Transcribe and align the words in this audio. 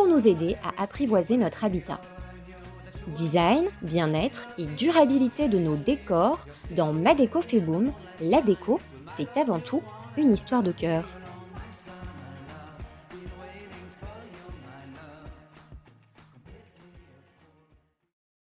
pour 0.00 0.08
nous 0.08 0.28
aider 0.28 0.56
à 0.64 0.82
apprivoiser 0.82 1.36
notre 1.36 1.62
habitat. 1.62 2.00
Design, 3.08 3.66
bien-être 3.82 4.48
et 4.56 4.64
durabilité 4.64 5.46
de 5.46 5.58
nos 5.58 5.76
décors 5.76 6.46
dans 6.74 6.94
Ma 6.94 7.14
Déco 7.14 7.42
la 8.22 8.40
déco, 8.40 8.80
c'est 9.14 9.36
avant 9.36 9.60
tout 9.60 9.82
une 10.16 10.32
histoire 10.32 10.62
de 10.62 10.72
cœur. 10.72 11.04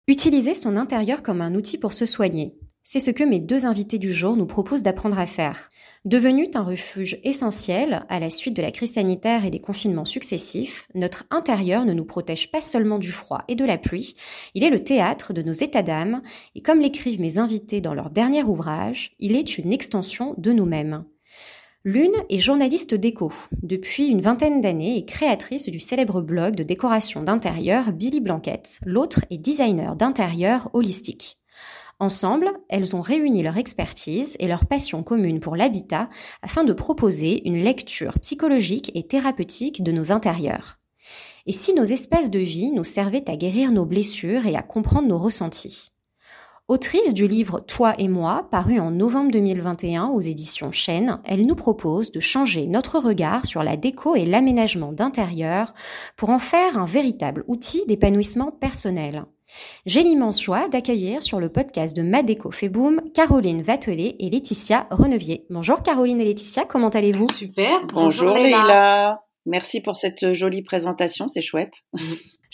Utiliser 0.09 0.55
son 0.55 0.75
intérieur 0.75 1.23
comme 1.23 1.39
un 1.39 1.55
outil 1.55 1.77
pour 1.77 1.93
se 1.93 2.05
soigner. 2.05 2.53
C'est 2.87 2.99
ce 2.99 3.09
que 3.09 3.23
mes 3.23 3.39
deux 3.39 3.65
invités 3.65 3.97
du 3.97 4.13
jour 4.13 4.37
nous 4.37 4.45
proposent 4.45 4.83
d'apprendre 4.83 5.17
à 5.17 5.25
faire. 5.25 5.71
Devenu 6.05 6.47
un 6.53 6.61
refuge 6.61 7.17
essentiel 7.23 8.05
à 8.09 8.19
la 8.19 8.29
suite 8.29 8.55
de 8.55 8.61
la 8.61 8.69
crise 8.69 8.93
sanitaire 8.93 9.43
et 9.43 9.49
des 9.49 9.59
confinements 9.59 10.05
successifs, 10.05 10.87
notre 10.93 11.23
intérieur 11.31 11.83
ne 11.85 11.93
nous 11.93 12.05
protège 12.05 12.51
pas 12.51 12.61
seulement 12.61 12.99
du 12.99 13.09
froid 13.09 13.41
et 13.47 13.55
de 13.55 13.65
la 13.65 13.79
pluie, 13.79 14.13
il 14.53 14.63
est 14.63 14.69
le 14.69 14.83
théâtre 14.83 15.33
de 15.33 15.41
nos 15.41 15.51
états 15.51 15.81
d'âme 15.81 16.21
et 16.53 16.61
comme 16.61 16.79
l'écrivent 16.79 17.19
mes 17.19 17.39
invités 17.39 17.81
dans 17.81 17.95
leur 17.95 18.11
dernier 18.11 18.43
ouvrage, 18.43 19.13
il 19.19 19.35
est 19.35 19.57
une 19.57 19.73
extension 19.73 20.35
de 20.37 20.51
nous-mêmes. 20.51 21.05
L'une 21.85 22.13
est 22.29 22.37
journaliste 22.37 22.93
déco 22.93 23.33
depuis 23.63 24.09
une 24.09 24.21
vingtaine 24.21 24.61
d'années 24.61 24.97
et 24.97 25.05
créatrice 25.05 25.69
du 25.69 25.79
célèbre 25.79 26.21
blog 26.21 26.53
de 26.53 26.63
décoration 26.63 27.23
d'intérieur 27.23 27.91
Billy 27.93 28.19
Blanquette. 28.19 28.79
L'autre 28.85 29.25
est 29.31 29.39
designer 29.39 29.95
d'intérieur 29.95 30.69
holistique. 30.73 31.39
Ensemble, 31.99 32.51
elles 32.67 32.95
ont 32.95 33.01
réuni 33.01 33.41
leur 33.41 33.57
expertise 33.57 34.35
et 34.39 34.47
leur 34.47 34.65
passion 34.65 35.01
commune 35.01 35.39
pour 35.39 35.55
l'habitat 35.55 36.09
afin 36.41 36.65
de 36.65 36.73
proposer 36.73 37.47
une 37.47 37.63
lecture 37.63 38.19
psychologique 38.19 38.91
et 38.95 39.03
thérapeutique 39.03 39.81
de 39.81 39.93
nos 39.93 40.11
intérieurs. 40.11 40.77
Et 41.45 41.53
si 41.53 41.73
nos 41.73 41.83
espaces 41.83 42.31
de 42.31 42.39
vie 42.39 42.71
nous 42.71 42.83
servaient 42.83 43.29
à 43.29 43.37
guérir 43.37 43.71
nos 43.71 43.85
blessures 43.85 44.45
et 44.45 44.55
à 44.55 44.61
comprendre 44.61 45.07
nos 45.07 45.17
ressentis? 45.17 45.91
Autrice 46.67 47.13
du 47.13 47.27
livre 47.27 47.59
Toi 47.59 47.93
et 47.99 48.07
moi, 48.07 48.47
paru 48.49 48.79
en 48.79 48.89
novembre 48.89 49.31
2021 49.31 50.07
aux 50.07 50.19
éditions 50.19 50.71
Chêne, 50.71 51.19
elle 51.23 51.45
nous 51.45 51.55
propose 51.55 52.11
de 52.11 52.19
changer 52.19 52.65
notre 52.65 52.97
regard 52.97 53.45
sur 53.45 53.61
la 53.61 53.77
déco 53.77 54.15
et 54.15 54.25
l'aménagement 54.25 54.91
d'intérieur 54.91 55.75
pour 56.17 56.31
en 56.31 56.39
faire 56.39 56.79
un 56.79 56.85
véritable 56.85 57.45
outil 57.47 57.85
d'épanouissement 57.85 58.51
personnel. 58.51 59.25
J'ai 59.85 60.03
l'immense 60.03 60.41
joie 60.41 60.67
d'accueillir 60.67 61.23
sur 61.23 61.39
le 61.39 61.49
podcast 61.49 61.95
de 61.95 62.01
Madeco 62.01 62.51
fait 62.51 62.69
boom 62.69 63.01
Caroline 63.13 63.61
Vatelet 63.61 64.15
et 64.19 64.29
Laetitia 64.29 64.87
Renevier. 64.91 65.45
Bonjour 65.49 65.83
Caroline 65.83 66.21
et 66.21 66.25
Laetitia, 66.25 66.65
comment 66.65 66.89
allez-vous? 66.89 67.29
Super. 67.29 67.81
Bonjour, 67.93 68.29
Bonjour 68.29 68.37
Leila. 68.37 69.21
Merci 69.45 69.81
pour 69.81 69.95
cette 69.95 70.33
jolie 70.33 70.63
présentation, 70.63 71.27
c'est 71.27 71.41
chouette. 71.41 71.73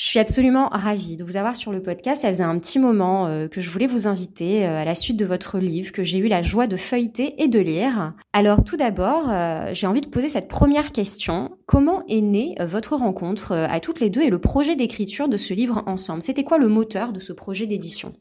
Je 0.02 0.08
suis 0.08 0.18
absolument 0.18 0.68
ravie 0.72 1.16
de 1.16 1.24
vous 1.24 1.38
avoir 1.38 1.56
sur 1.56 1.72
le 1.72 1.80
podcast. 1.80 2.24
Ça 2.24 2.30
faisait 2.30 2.44
un 2.44 2.58
petit 2.58 2.80
moment 2.80 3.28
euh, 3.28 3.48
que 3.48 3.62
je 3.62 3.70
voulais 3.70 3.86
vous 3.86 4.08
inviter 4.08 4.66
euh, 4.66 4.82
à 4.82 4.84
la 4.84 4.96
suite 4.96 5.16
de 5.16 5.26
votre 5.26 5.60
livre 5.60 5.92
que 5.92 6.02
j'ai 6.02 6.18
eu 6.18 6.28
la 6.28 6.42
joie 6.42 6.66
de 6.66 6.76
feuilleter 6.76 7.40
et 7.40 7.48
de 7.48 7.60
lire. 7.60 8.16
Alors 8.34 8.64
tout 8.64 8.78
d'abord, 8.78 9.26
euh, 9.30 9.70
j'ai 9.74 9.86
envie 9.86 10.02
de 10.02 10.08
poser 10.08 10.28
cette 10.28 10.48
première 10.48 10.92
question. 10.92 11.56
Comment 11.68 12.04
est 12.08 12.22
née 12.22 12.56
votre 12.62 12.96
rencontre 12.96 13.52
à 13.52 13.80
toutes 13.80 14.00
les 14.00 14.10
deux 14.10 14.22
et 14.22 14.32
le 14.32 14.40
projet 14.40 14.76
d'écriture 14.76 15.28
de 15.28 15.38
ce 15.38 15.54
livre 15.54 15.84
ensemble? 15.86 16.24
C'était 16.24 16.44
quoi 16.44 16.58
le 16.58 16.68
moteur 16.68 17.14
de 17.14 17.20
ce 17.20 17.32
projet 17.32 17.68
d'édition? 17.68 18.12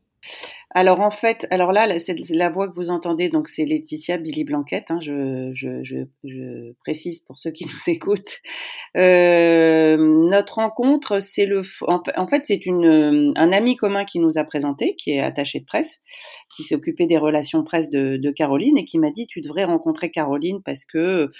Alors 0.72 1.00
en 1.00 1.10
fait, 1.10 1.48
alors 1.50 1.72
là, 1.72 1.98
c'est 1.98 2.16
la 2.30 2.48
voix 2.48 2.68
que 2.68 2.76
vous 2.76 2.90
entendez, 2.90 3.28
donc 3.28 3.48
c'est 3.48 3.64
Laetitia 3.64 4.18
Billy 4.18 4.44
Blanquette. 4.44 4.90
Hein, 4.90 5.00
je, 5.00 6.04
précise 6.84 7.20
pour 7.20 7.38
ceux 7.38 7.50
qui 7.50 7.64
nous 7.64 7.70
écoutent. 7.92 8.38
Euh, 8.96 9.96
notre 9.98 10.54
rencontre, 10.54 11.18
c'est 11.18 11.46
le, 11.46 11.62
en, 11.88 12.26
fait, 12.28 12.46
c'est 12.46 12.60
un 12.68 13.52
ami 13.52 13.76
commun 13.76 14.04
qui 14.04 14.20
nous 14.20 14.38
a 14.38 14.44
présenté, 14.44 14.94
qui 14.94 15.12
est 15.12 15.20
attaché 15.20 15.58
de 15.58 15.64
presse, 15.64 16.00
qui 16.54 16.62
s'est 16.62 16.74
occupé 16.74 17.06
des 17.06 17.16
relations 17.18 17.62
presse 17.62 17.90
de, 17.90 18.16
de 18.16 18.30
Caroline 18.30 18.76
et 18.78 18.84
qui 18.84 18.98
m'a 18.98 19.10
dit 19.10 19.26
tu 19.26 19.40
devrais 19.40 19.64
rencontrer 19.64 20.10
Caroline 20.10 20.62
parce 20.62 20.84
que 20.84 21.30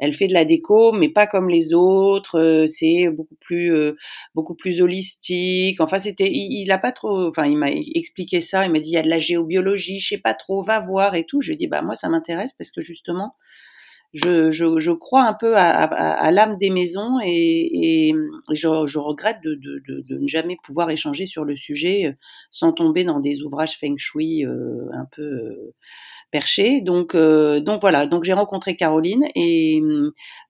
elle 0.00 0.14
fait 0.14 0.26
de 0.26 0.34
la 0.34 0.44
déco, 0.44 0.92
mais 0.92 1.08
pas 1.08 1.26
comme 1.26 1.48
les 1.48 1.74
autres. 1.74 2.38
Euh, 2.38 2.66
c'est 2.66 3.08
beaucoup 3.08 3.36
plus 3.40 3.74
euh, 3.74 3.96
beaucoup 4.34 4.54
plus 4.54 4.80
holistique. 4.82 5.80
Enfin, 5.80 5.98
c'était, 5.98 6.30
il, 6.30 6.62
il 6.62 6.70
a 6.72 6.78
pas 6.78 6.92
trop, 6.92 7.28
enfin, 7.28 7.46
il 7.46 7.56
m'a 7.56 7.70
expliqué 7.70 8.40
ça. 8.40 8.66
Il 8.66 8.72
dit 8.80 8.90
il 8.90 8.94
y 8.94 8.96
a 8.98 9.02
de 9.02 9.08
la 9.08 9.18
géobiologie, 9.18 10.00
je 10.00 10.08
sais 10.08 10.18
pas 10.18 10.34
trop, 10.34 10.62
va 10.62 10.80
voir 10.80 11.14
et 11.14 11.24
tout. 11.24 11.40
Je 11.40 11.52
dis 11.52 11.66
bah 11.66 11.82
moi 11.82 11.96
ça 11.96 12.08
m'intéresse 12.08 12.52
parce 12.52 12.70
que 12.70 12.80
justement 12.80 13.34
je, 14.12 14.50
je, 14.50 14.78
je, 14.78 14.90
crois 14.90 15.22
un 15.22 15.34
peu 15.34 15.56
à, 15.56 15.82
à, 15.84 16.30
l'âme 16.30 16.56
des 16.58 16.70
maisons 16.70 17.18
et, 17.22 18.08
et 18.08 18.14
je, 18.50 18.86
je, 18.86 18.98
regrette 18.98 19.38
de, 19.42 19.54
de, 19.54 19.82
de, 19.86 20.00
de, 20.08 20.18
ne 20.18 20.26
jamais 20.26 20.56
pouvoir 20.62 20.90
échanger 20.90 21.26
sur 21.26 21.44
le 21.44 21.56
sujet 21.56 22.06
euh, 22.06 22.12
sans 22.50 22.72
tomber 22.72 23.04
dans 23.04 23.20
des 23.20 23.42
ouvrages 23.42 23.78
feng 23.78 23.96
shui 23.98 24.44
euh, 24.46 24.88
un 24.92 25.06
peu 25.12 25.22
euh, 25.22 25.74
perchés. 26.30 26.80
Donc, 26.80 27.14
donc 27.16 27.80
voilà. 27.80 28.06
Donc 28.06 28.24
j'ai 28.24 28.32
rencontré 28.32 28.76
Caroline 28.76 29.26
et, 29.34 29.80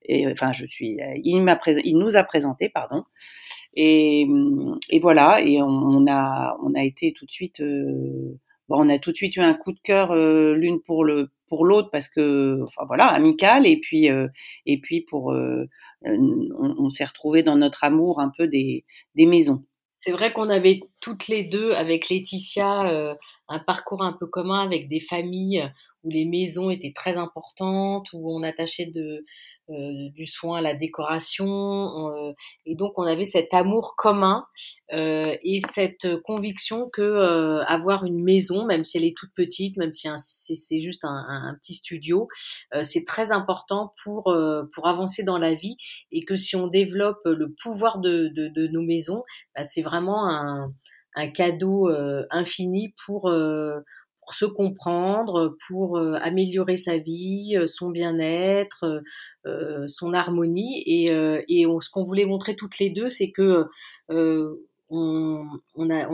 et, 0.05 0.27
enfin 0.31 0.51
je 0.51 0.65
suis, 0.65 0.97
il 1.23 1.41
m'a 1.41 1.59
il 1.83 1.97
nous 1.97 2.17
a 2.17 2.23
présenté, 2.23 2.69
pardon. 2.69 3.03
Et, 3.75 4.27
et 4.89 4.99
voilà, 4.99 5.41
et 5.41 5.61
on, 5.61 6.05
a, 6.07 6.57
on 6.63 6.73
a 6.73 6.83
été 6.83 7.13
tout 7.13 7.25
de 7.25 7.31
suite, 7.31 7.61
euh, 7.61 8.39
bon, 8.69 8.85
on 8.85 8.89
a 8.89 8.99
tout 8.99 9.11
de 9.11 9.17
suite 9.17 9.35
eu 9.35 9.41
un 9.41 9.53
coup 9.53 9.73
de 9.73 9.79
cœur 9.83 10.11
euh, 10.11 10.53
l'une 10.53 10.79
pour 10.81 11.03
l'autre 11.03 11.89
parce 11.91 12.07
que, 12.07 12.61
enfin 12.63 12.85
voilà, 12.87 13.07
amical, 13.07 13.65
et 13.67 13.79
puis 13.79 14.09
euh, 14.09 14.27
pour, 15.09 15.33
on, 16.05 16.75
on 16.77 16.89
s'est 16.89 17.05
retrouvés 17.05 17.43
dans 17.43 17.57
notre 17.57 17.83
amour 17.83 18.19
un 18.19 18.31
peu 18.37 18.47
des 18.47 18.85
des 19.15 19.25
maisons. 19.25 19.61
C'est 19.99 20.11
vrai 20.11 20.31
qu'on 20.31 20.49
avait 20.49 20.79
toutes 21.01 21.27
les 21.27 21.43
deux, 21.43 21.73
avec 21.73 22.07
Laetitia, 22.07 23.15
un 23.49 23.59
parcours 23.59 24.01
un 24.01 24.13
peu 24.13 24.27
commun 24.27 24.61
avec 24.61 24.87
des 24.87 25.01
familles 25.01 25.69
où 26.03 26.09
les 26.09 26.23
maisons 26.23 26.69
étaient 26.69 26.93
très 26.95 27.17
importantes, 27.17 28.07
où 28.13 28.33
on 28.33 28.41
attachait 28.43 28.85
de, 28.85 29.25
euh, 29.69 30.09
du 30.15 30.25
soin 30.25 30.59
à 30.59 30.61
la 30.61 30.73
décoration. 30.73 32.09
Euh, 32.09 32.33
et 32.65 32.75
donc, 32.75 32.97
on 32.97 33.03
avait 33.03 33.25
cet 33.25 33.53
amour 33.53 33.95
commun 33.95 34.45
euh, 34.93 35.35
et 35.43 35.59
cette 35.59 36.07
conviction 36.23 36.89
que 36.89 37.59
avoir 37.67 38.05
une 38.05 38.23
maison, 38.23 38.65
même 38.65 38.83
si 38.83 38.97
elle 38.97 39.03
est 39.03 39.15
toute 39.15 39.33
petite, 39.35 39.77
même 39.77 39.93
si 39.93 40.07
c'est 40.55 40.81
juste 40.81 41.05
un, 41.05 41.55
petit 41.61 41.75
studio, 41.75 42.27
c'est 42.81 43.05
très 43.05 43.31
important 43.31 43.93
pour, 44.03 44.35
pour 44.73 44.87
avancer 44.87 45.23
dans 45.23 45.37
la 45.37 45.53
vie 45.53 45.77
et 46.11 46.23
que 46.23 46.35
si 46.35 46.55
on 46.55 46.67
développe 46.67 47.21
le 47.25 47.53
pouvoir 47.61 47.99
de, 47.99 48.29
de, 48.33 48.67
nos 48.67 48.81
maisons, 48.81 49.23
bah, 49.55 49.63
c'est 49.63 49.81
vraiment 49.81 50.29
un, 50.29 50.73
un 51.15 51.27
cadeau 51.27 51.89
infini 52.31 52.93
pour 53.05 53.29
se 54.33 54.45
comprendre, 54.45 55.55
pour 55.67 55.97
améliorer 55.97 56.77
sa 56.77 56.97
vie, 56.97 57.57
son 57.67 57.89
bien-être, 57.89 59.01
son 59.87 60.13
harmonie. 60.13 60.83
Et, 60.85 61.07
et 61.07 61.65
ce 61.81 61.89
qu'on 61.89 62.03
voulait 62.03 62.25
montrer 62.25 62.55
toutes 62.55 62.79
les 62.79 62.89
deux, 62.89 63.09
c'est 63.09 63.31
que 63.31 63.67
on, 64.89 65.45
on, 65.75 65.89
a, 65.91 66.07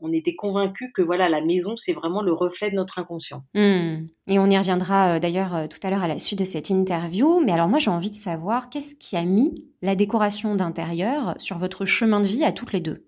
on, 0.00 0.12
était 0.12 0.34
convaincus 0.34 0.90
que 0.94 1.02
voilà, 1.02 1.28
la 1.28 1.42
maison, 1.42 1.76
c'est 1.76 1.92
vraiment 1.92 2.22
le 2.22 2.32
reflet 2.32 2.70
de 2.70 2.76
notre 2.76 2.98
inconscient. 2.98 3.44
Mmh. 3.54 4.06
Et 4.28 4.38
on 4.38 4.46
y 4.46 4.58
reviendra 4.58 5.20
d'ailleurs 5.20 5.68
tout 5.68 5.78
à 5.82 5.90
l'heure 5.90 6.02
à 6.02 6.08
la 6.08 6.18
suite 6.18 6.40
de 6.40 6.44
cette 6.44 6.70
interview. 6.70 7.40
Mais 7.44 7.52
alors 7.52 7.68
moi, 7.68 7.78
j'ai 7.78 7.90
envie 7.90 8.10
de 8.10 8.16
savoir 8.16 8.68
qu'est-ce 8.68 8.96
qui 8.96 9.16
a 9.16 9.24
mis 9.24 9.64
la 9.82 9.94
décoration 9.94 10.54
d'intérieur 10.54 11.34
sur 11.38 11.58
votre 11.58 11.84
chemin 11.84 12.20
de 12.20 12.26
vie 12.26 12.44
à 12.44 12.52
toutes 12.52 12.72
les 12.72 12.80
deux? 12.80 13.06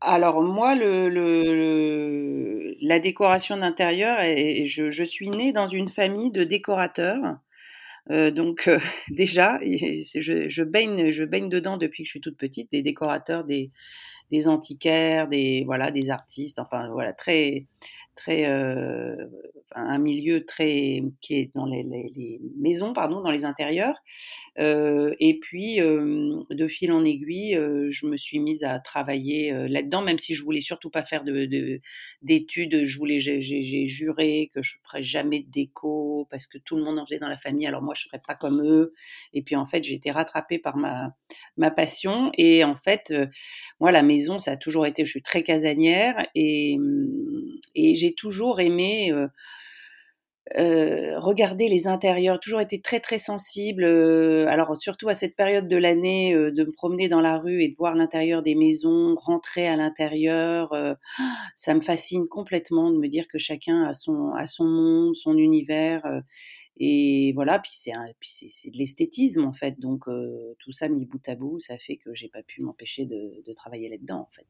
Alors 0.00 0.42
moi, 0.42 0.74
le, 0.74 1.08
la 2.80 3.00
décoration 3.00 3.56
d'intérieur, 3.56 4.18
je, 4.64 5.04
suis 5.04 5.30
née 5.30 5.52
dans 5.52 5.66
une 5.66 5.88
famille 5.88 6.30
de 6.30 6.44
décorateurs. 6.44 7.38
Euh, 8.10 8.30
donc 8.30 8.68
euh, 8.68 8.78
déjà, 9.10 9.58
je, 9.62 10.48
je, 10.48 10.62
baigne, 10.62 11.10
je 11.10 11.24
baigne 11.24 11.48
dedans 11.48 11.76
depuis 11.76 12.04
que 12.04 12.06
je 12.06 12.12
suis 12.12 12.20
toute 12.20 12.38
petite, 12.38 12.70
des 12.72 12.82
décorateurs, 12.82 13.44
des, 13.44 13.70
des 14.30 14.48
antiquaires, 14.48 15.28
des 15.28 15.64
voilà, 15.66 15.90
des 15.90 16.10
artistes, 16.10 16.58
enfin 16.58 16.88
voilà, 16.90 17.12
très 17.12 17.66
très 18.18 18.44
un 19.74 19.98
milieu 19.98 20.44
très 20.44 21.02
qui 21.20 21.34
est 21.34 21.50
dans 21.54 21.66
les, 21.66 21.84
maisons, 22.56 22.92
pardon, 22.92 23.20
dans 23.20 23.30
les 23.30 23.44
intérieurs. 23.44 23.96
Euh, 24.58 25.14
et 25.20 25.38
puis, 25.38 25.80
euh, 25.80 26.42
de 26.50 26.68
fil 26.68 26.90
en 26.92 27.04
aiguille, 27.04 27.54
euh, 27.54 27.88
je 27.90 28.06
me 28.06 28.16
suis 28.16 28.38
mise 28.38 28.64
à 28.64 28.78
travailler 28.78 29.52
là-dedans, 29.68 30.02
même 30.02 30.18
si 30.18 30.34
je 30.34 30.42
voulais 30.42 30.60
surtout 30.60 30.90
pas 30.90 31.04
faire 31.04 31.24
de, 31.24 31.80
d'études. 32.22 32.86
Je 32.86 32.98
voulais, 32.98 33.20
j'ai, 33.20 33.40
j'ai 33.40 33.84
juré 33.84 34.50
que 34.54 34.62
je 34.62 34.76
ferais 34.84 35.02
jamais 35.02 35.40
de 35.40 35.50
déco 35.50 36.26
parce 36.30 36.46
que 36.46 36.58
tout 36.58 36.76
le 36.76 36.84
monde 36.84 36.98
en 36.98 37.06
faisait 37.06 37.18
dans 37.18 37.28
la 37.28 37.36
famille. 37.36 37.66
Alors 37.66 37.82
moi, 37.82 37.94
je 37.94 38.06
ferais 38.06 38.22
pas 38.26 38.34
comme 38.34 38.62
eux. 38.62 38.94
Et 39.34 39.42
puis 39.42 39.56
en 39.56 39.66
fait, 39.66 39.84
j'ai 39.84 39.94
été 39.94 40.10
rattrapée 40.10 40.58
par 40.58 40.76
ma 40.76 41.14
ma 41.56 41.70
passion. 41.70 42.30
Et 42.38 42.64
en 42.64 42.74
fait, 42.74 43.14
moi, 43.80 43.92
la 43.92 44.02
maison, 44.02 44.38
ça 44.38 44.52
a 44.52 44.56
toujours 44.56 44.86
été. 44.86 45.04
Je 45.04 45.10
suis 45.10 45.22
très 45.22 45.42
casanière 45.42 46.26
et 46.34 46.76
et 47.74 47.94
j'ai 47.94 48.07
toujours 48.14 48.60
aimé 48.60 49.12
euh, 50.56 51.18
regarder 51.18 51.68
les 51.68 51.86
intérieurs, 51.86 52.40
toujours 52.40 52.60
été 52.60 52.80
très 52.80 53.00
très 53.00 53.18
sensible. 53.18 53.84
Euh, 53.84 54.46
alors 54.48 54.76
surtout 54.76 55.08
à 55.08 55.14
cette 55.14 55.36
période 55.36 55.68
de 55.68 55.76
l'année, 55.76 56.34
euh, 56.34 56.50
de 56.50 56.64
me 56.64 56.72
promener 56.72 57.08
dans 57.08 57.20
la 57.20 57.38
rue 57.38 57.62
et 57.62 57.68
de 57.68 57.76
voir 57.76 57.94
l'intérieur 57.94 58.42
des 58.42 58.54
maisons, 58.54 59.14
rentrer 59.16 59.66
à 59.66 59.76
l'intérieur, 59.76 60.74
ça 61.56 61.74
me 61.74 61.80
fascine 61.80 62.28
complètement 62.28 62.90
de 62.90 62.96
me 62.98 63.08
dire 63.08 63.28
que 63.28 63.38
chacun 63.38 63.84
a 63.84 63.92
son 63.92 64.64
monde, 64.64 65.16
son 65.16 65.36
univers. 65.36 66.02
et 66.78 67.32
voilà, 67.34 67.58
puis 67.58 67.72
c'est 67.74 67.92
c'est 68.22 68.70
de 68.70 68.78
l'esthétisme 68.78 69.44
en 69.44 69.52
fait. 69.52 69.78
Donc 69.78 70.04
tout 70.58 70.72
ça 70.72 70.88
mis 70.88 71.04
bout 71.06 71.26
à 71.28 71.34
bout, 71.34 71.60
ça 71.60 71.76
fait 71.78 71.96
que 71.96 72.14
j'ai 72.14 72.28
pas 72.28 72.42
pu 72.42 72.62
m'empêcher 72.62 73.04
de 73.06 73.52
travailler 73.54 73.88
là-dedans 73.88 74.20
en 74.20 74.30
fait. 74.34 74.46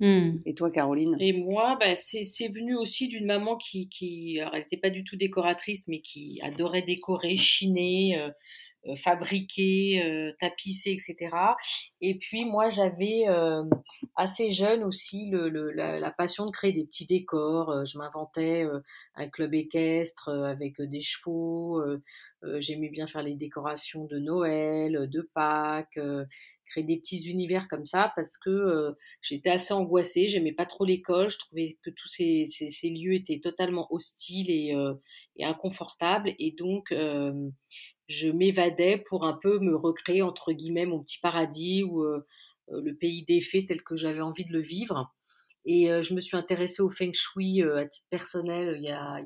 Mmh. 0.00 0.42
Et 0.46 0.54
toi, 0.54 0.70
Caroline? 0.70 1.16
Et 1.18 1.32
moi, 1.32 1.76
bah, 1.80 1.96
c'est 1.96 2.48
venu 2.48 2.76
aussi 2.76 3.08
d'une 3.08 3.26
maman 3.26 3.56
qui, 3.56 3.88
qui 3.88 4.38
alors 4.40 4.54
elle 4.54 4.62
n'était 4.62 4.76
pas 4.76 4.90
du 4.90 5.02
tout 5.02 5.16
décoratrice, 5.16 5.88
mais 5.88 6.00
qui 6.00 6.38
adorait 6.42 6.82
décorer, 6.82 7.36
chiner, 7.36 8.16
euh, 8.18 8.28
euh, 8.28 8.30
fabriquer, 9.02 10.02
euh, 10.04 10.32
tapisser, 10.40 10.92
etc. 10.92 11.36
Et 12.00 12.18
puis 12.18 12.44
moi, 12.44 12.70
j'avais 12.70 13.24
assez 14.16 14.52
jeune 14.52 14.84
aussi 14.84 15.30
le, 15.30 15.48
le, 15.48 15.70
la, 15.72 16.10
passion 16.10 16.46
de 16.46 16.50
créer 16.50 16.72
des 16.72 16.84
petits 16.84 17.06
décors. 17.06 17.84
je 17.86 17.98
m'inventais 17.98 18.66
un 19.14 19.28
club 19.28 19.54
équestre 19.54 20.28
avec 20.28 20.80
des 20.80 21.00
chevaux. 21.00 21.82
J'aimais 22.58 22.88
bien 22.88 23.08
faire 23.08 23.22
les 23.22 23.34
décorations 23.34 24.04
de 24.04 24.18
Noël, 24.18 25.08
de 25.10 25.28
Pâques 25.34 25.98
créer 26.68 26.84
des 26.84 26.98
petits 26.98 27.28
univers 27.28 27.66
comme 27.68 27.86
ça 27.86 28.12
parce 28.14 28.36
que 28.38 28.50
euh, 28.50 28.92
j'étais 29.22 29.50
assez 29.50 29.72
angoissée, 29.74 30.28
j'aimais 30.28 30.52
pas 30.52 30.66
trop 30.66 30.84
l'école, 30.84 31.30
je 31.30 31.38
trouvais 31.38 31.78
que 31.82 31.90
tous 31.90 32.08
ces, 32.08 32.44
ces, 32.46 32.90
lieux 32.90 33.14
étaient 33.14 33.40
totalement 33.40 33.92
hostiles 33.92 34.50
et, 34.50 34.74
euh, 34.74 34.94
et 35.36 35.44
inconfortables 35.44 36.34
et 36.38 36.54
donc 36.56 36.92
euh, 36.92 37.32
je 38.08 38.28
m'évadais 38.30 39.02
pour 39.06 39.24
un 39.24 39.34
peu 39.34 39.58
me 39.58 39.76
recréer 39.76 40.22
entre 40.22 40.52
guillemets 40.52 40.86
mon 40.86 41.02
petit 41.02 41.18
paradis 41.20 41.82
ou 41.82 42.04
le 42.68 42.96
pays 42.96 43.24
des 43.26 43.40
fées 43.40 43.66
tel 43.66 43.82
que 43.82 43.96
j'avais 43.96 44.20
envie 44.20 44.44
de 44.44 44.52
le 44.52 44.62
vivre. 44.62 45.14
Et 45.64 45.88
je 46.02 46.14
me 46.14 46.20
suis 46.22 46.36
intéressée 46.36 46.80
au 46.80 46.90
feng 46.90 47.12
shui 47.12 47.62
à 47.62 47.86
titre 47.86 48.06
personnel 48.08 48.76
il 48.78 48.84
y 48.84 48.90
a, 48.90 49.22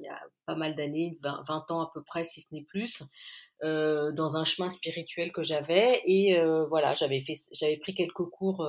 pas 0.46 0.56
mal 0.56 0.74
d'années, 0.74 1.16
20, 1.22 1.44
20, 1.46 1.70
ans 1.70 1.80
à 1.80 1.90
peu 1.94 2.02
près, 2.02 2.24
si 2.24 2.40
ce 2.40 2.52
n'est 2.52 2.64
plus. 2.64 3.02
Dans 3.62 4.32
un 4.34 4.44
chemin 4.44 4.68
spirituel 4.68 5.30
que 5.30 5.44
j'avais. 5.44 6.02
Et 6.04 6.36
voilà, 6.68 6.94
j'avais 6.94 7.20
fait, 7.20 7.34
j'avais 7.52 7.76
pris 7.76 7.94
quelques 7.94 8.24
cours 8.24 8.68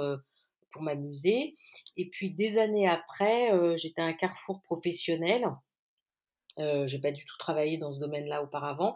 pour 0.71 0.81
m'amuser. 0.83 1.55
Et 1.97 2.09
puis 2.09 2.31
des 2.31 2.57
années 2.59 2.87
après, 2.87 3.77
j'étais 3.77 4.01
à 4.01 4.05
un 4.05 4.13
carrefour 4.13 4.61
professionnel. 4.61 5.47
Euh, 6.59 6.85
j'ai 6.87 6.99
pas 6.99 7.11
du 7.11 7.25
tout 7.25 7.37
travaillé 7.37 7.77
dans 7.77 7.91
ce 7.93 7.99
domaine-là 7.99 8.43
auparavant. 8.43 8.95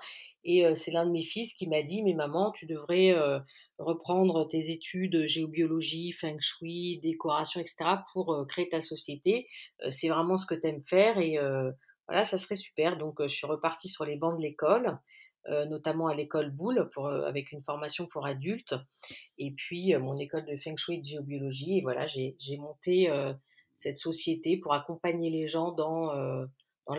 Et 0.50 0.64
c'est 0.76 0.92
l'un 0.92 1.06
de 1.06 1.12
mes 1.12 1.24
fils 1.24 1.54
qui 1.54 1.68
m'a 1.68 1.84
dit, 1.84 2.02
mais 2.04 2.14
maman, 2.14 2.52
tu 2.52 2.66
devrais 2.66 3.14
reprendre 3.78 4.48
tes 4.48 4.72
études 4.72 5.28
géobiologie, 5.28 6.14
feng 6.14 6.40
shui, 6.40 7.02
décoration, 7.04 7.60
etc. 7.60 7.98
pour 8.14 8.46
créer 8.48 8.70
ta 8.70 8.80
société. 8.80 9.50
c'est 9.92 10.08
vraiment 10.08 10.38
ce 10.38 10.46
que 10.46 10.56
tu 10.56 10.66
aimes 10.68 10.84
faire 10.86 11.20
et 11.20 11.38
voilà, 12.08 12.24
ça 12.24 12.38
serait 12.38 12.56
super. 12.56 12.98
Donc 12.98 13.22
je 13.22 13.28
suis 13.28 13.46
repartie 13.46 13.90
sur 13.90 14.06
les 14.06 14.16
bancs 14.16 14.38
de 14.38 14.42
l'école. 14.42 14.98
Notamment 15.50 16.08
à 16.08 16.16
l'école 16.16 16.52
Boulle 16.52 16.90
avec 17.26 17.52
une 17.52 17.62
formation 17.64 18.06
pour 18.06 18.26
adultes, 18.26 18.76
et 19.38 19.52
puis 19.52 19.96
mon 19.98 20.18
école 20.18 20.46
de 20.46 20.58
Feng 20.58 20.76
Shui 20.78 20.96
et 20.96 21.02
de 21.02 21.06
géobiologie. 21.06 21.78
Et 21.78 21.82
voilà, 21.82 22.08
j'ai 22.08 22.58
monté 22.58 23.12
cette 23.76 23.98
société 23.98 24.58
pour 24.58 24.74
accompagner 24.74 25.30
les 25.30 25.50
gens 25.50 25.72
dans, 25.74 26.14
dans 26.88 26.95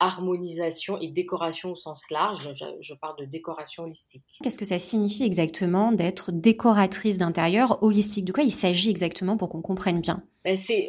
l'harmonisation 0.00 0.98
et 0.98 1.08
décoration 1.08 1.70
au 1.70 1.76
sens 1.76 2.02
large. 2.10 2.52
Je, 2.80 2.94
parle 2.94 3.18
de 3.18 3.24
décoration 3.24 3.84
holistique. 3.84 4.24
Qu'est-ce 4.42 4.58
que 4.58 4.64
ça 4.64 4.78
signifie 4.78 5.24
exactement 5.24 5.92
d'être 5.92 6.32
décoratrice 6.32 7.18
d'intérieur 7.18 7.82
holistique? 7.82 8.24
De 8.24 8.32
quoi 8.32 8.42
il 8.42 8.50
s'agit 8.50 8.90
exactement 8.90 9.36
pour 9.36 9.48
qu'on 9.48 9.62
comprenne 9.62 10.00
bien? 10.00 10.22
Ben, 10.44 10.56
C'est 10.56 10.88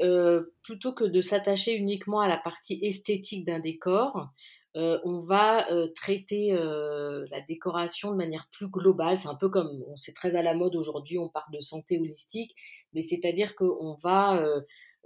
plutôt 0.63 0.94
que 0.94 1.04
de 1.04 1.22
s'attacher 1.22 1.75
uniquement 1.75 2.22
à 2.22 2.28
la 2.28 2.38
partie 2.38 2.80
esthétique 2.81 3.46
d'un 3.46 3.60
décor, 3.60 4.30
euh, 4.75 5.00
on 5.04 5.22
va 5.22 5.72
euh, 5.72 5.88
traiter 5.96 6.54
euh, 6.54 7.25
la 7.31 7.42
décoration 7.42 8.12
de 8.12 8.16
manière 8.16 8.48
plus 8.51 8.68
globale. 8.68 9.18
C'est 9.19 9.28
un 9.28 9.36
peu 9.36 9.50
comme, 9.50 9.84
on 9.88 9.98
c'est 9.98 10.13
très 10.13 10.36
à 10.36 10.44
la 10.44 10.54
mode 10.54 10.75
aujourd'hui, 10.75 11.18
on 11.18 11.28
parle 11.28 11.51
de 11.51 11.62
santé 11.62 12.00
holistique, 12.00 12.54
mais 12.94 13.01
c'est-à-dire 13.01 13.56
qu'on 13.56 13.98
va 14.04 14.44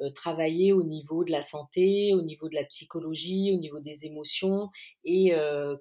travailler 0.09 0.73
au 0.73 0.83
niveau 0.83 1.23
de 1.23 1.31
la 1.31 1.41
santé, 1.41 2.13
au 2.13 2.21
niveau 2.21 2.49
de 2.49 2.55
la 2.55 2.63
psychologie, 2.63 3.51
au 3.53 3.59
niveau 3.59 3.79
des 3.79 4.05
émotions, 4.05 4.69
et 5.05 5.33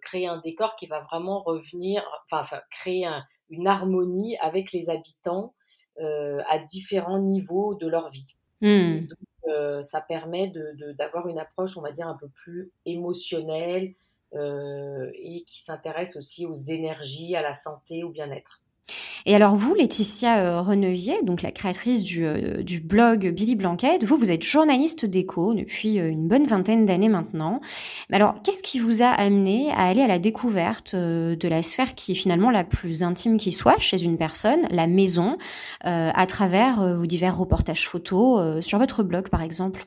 créer 0.03 0.27
un 0.27 0.39
décor 0.39 0.77
qui 0.77 0.87
va 0.87 1.01
vraiment 1.01 1.43
revenir, 1.43 2.05
enfin, 2.31 2.61
créer 2.71 3.07
une 3.51 3.67
harmonie 3.67 4.37
avec 4.39 4.73
les 4.73 4.89
habitants 4.89 5.55
à 5.99 6.59
différents 6.59 7.21
niveaux 7.21 7.75
de 7.75 7.87
leur 7.87 8.11
vie. 8.11 8.35
Mmh. 8.61 9.07
Euh, 9.49 9.83
ça 9.83 10.01
permet 10.01 10.53
d'avoir 10.99 11.29
une 11.29 11.39
approche, 11.39 11.77
on 11.77 11.83
va 11.83 11.93
dire, 11.93 12.07
un 12.07 12.17
peu 12.17 12.29
plus 12.29 12.71
émotionnelle 12.87 13.95
euh, 14.35 15.11
et 15.15 15.45
qui 15.45 15.61
s'intéresse 15.61 16.17
aussi 16.17 16.47
aux 16.47 16.55
énergies, 16.55 17.35
à 17.35 17.43
la 17.43 17.55
santé, 17.55 18.05
au 18.05 18.11
bien-être. 18.11 18.63
Et 19.27 19.35
alors 19.35 19.55
vous, 19.55 19.75
Laetitia 19.75 20.39
euh, 20.39 20.61
Renevier, 20.61 21.23
donc 21.23 21.43
la 21.43 21.53
créatrice 21.53 22.03
du, 22.03 22.27
du, 22.63 22.81
blog 22.81 23.31
Billy 23.31 23.55
Blanquette, 23.57 24.05
vous, 24.05 24.17
vous 24.17 24.33
êtes 24.33 24.43
journaliste 24.43 25.07
d'écho 25.07 25.55
depuis 25.55 25.97
une 25.97 26.29
bonne 26.29 26.47
vingtaine 26.47 26.87
d'années 26.87 27.09
maintenant. 27.09 27.61
Alors, 28.11 28.35
qu'est-ce 28.43 28.63
qui 28.63 28.79
vous 28.79 29.03
a 29.03 29.09
amené 29.09 29.71
à 29.73 29.87
aller 29.87 30.03
à 30.03 30.09
la 30.09 30.19
découverte 30.19 30.95
de 30.95 31.49
la 31.49 31.63
sphère 31.63 31.95
qui 31.95 32.13
est 32.13 32.17
finalement 32.17 32.51
la 32.51 32.65
plus 32.65 33.03
intime 33.03 33.37
qui 33.37 33.53
soit 33.53 33.79
chez 33.79 34.03
une 34.03 34.17
personne, 34.17 34.61
la 34.71 34.87
maison, 34.87 35.37
à 35.83 36.27
travers 36.27 36.97
vos 36.97 37.07
divers 37.07 37.37
reportages 37.37 37.87
photos 37.87 38.65
sur 38.65 38.79
votre 38.79 39.03
blog, 39.03 39.29
par 39.29 39.43
exemple? 39.43 39.87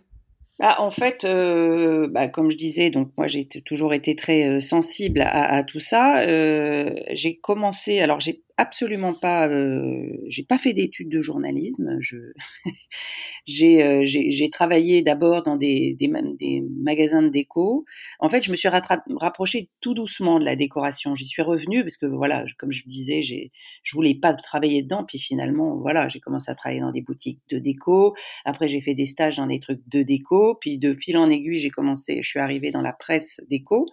Ah, 0.62 0.82
en 0.82 0.90
fait, 0.90 1.26
euh, 1.26 2.08
bah, 2.10 2.30
comme 2.30 2.50
je 2.50 2.56
disais, 2.56 2.90
donc 2.90 3.10
moi 3.18 3.28
j'ai 3.28 3.46
toujours 3.46 3.94
été 3.94 4.16
très 4.16 4.48
euh, 4.48 4.60
sensible 4.62 5.22
à, 5.22 5.64
tout 5.64 5.82
ça. 5.82 6.22
Euh, 6.22 6.92
j'ai 7.12 7.36
commencé, 7.36 8.00
alors 8.00 8.22
j'ai 8.22 8.42
absolument 8.58 9.14
pas, 9.14 9.48
euh, 9.50 10.08
j'ai 10.28 10.44
pas 10.44 10.58
fait 10.58 10.74
d'études 10.74 11.10
de 11.10 11.22
journalisme. 11.22 11.98
Je, 12.00 12.18
euh, 12.68 14.02
j'ai, 14.06 14.32
j'ai 14.32 14.50
travaillé 14.50 15.02
d'abord 15.02 15.44
dans 15.44 15.56
des, 15.56 15.96
des, 16.00 16.10
des, 16.40 16.64
magasins 16.78 17.22
de 17.22 17.30
déco. 17.30 17.86
En 18.20 18.30
fait, 18.30 18.44
je 18.44 18.52
me 18.52 18.56
suis 18.56 18.70
rapprochée 18.70 19.70
tout 19.82 19.94
doucement 19.94 20.40
de 20.40 20.46
la 20.46 20.56
décoration. 20.56 21.16
J'y 21.16 21.26
suis 21.26 21.42
revenue 21.42 21.84
parce 21.84 21.98
que 21.98 22.06
voilà, 22.06 22.46
comme 22.58 22.72
je 22.72 22.84
disais, 22.88 23.22
j'ai, 23.22 23.52
je 23.84 23.96
voulais 23.96 24.16
pas 24.16 24.34
travailler 24.34 24.84
dedans. 24.84 25.04
Puis 25.06 25.20
finalement, 25.20 25.76
voilà, 25.78 26.08
j'ai 26.08 26.20
commencé 26.20 26.50
à 26.50 26.56
travailler 26.56 26.82
dans 26.82 26.92
des 26.92 27.02
boutiques 27.02 27.42
de 27.50 27.60
déco. 27.60 28.16
Après, 28.46 28.68
j'ai 28.68 28.82
fait 28.82 28.96
des 28.96 29.06
stages 29.06 29.38
dans 29.38 29.48
des 29.48 29.60
trucs 29.60 29.82
de 29.88 30.02
déco. 30.04 30.56
Puis 30.62 30.78
de 30.78 30.94
fil 30.94 31.18
en 31.18 31.30
aiguille, 31.30 31.60
j'ai 31.60 31.70
commencé, 31.70 32.22
je 32.22 32.30
suis 32.30 32.40
arrivée 32.40 32.72
dans 32.72 32.82
la 32.82 32.94
presse 32.94 33.42
déco. 33.50 33.86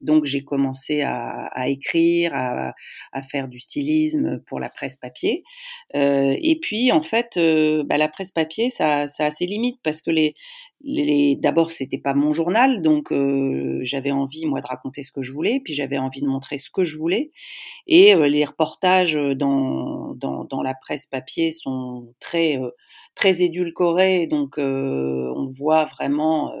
Donc 0.00 0.24
j'ai 0.24 0.42
commencé 0.42 1.02
à, 1.02 1.68
écrire, 1.68 2.34
à, 2.34 3.22
faire 3.22 3.48
du 3.48 3.58
stylisme 3.58 4.40
pour 4.46 4.60
la 4.60 4.70
presse 4.70 4.96
papier. 4.96 5.44
Euh, 5.94 6.36
et 6.40 6.58
puis 6.60 6.92
en 6.92 7.02
fait, 7.02 7.36
euh, 7.36 7.82
bah, 7.84 7.98
la 7.98 8.08
presse 8.08 8.32
papier, 8.32 8.70
ça 8.70 9.06
a 9.18 9.30
ses 9.30 9.46
limites 9.46 9.80
parce 9.82 10.02
que 10.02 10.10
les, 10.10 10.34
d'abord 10.82 11.70
c'était 11.70 11.98
pas 11.98 12.14
mon 12.14 12.32
journal, 12.32 12.82
donc 12.82 13.12
euh, 13.12 13.80
j'avais 13.82 14.10
envie 14.10 14.46
moi 14.46 14.60
de 14.60 14.66
raconter 14.66 15.02
ce 15.02 15.12
que 15.12 15.22
je 15.22 15.32
voulais, 15.32 15.60
puis 15.64 15.74
j'avais 15.74 15.98
envie 15.98 16.20
de 16.22 16.26
montrer 16.26 16.58
ce 16.58 16.70
que 16.70 16.84
je 16.84 16.96
voulais. 16.96 17.30
Et 17.86 18.14
euh, 18.14 18.28
les 18.28 18.44
reportages 18.44 19.14
dans, 19.14 20.14
dans, 20.14 20.44
dans, 20.44 20.62
la 20.62 20.74
presse 20.74 21.06
papier 21.06 21.52
sont 21.52 22.14
très 22.20 22.58
euh, 22.58 22.70
très 23.14 23.42
édulcorés, 23.42 24.26
donc 24.26 24.56
on 24.58 25.52
voit 25.54 25.84
vraiment 25.84 26.52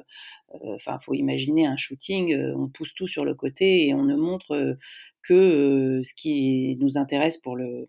euh, 0.54 0.74
enfin, 0.76 0.98
faut 1.04 1.14
imaginer 1.14 1.66
un 1.66 1.76
shooting, 1.76 2.32
euh, 2.34 2.54
on 2.56 2.68
pousse 2.68 2.94
tout 2.94 3.06
sur 3.06 3.24
le 3.24 3.34
côté 3.34 3.86
et 3.86 3.94
on 3.94 4.02
ne 4.04 4.16
montre 4.16 4.52
euh, 4.52 4.74
que 5.22 6.02
ce 6.04 6.14
qui 6.14 6.76
nous 6.80 6.98
intéresse 6.98 7.36
pour 7.38 7.56
le 7.56 7.86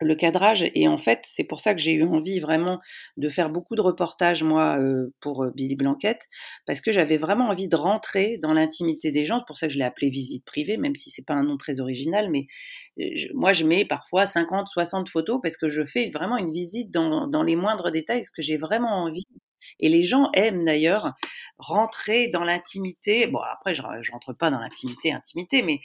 le 0.00 0.14
cadrage. 0.14 0.70
Et 0.74 0.88
en 0.88 0.98
fait, 0.98 1.22
c'est 1.26 1.44
pour 1.44 1.60
ça 1.60 1.74
que 1.74 1.80
j'ai 1.80 1.92
eu 1.92 2.04
envie 2.04 2.40
vraiment 2.40 2.80
de 3.16 3.28
faire 3.28 3.50
beaucoup 3.50 3.76
de 3.76 3.80
reportages, 3.80 4.42
moi, 4.42 4.78
euh, 4.78 5.12
pour 5.20 5.44
euh, 5.44 5.50
Billy 5.54 5.76
Blanquette, 5.76 6.22
parce 6.66 6.80
que 6.80 6.92
j'avais 6.92 7.16
vraiment 7.16 7.48
envie 7.48 7.68
de 7.68 7.76
rentrer 7.76 8.38
dans 8.38 8.52
l'intimité 8.52 9.10
des 9.12 9.24
gens. 9.24 9.38
C'est 9.40 9.46
pour 9.46 9.58
ça 9.58 9.66
que 9.68 9.72
je 9.72 9.78
l'ai 9.78 9.84
appelé 9.84 10.10
visite 10.10 10.44
privée, 10.44 10.76
même 10.76 10.94
si 10.94 11.10
c'est 11.10 11.24
pas 11.24 11.34
un 11.34 11.44
nom 11.44 11.56
très 11.56 11.80
original. 11.80 12.30
Mais 12.30 12.46
euh, 13.00 13.04
moi, 13.34 13.52
je 13.52 13.64
mets 13.64 13.84
parfois 13.84 14.26
50, 14.26 14.68
60 14.68 15.08
photos 15.08 15.40
parce 15.42 15.56
que 15.56 15.68
je 15.68 15.84
fais 15.84 16.10
vraiment 16.10 16.36
une 16.36 16.50
visite 16.50 16.90
dans, 16.90 17.26
dans 17.26 17.42
les 17.42 17.56
moindres 17.56 17.90
détails, 17.90 18.20
parce 18.20 18.30
que 18.30 18.42
j'ai 18.42 18.56
vraiment 18.56 19.04
envie 19.04 19.26
et 19.80 19.88
les 19.88 20.02
gens 20.02 20.30
aiment 20.34 20.64
d'ailleurs 20.64 21.14
rentrer 21.58 22.28
dans 22.28 22.44
l'intimité. 22.44 23.26
Bon, 23.26 23.40
après, 23.40 23.74
je, 23.74 23.82
rentre 24.12 24.32
pas 24.32 24.50
dans 24.50 24.58
l'intimité, 24.58 25.12
intimité, 25.12 25.62
mais 25.62 25.80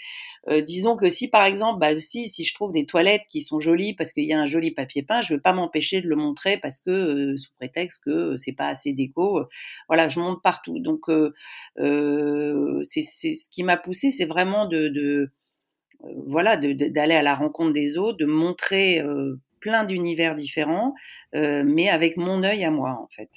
euh, 0.48 0.62
disons 0.62 0.96
que 0.96 1.10
si 1.10 1.28
par 1.28 1.46
exemple, 1.46 1.80
bah, 1.80 1.96
si, 2.00 2.30
si 2.30 2.44
je 2.44 2.54
trouve 2.54 2.72
des 2.72 2.86
toilettes 2.86 3.24
qui 3.30 3.42
sont 3.42 3.60
jolies 3.60 3.94
parce 3.94 4.14
qu'il 4.14 4.26
y 4.26 4.34
a 4.34 4.40
un 4.40 4.46
joli 4.46 4.72
papier 4.72 5.04
peint, 5.04 5.22
je 5.22 5.34
veux 5.34 5.42
pas 5.42 5.54
m'empêcher 5.54 6.02
de 6.02 6.08
le 6.08 6.16
montrer 6.16 6.58
parce 6.58 6.80
que 6.80 6.92
euh, 6.92 7.38
sous 7.38 7.52
prétexte 7.56 8.04
que 8.04 8.38
c'est 8.38 8.54
pas 8.54 8.68
assez 8.68 8.94
déco. 8.94 9.46
voilà, 9.88 10.10
je 10.10 10.20
monte 10.20 10.42
partout. 10.42 10.80
Donc, 10.80 11.10
euh, 11.10 11.34
euh 11.80 12.82
c'est 12.84 13.02
ce 13.02 13.50
qui 13.50 13.64
m'a 13.64 13.78
poussé, 13.78 14.12
c'est 14.12 14.26
vraiment 14.26 14.68
de, 14.68 14.88
de 14.88 15.32
voilà, 16.26 16.56
d'aller 16.58 17.16
à 17.16 17.22
la 17.22 17.36
rencontre 17.36 17.74
des 17.74 17.98
autres, 17.98 18.18
de 18.18 18.26
montrer 18.26 19.04
plein 19.60 19.84
d'univers 19.84 20.36
différents, 20.36 20.94
mais 21.34 21.90
avec 21.90 22.16
mon 22.18 22.44
œil 22.44 22.64
à 22.64 22.72
moi 22.72 22.92
en 22.92 23.08
fait. 23.08 23.30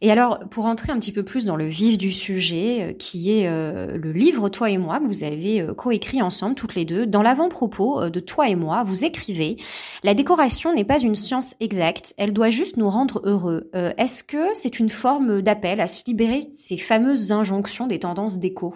Et 0.00 0.10
alors, 0.10 0.40
pour 0.50 0.66
entrer 0.66 0.92
un 0.92 0.98
petit 0.98 1.12
peu 1.12 1.22
plus 1.22 1.44
dans 1.44 1.56
le 1.56 1.66
vif 1.66 1.98
du 1.98 2.12
sujet, 2.12 2.82
euh, 2.82 2.92
qui 2.92 3.32
est 3.32 3.48
euh, 3.48 3.96
le 3.96 4.12
livre 4.12 4.48
Toi 4.48 4.70
et 4.70 4.78
moi, 4.78 5.00
que 5.00 5.06
vous 5.06 5.24
avez 5.24 5.60
euh, 5.60 5.74
coécrit 5.74 6.22
ensemble 6.22 6.54
toutes 6.54 6.74
les 6.74 6.84
deux, 6.84 7.06
dans 7.06 7.22
l'avant-propos 7.22 8.10
de 8.10 8.20
Toi 8.20 8.48
et 8.48 8.54
moi, 8.54 8.82
vous 8.84 9.04
écrivez 9.04 9.56
La 10.02 10.14
décoration 10.14 10.74
n'est 10.74 10.84
pas 10.84 11.00
une 11.00 11.14
science 11.14 11.54
exacte, 11.60 12.14
elle 12.18 12.32
doit 12.32 12.50
juste 12.50 12.76
nous 12.76 12.90
rendre 12.90 13.20
heureux. 13.24 13.70
Est-ce 13.72 14.24
que 14.24 14.54
c'est 14.54 14.78
une 14.78 14.88
forme 14.88 15.42
d'appel 15.42 15.80
à 15.80 15.86
se 15.86 16.04
libérer 16.06 16.40
de 16.40 16.52
ces 16.52 16.78
fameuses 16.78 17.32
injonctions 17.32 17.86
des 17.86 18.00
tendances 18.00 18.38
déco 18.38 18.74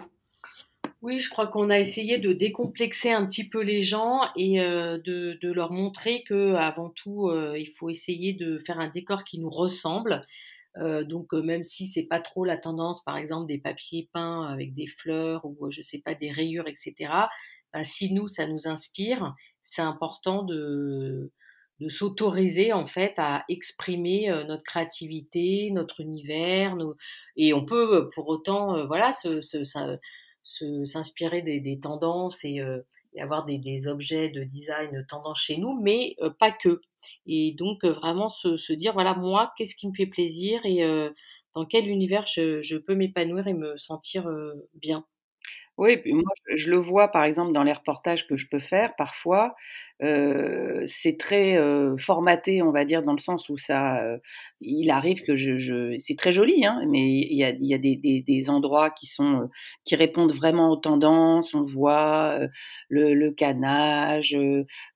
oui, 1.01 1.19
je 1.19 1.29
crois 1.29 1.47
qu'on 1.47 1.69
a 1.69 1.79
essayé 1.79 2.17
de 2.17 2.33
décomplexer 2.33 3.11
un 3.11 3.25
petit 3.25 3.47
peu 3.47 3.61
les 3.61 3.83
gens 3.83 4.19
et 4.35 4.57
de, 4.57 5.39
leur 5.53 5.71
montrer 5.71 6.23
que 6.27 6.55
avant 6.55 6.89
tout, 6.89 7.31
il 7.55 7.71
faut 7.77 7.89
essayer 7.89 8.33
de 8.33 8.59
faire 8.65 8.79
un 8.79 8.89
décor 8.89 9.23
qui 9.23 9.39
nous 9.39 9.49
ressemble. 9.49 10.25
Euh, 10.79 11.03
donc 11.03 11.33
même 11.33 11.63
si 11.63 11.87
c'est 11.87 12.03
pas 12.03 12.21
trop 12.21 12.45
la 12.45 12.57
tendance, 12.57 13.03
par 13.03 13.17
exemple 13.17 13.47
des 13.47 13.57
papiers 13.57 14.09
peints 14.13 14.45
avec 14.47 14.73
des 14.73 14.87
fleurs 14.87 15.45
ou 15.45 15.69
je 15.69 15.81
sais 15.81 15.99
pas 15.99 16.15
des 16.15 16.31
rayures, 16.31 16.67
etc. 16.67 16.93
Bah, 17.73 17.83
si 17.83 18.13
nous 18.13 18.27
ça 18.27 18.47
nous 18.47 18.67
inspire, 18.67 19.35
c'est 19.61 19.81
important 19.81 20.43
de 20.43 21.31
s'autoriser 21.89 22.73
en 22.73 22.85
fait 22.85 23.13
à 23.17 23.45
exprimer 23.49 24.29
notre 24.47 24.63
créativité, 24.63 25.71
notre 25.71 26.01
univers, 26.01 26.75
et 27.37 27.53
on 27.53 27.65
peut 27.65 28.09
pour 28.13 28.27
autant 28.27 28.85
voilà 28.87 29.11
s'inspirer 30.43 31.41
des, 31.41 31.79
tendances 31.79 32.43
et, 32.43 32.59
avoir 33.17 33.45
des, 33.45 33.87
objets 33.87 34.29
de 34.29 34.43
design 34.43 35.05
tendance 35.09 35.41
chez 35.41 35.57
nous, 35.57 35.79
mais 35.81 36.15
pas 36.39 36.51
que. 36.51 36.81
Et 37.25 37.55
donc, 37.57 37.85
vraiment 37.85 38.29
se, 38.29 38.73
dire, 38.73 38.93
voilà, 38.93 39.13
moi, 39.15 39.53
qu'est-ce 39.57 39.75
qui 39.75 39.87
me 39.87 39.93
fait 39.93 40.07
plaisir 40.07 40.61
et 40.65 40.83
dans 41.55 41.65
quel 41.65 41.87
univers 41.87 42.25
je, 42.25 42.77
peux 42.77 42.95
m'épanouir 42.95 43.47
et 43.47 43.53
me 43.53 43.77
sentir 43.77 44.29
bien. 44.75 45.05
Oui, 45.79 45.95
puis 45.95 46.11
moi, 46.13 46.23
je 46.53 46.69
le 46.71 46.77
vois 46.77 47.07
par 47.07 47.23
exemple 47.23 47.53
dans 47.53 47.63
les 47.63 47.71
reportages 47.71 48.27
que 48.27 48.35
je 48.35 48.47
peux 48.49 48.59
faire 48.59 48.95
parfois, 48.97 49.55
c'est 50.85 51.17
très 51.17 51.57
formaté, 51.97 52.61
on 52.61 52.71
va 52.71 52.83
dire, 52.85 53.01
dans 53.03 53.13
le 53.13 53.17
sens 53.19 53.47
où 53.49 53.57
ça, 53.57 54.01
il 54.61 54.89
arrive 54.91 55.21
que 55.23 55.35
je, 55.37 55.95
c'est 55.99 56.17
très 56.17 56.33
joli, 56.33 56.65
hein, 56.65 56.81
mais 56.89 56.99
il 57.21 57.37
y 57.37 57.43
a, 57.45 57.51
y 57.51 57.73
a 57.73 57.77
des, 57.77 57.95
des, 57.95 58.21
des, 58.21 58.49
endroits 58.49 58.89
qui 58.91 59.07
sont, 59.07 59.49
qui 59.85 59.95
répondent 59.95 60.33
vraiment 60.33 60.69
aux 60.71 60.75
tendances. 60.77 61.53
On 61.53 61.63
voit 61.63 62.39
le, 62.89 63.13
le 63.13 63.31
canage, 63.31 64.37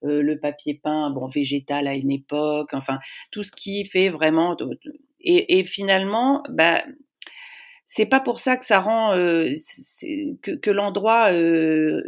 le 0.02 0.36
papier 0.40 0.80
peint, 0.84 1.10
bon 1.12 1.28
végétal 1.28 1.88
à 1.88 1.94
une 1.98 2.12
époque, 2.12 2.74
enfin 2.74 3.00
tout 3.32 3.44
ce 3.44 3.52
qui 3.54 3.86
fait 3.86 4.10
vraiment. 4.10 4.58
Et, 5.22 5.60
et 5.60 5.63
finalement, 5.63 6.44
bah 6.50 6.84
c'est 7.95 8.07
pas 8.07 8.19
pour 8.19 8.39
ça 8.39 8.57
que 8.57 8.65
ça 8.65 8.79
rend 8.79 9.15
euh, 9.15 9.53
que, 10.41 10.71
l'endroit 10.71 11.31
euh, 11.31 12.01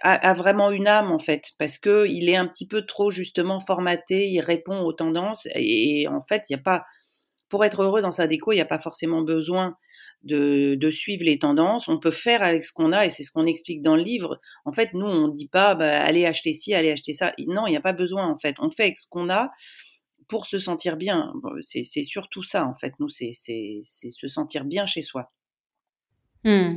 a, 0.00 0.32
vraiment 0.32 0.70
une 0.70 0.86
âme 0.86 1.10
en 1.10 1.18
fait, 1.18 1.50
parce 1.58 1.78
que 1.78 2.06
il 2.06 2.28
est 2.28 2.36
un 2.36 2.46
petit 2.46 2.68
peu 2.68 2.86
trop 2.86 3.10
justement 3.10 3.58
formaté, 3.58 4.28
il 4.28 4.40
répond 4.40 4.82
aux 4.82 4.92
tendances 4.92 5.48
et, 5.56 6.06
en 6.06 6.22
fait 6.28 6.44
il 6.48 6.54
n'y 6.54 6.60
a 6.60 6.62
pas 6.62 6.84
pour 7.48 7.64
être 7.64 7.82
heureux 7.82 8.00
dans 8.00 8.12
sa 8.12 8.28
déco, 8.28 8.52
il 8.52 8.56
n'y 8.56 8.60
a 8.60 8.64
pas 8.64 8.78
forcément 8.78 9.22
besoin 9.22 9.76
de, 10.22 10.90
suivre 10.92 11.24
les 11.24 11.40
tendances. 11.40 11.88
On 11.88 11.98
peut 11.98 12.12
faire 12.12 12.44
avec 12.44 12.62
ce 12.62 12.72
qu'on 12.72 12.92
a 12.92 13.04
et 13.04 13.10
c'est 13.10 13.24
ce 13.24 13.32
qu'on 13.32 13.46
explique 13.46 13.82
dans 13.82 13.96
le 13.96 14.02
livre. 14.02 14.40
En 14.64 14.72
fait, 14.72 14.90
nous 14.94 15.06
on 15.06 15.26
dit 15.26 15.48
pas 15.48 15.74
bah, 15.74 16.00
allez 16.00 16.26
acheter 16.26 16.52
ci, 16.52 16.74
allez 16.74 16.92
acheter 16.92 17.12
ça. 17.12 17.32
Non, 17.48 17.66
il 17.66 17.70
n'y 17.70 17.76
a 17.76 17.82
pas 17.82 17.92
besoin 17.92 18.28
en 18.28 18.38
fait. 18.38 18.54
On 18.60 18.70
fait 18.70 18.84
avec 18.84 18.98
ce 18.98 19.08
qu'on 19.08 19.30
a 19.30 19.50
pour 20.28 20.46
se 20.46 20.58
sentir 20.58 20.96
bien. 20.96 21.32
C'est 21.62 22.02
surtout 22.02 22.42
ça, 22.42 22.66
en 22.66 22.74
fait. 22.74 22.94
Nous, 23.00 23.08
c'est 23.08 23.32
se 23.34 24.28
sentir 24.28 24.64
bien 24.64 24.86
chez 24.86 25.02
soi. 25.02 25.32
Mmh. 26.44 26.76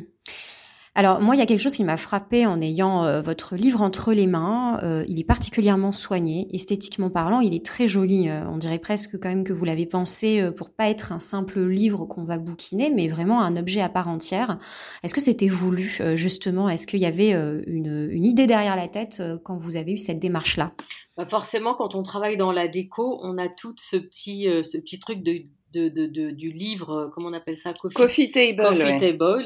Alors 0.97 1.21
moi, 1.21 1.35
il 1.35 1.37
y 1.37 1.43
a 1.43 1.45
quelque 1.45 1.59
chose 1.59 1.75
qui 1.75 1.83
m'a 1.83 1.95
frappé 1.95 2.47
en 2.47 2.59
ayant 2.59 3.03
euh, 3.03 3.21
votre 3.21 3.55
livre 3.55 3.81
entre 3.81 4.13
les 4.13 4.25
mains. 4.25 4.79
Euh, 4.81 5.05
il 5.07 5.19
est 5.19 5.23
particulièrement 5.23 5.91
soigné, 5.91 6.47
esthétiquement 6.51 7.11
parlant, 7.11 7.39
il 7.39 7.53
est 7.53 7.63
très 7.63 7.87
joli. 7.87 8.29
Euh, 8.29 8.43
on 8.49 8.57
dirait 8.57 8.79
presque 8.79 9.11
quand 9.19 9.29
même 9.29 9.43
que 9.43 9.53
vous 9.53 9.63
l'avez 9.63 9.85
pensé 9.85 10.49
pour 10.57 10.71
pas 10.71 10.89
être 10.89 11.11
un 11.11 11.19
simple 11.19 11.59
livre 11.59 12.05
qu'on 12.05 12.23
va 12.23 12.39
bouquiner, 12.39 12.89
mais 12.89 13.07
vraiment 13.07 13.41
un 13.41 13.55
objet 13.57 13.81
à 13.81 13.89
part 13.89 14.07
entière. 14.07 14.57
Est-ce 15.03 15.13
que 15.13 15.21
c'était 15.21 15.47
voulu 15.47 15.99
justement? 16.15 16.67
Est-ce 16.67 16.87
qu'il 16.87 16.99
y 16.99 17.05
avait 17.05 17.29
une, 17.67 18.25
idée 18.25 18.47
derrière 18.47 18.75
la 18.75 18.87
tête 18.87 19.21
quand 19.43 19.55
vous 19.55 19.75
avez 19.75 19.93
eu 19.93 19.97
cette 19.99 20.17
démarche-là? 20.17 20.71
Bah 21.15 21.27
Forcément, 21.29 21.75
quand 21.75 21.93
on 21.93 22.01
travaille 22.01 22.37
dans 22.37 22.51
la 22.51 22.67
déco, 22.67 23.19
on 23.21 23.37
a 23.37 23.49
tout 23.49 23.75
ce 23.77 23.97
petit, 23.97 24.47
ce 24.63 24.77
petit 24.79 24.99
truc 24.99 25.21
de 25.21 25.43
de, 25.77 26.05
de, 26.07 26.31
du 26.31 26.51
livre, 26.51 26.93
euh, 26.93 27.09
comment 27.13 27.29
on 27.29 27.33
appelle 27.33 27.57
ça 27.57 27.73
Coffee, 27.73 28.31
Table. 28.31 28.67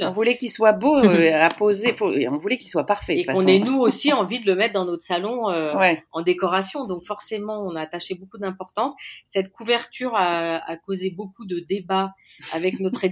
On 0.03 0.11
voulait 0.11 0.37
qu'il 0.37 0.49
soit 0.49 0.73
beau 0.73 0.97
euh, 1.03 1.33
à 1.33 1.49
poser, 1.49 1.95
on 2.01 2.37
voulait 2.37 2.57
qu'il 2.57 2.69
soit 2.69 2.85
parfait. 2.85 3.19
Et 3.19 3.25
qu'on 3.25 3.45
ait 3.47 3.59
nous 3.59 3.79
aussi 3.79 4.13
envie 4.13 4.39
de 4.39 4.45
le 4.45 4.55
mettre 4.55 4.73
dans 4.73 4.85
notre 4.85 5.03
salon 5.03 5.49
euh, 5.49 5.73
en 6.11 6.21
décoration. 6.21 6.85
Donc 6.85 7.03
forcément, 7.03 7.65
on 7.65 7.75
a 7.75 7.81
attaché 7.81 8.15
beaucoup 8.15 8.37
d'importance. 8.37 8.93
Cette 9.27 9.51
couverture 9.51 10.15
a, 10.15 10.57
a, 10.57 10.77
causé 10.77 11.11
beaucoup 11.11 11.45
de 11.45 11.59
débats 11.59 12.13
avec 12.53 12.79
notre 12.79 13.05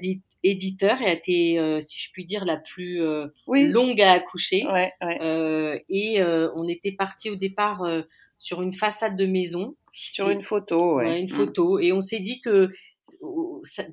éditeur 0.44 1.02
et 1.02 1.06
a 1.06 1.14
été, 1.14 1.82
si 1.82 2.00
je 2.00 2.12
puis 2.12 2.26
dire, 2.26 2.46
la 2.46 2.58
plus 2.58 3.02
longue 3.48 4.02
à 4.02 4.14
accoucher. 4.14 4.66
et 5.02 6.24
on 6.56 6.68
était 6.68 6.94
parti 6.94 7.30
au 7.30 7.36
départ 7.36 7.84
sur 8.40 8.62
une 8.62 8.74
façade 8.74 9.16
de 9.16 9.28
maison. 9.28 9.76
Sur 9.92 10.30
une 10.30 10.42
photo, 10.42 10.98
ouais. 10.98 11.22
une 11.22 11.32
mm. 11.32 11.36
photo. 11.36 11.80
Et 11.80 11.92
on 11.92 12.02
s'est 12.02 12.20
dit 12.20 12.42
que 12.42 12.70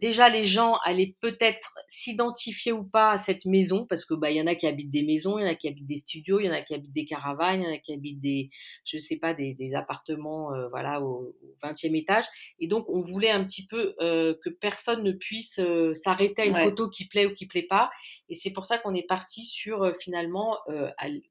déjà 0.01 0.29
les 0.29 0.45
gens 0.45 0.75
allaient 0.85 1.15
peut-être 1.21 1.75
s'identifier 1.87 2.73
ou 2.73 2.85
pas 2.85 3.13
à 3.13 3.17
cette 3.17 3.45
maison 3.45 3.87
parce 3.87 4.05
que 4.05 4.15
bah 4.15 4.31
il 4.31 4.37
y 4.37 4.41
en 4.41 4.47
a 4.47 4.55
qui 4.55 4.67
habitent 4.67 4.91
des 4.91 5.03
maisons, 5.03 5.39
il 5.39 5.43
y 5.43 5.45
en 5.45 5.51
a 5.51 5.55
qui 5.55 5.69
habitent 5.69 5.87
des 5.87 5.97
studios, 5.97 6.41
il 6.41 6.47
y 6.47 6.49
en 6.49 6.53
a 6.53 6.63
qui 6.63 6.75
habitent 6.75 6.93
des 6.93 7.05
caravanes, 7.05 7.63
il 7.63 7.65
y 7.65 7.69
en 7.69 7.75
a 7.75 7.79
qui 7.79 7.93
habitent 7.93 8.21
des 8.21 8.51
je 8.85 8.99
sais 8.99 9.17
pas 9.17 9.35
des, 9.35 9.55
des 9.55 9.75
appartements 9.75 10.55
euh, 10.55 10.69
voilà 10.69 11.03
au, 11.03 11.35
20e 11.63 11.97
étage. 11.97 12.25
Et 12.59 12.69
donc 12.69 12.89
on 12.89 13.01
voulait 13.01 13.31
un 13.31 13.45
petit 13.45 13.67
peu 13.67 13.95
euh, 14.01 14.35
que 14.45 14.51
personne 14.51 15.03
ne 15.03 15.13
puisse 15.13 15.59
euh, 15.59 15.95
s'arrêter 15.95 16.43
à 16.43 16.45
une 16.47 16.57
photo 16.57 16.89
qui 16.89 17.07
plaît 17.07 17.27
ou 17.27 17.35
qui 17.35 17.47
plaît 17.47 17.67
pas. 17.69 17.91
Et 18.29 18.35
c'est 18.35 18.53
pour 18.53 18.67
ça 18.67 18.79
qu'on 18.79 18.95
est 18.95 19.07
parti 19.07 19.45
sur 19.45 19.93
finalement 20.01 20.59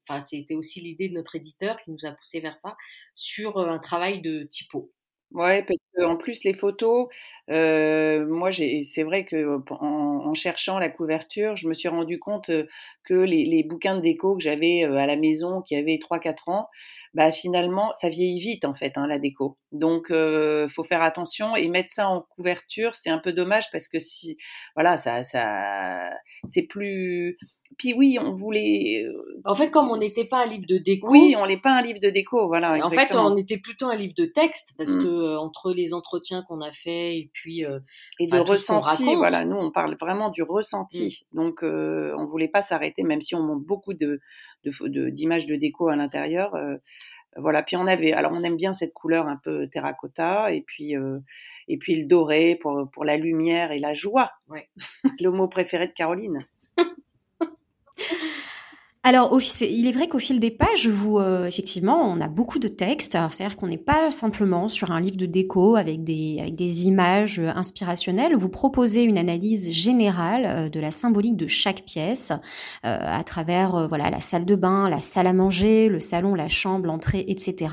enfin 0.08 0.20
c'était 0.20 0.54
aussi 0.54 0.80
l'idée 0.80 1.08
de 1.08 1.14
notre 1.14 1.36
éditeur 1.36 1.76
qui 1.84 1.90
nous 1.90 2.04
a 2.04 2.12
poussé 2.12 2.40
vers 2.40 2.56
ça 2.56 2.76
sur 3.14 3.58
un 3.58 3.78
travail 3.78 4.20
de 4.20 4.44
typo. 4.44 4.92
Ouais, 5.32 5.62
parce 5.64 5.80
qu'en 5.96 6.16
plus 6.16 6.44
les 6.44 6.52
photos, 6.54 7.08
euh, 7.50 8.26
moi 8.26 8.50
c'est 8.52 9.02
vrai 9.02 9.24
que 9.24 9.58
en, 9.70 10.26
en, 10.26 10.34
cherchant 10.34 10.78
la 10.78 10.88
couverture, 10.90 11.56
je 11.56 11.68
me 11.68 11.74
suis 11.74 11.88
rendu 11.88 12.18
compte 12.18 12.50
que 13.04 13.14
les, 13.14 13.44
les 13.44 13.62
bouquins 13.64 13.96
de 13.96 14.00
déco 14.02 14.36
que 14.36 14.42
j'avais 14.42 14.84
à 14.84 15.06
la 15.06 15.16
maison, 15.16 15.62
qui 15.62 15.76
avaient 15.76 15.98
3-4 15.98 16.48
ans, 16.50 16.68
bah 17.14 17.30
finalement 17.32 17.92
ça 17.94 18.08
vieillit 18.08 18.40
vite 18.40 18.64
en 18.64 18.74
fait 18.74 18.92
hein, 18.96 19.06
la 19.06 19.18
déco. 19.18 19.56
Donc 19.78 20.10
euh, 20.10 20.68
faut 20.68 20.84
faire 20.84 21.02
attention 21.02 21.56
et 21.56 21.68
mettre 21.68 21.92
ça 21.92 22.08
en 22.08 22.20
couverture, 22.20 22.94
c'est 22.94 23.10
un 23.10 23.18
peu 23.18 23.32
dommage 23.32 23.70
parce 23.70 23.88
que 23.88 23.98
si 23.98 24.36
voilà 24.74 24.96
ça 24.96 25.22
ça 25.22 26.10
c'est 26.46 26.62
plus. 26.62 27.38
Puis 27.78 27.94
oui, 27.94 28.18
on 28.20 28.34
voulait. 28.34 29.06
En 29.44 29.54
fait, 29.54 29.70
comme 29.70 29.90
on 29.90 29.96
n'était 29.96 30.26
pas 30.30 30.44
un 30.44 30.46
livre 30.46 30.66
de 30.68 30.78
déco. 30.78 31.10
Oui, 31.10 31.36
on 31.38 31.46
n'est 31.46 31.60
pas 31.60 31.72
un 31.72 31.82
livre 31.82 31.98
de 32.00 32.10
déco, 32.10 32.46
voilà. 32.46 32.84
En 32.84 32.90
fait, 32.90 33.14
on 33.14 33.36
était 33.36 33.58
plutôt 33.58 33.86
un 33.86 33.96
livre 33.96 34.14
de 34.16 34.26
texte 34.26 34.72
parce 34.76 34.90
mmh. 34.90 35.02
que 35.02 35.08
euh, 35.08 35.38
entre 35.38 35.72
les 35.72 35.94
entretiens 35.94 36.42
qu'on 36.42 36.60
a 36.60 36.72
fait 36.72 37.18
et 37.18 37.30
puis 37.32 37.64
euh, 37.64 37.80
et 38.18 38.26
de 38.26 38.38
ressenti, 38.38 39.14
voilà, 39.14 39.44
nous 39.44 39.56
on 39.56 39.70
parle 39.70 39.96
vraiment 40.00 40.30
du 40.30 40.42
ressenti. 40.42 41.26
Mmh. 41.32 41.36
Donc 41.36 41.62
euh, 41.62 42.14
on 42.18 42.26
voulait 42.26 42.48
pas 42.48 42.62
s'arrêter, 42.62 43.02
même 43.02 43.20
si 43.20 43.34
on 43.34 43.42
montre 43.42 43.64
beaucoup 43.64 43.94
de 43.94 44.20
d'images 44.64 45.46
de, 45.46 45.56
déco 45.56 45.88
à 45.88 45.96
l'intérieur. 45.96 46.56
Voilà. 47.38 47.62
Puis 47.62 47.76
on 47.76 47.86
avait, 47.86 48.12
alors 48.12 48.32
on 48.32 48.42
aime 48.42 48.56
bien 48.56 48.72
cette 48.72 48.92
couleur 48.92 49.26
un 49.28 49.36
peu 49.36 49.68
terracotta, 49.68 50.52
et 50.52 50.62
puis 50.62 50.94
et 51.68 51.76
puis 51.78 51.94
le 52.00 52.06
doré 52.06 52.56
pour 52.56 52.90
pour 52.90 53.04
la 53.04 53.16
lumière 53.16 53.72
et 53.72 53.78
la 53.78 53.94
joie. 53.94 54.32
Ouais. 54.48 54.68
le 55.20 55.30
mot 55.30 55.48
préféré 55.48 55.86
de 55.86 55.92
Caroline. 55.92 56.38
Alors, 59.08 59.38
il 59.60 59.86
est 59.86 59.92
vrai 59.92 60.08
qu'au 60.08 60.18
fil 60.18 60.40
des 60.40 60.50
pages, 60.50 60.88
vous, 60.88 61.20
euh, 61.20 61.46
effectivement, 61.46 62.10
on 62.10 62.20
a 62.20 62.26
beaucoup 62.26 62.58
de 62.58 62.66
textes. 62.66 63.12
C'est-à-dire 63.12 63.54
qu'on 63.54 63.68
n'est 63.68 63.76
pas 63.76 64.10
simplement 64.10 64.66
sur 64.66 64.90
un 64.90 65.00
livre 65.00 65.16
de 65.16 65.26
déco 65.26 65.76
avec 65.76 66.02
des, 66.02 66.38
avec 66.40 66.56
des 66.56 66.88
images 66.88 67.38
euh, 67.38 67.52
inspirationnelles. 67.54 68.34
Vous 68.34 68.48
proposez 68.48 69.04
une 69.04 69.16
analyse 69.16 69.70
générale 69.70 70.44
euh, 70.44 70.68
de 70.68 70.80
la 70.80 70.90
symbolique 70.90 71.36
de 71.36 71.46
chaque 71.46 71.84
pièce 71.84 72.32
à 72.82 73.22
travers 73.22 73.86
voilà 73.88 74.10
la 74.10 74.20
salle 74.20 74.44
de 74.44 74.54
bain, 74.54 74.88
la 74.88 75.00
salle 75.00 75.26
à 75.26 75.32
manger, 75.32 75.88
le 75.88 76.00
salon, 76.00 76.34
la 76.34 76.48
chambre, 76.48 76.86
l'entrée, 76.86 77.24
etc. 77.28 77.70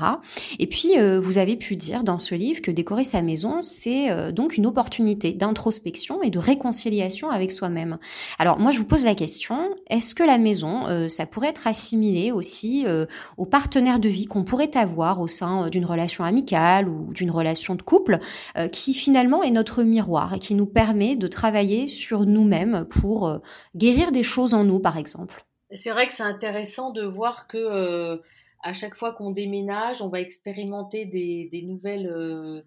Et 0.58 0.66
puis, 0.66 0.92
vous 1.20 1.38
avez 1.38 1.56
pu 1.56 1.76
dire 1.76 2.04
dans 2.04 2.18
ce 2.18 2.34
livre 2.34 2.60
que 2.62 2.70
décorer 2.70 3.04
sa 3.04 3.22
maison, 3.22 3.62
c'est 3.62 4.32
donc 4.32 4.56
une 4.56 4.66
opportunité 4.66 5.32
d'introspection 5.32 6.22
et 6.22 6.30
de 6.30 6.38
réconciliation 6.38 7.30
avec 7.30 7.52
soi-même. 7.52 7.98
Alors, 8.38 8.58
moi, 8.58 8.70
je 8.70 8.78
vous 8.78 8.84
pose 8.84 9.04
la 9.04 9.14
question 9.14 9.70
est-ce 9.88 10.14
que 10.14 10.22
la 10.22 10.38
maison, 10.38 10.82
ça 11.08 11.23
ça 11.24 11.30
pourrait 11.30 11.48
être 11.48 11.66
assimilé 11.66 12.32
aussi 12.32 12.84
euh, 12.86 13.06
aux 13.38 13.46
partenaires 13.46 13.98
de 13.98 14.10
vie 14.10 14.26
qu'on 14.26 14.44
pourrait 14.44 14.76
avoir 14.76 15.22
au 15.22 15.26
sein 15.26 15.64
euh, 15.64 15.70
d'une 15.70 15.86
relation 15.86 16.22
amicale 16.22 16.86
ou 16.86 17.14
d'une 17.14 17.30
relation 17.30 17.76
de 17.76 17.80
couple, 17.80 18.18
euh, 18.58 18.68
qui 18.68 18.92
finalement 18.92 19.42
est 19.42 19.50
notre 19.50 19.84
miroir 19.84 20.34
et 20.34 20.38
qui 20.38 20.54
nous 20.54 20.66
permet 20.66 21.16
de 21.16 21.26
travailler 21.26 21.88
sur 21.88 22.26
nous-mêmes 22.26 22.86
pour 23.00 23.40
guérir 23.74 24.12
des 24.12 24.22
choses 24.22 24.52
en 24.52 24.64
nous, 24.64 24.80
par 24.80 24.98
exemple. 24.98 25.46
C'est 25.72 25.90
vrai 25.92 26.06
que 26.08 26.12
c'est 26.12 26.22
intéressant 26.22 26.90
de 26.90 27.06
voir 27.06 27.46
que 27.46 28.20
à 28.62 28.74
chaque 28.74 28.96
fois 28.96 29.12
qu'on 29.12 29.30
déménage, 29.30 30.02
on 30.02 30.08
va 30.08 30.20
expérimenter 30.20 31.06
des, 31.06 31.48
des 31.50 31.62
nouvelles 31.62 32.64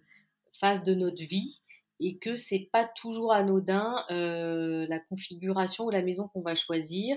phases 0.60 0.82
de 0.82 0.94
notre 0.94 1.22
vie 1.22 1.60
et 2.00 2.18
que 2.18 2.36
c'est 2.36 2.68
pas 2.72 2.84
toujours 2.84 3.32
anodin 3.32 4.04
la 4.10 4.98
configuration 5.08 5.84
ou 5.84 5.90
la 5.90 6.02
maison 6.02 6.28
qu'on 6.28 6.42
va 6.42 6.56
choisir. 6.56 7.16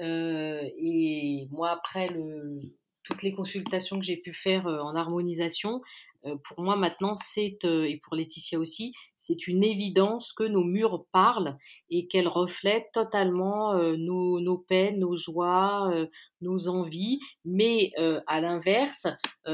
Euh, 0.00 0.68
et 0.78 1.46
moi, 1.50 1.70
après 1.70 2.08
le, 2.08 2.60
toutes 3.02 3.22
les 3.22 3.32
consultations 3.32 3.98
que 3.98 4.04
j'ai 4.04 4.16
pu 4.16 4.32
faire 4.32 4.66
euh, 4.66 4.80
en 4.80 4.96
harmonisation, 4.96 5.82
euh, 6.26 6.36
pour 6.48 6.60
moi 6.60 6.76
maintenant, 6.76 7.16
c'est, 7.16 7.58
et 7.64 8.00
pour 8.02 8.16
Laetitia 8.16 8.58
aussi, 8.58 8.94
c'est 9.26 9.46
une 9.46 9.64
évidence 9.64 10.32
que 10.32 10.44
nos 10.44 10.64
murs 10.64 11.06
parlent 11.12 11.56
et 11.90 12.06
qu'elles 12.08 12.28
reflètent 12.28 12.90
totalement 12.92 13.74
nos, 13.96 14.40
nos, 14.40 14.58
peines, 14.58 14.98
nos 14.98 15.16
joies, 15.16 16.08
nos 16.40 16.68
envies. 16.68 17.20
Mais 17.44 17.92
à 18.26 18.40
l'inverse, 18.40 19.06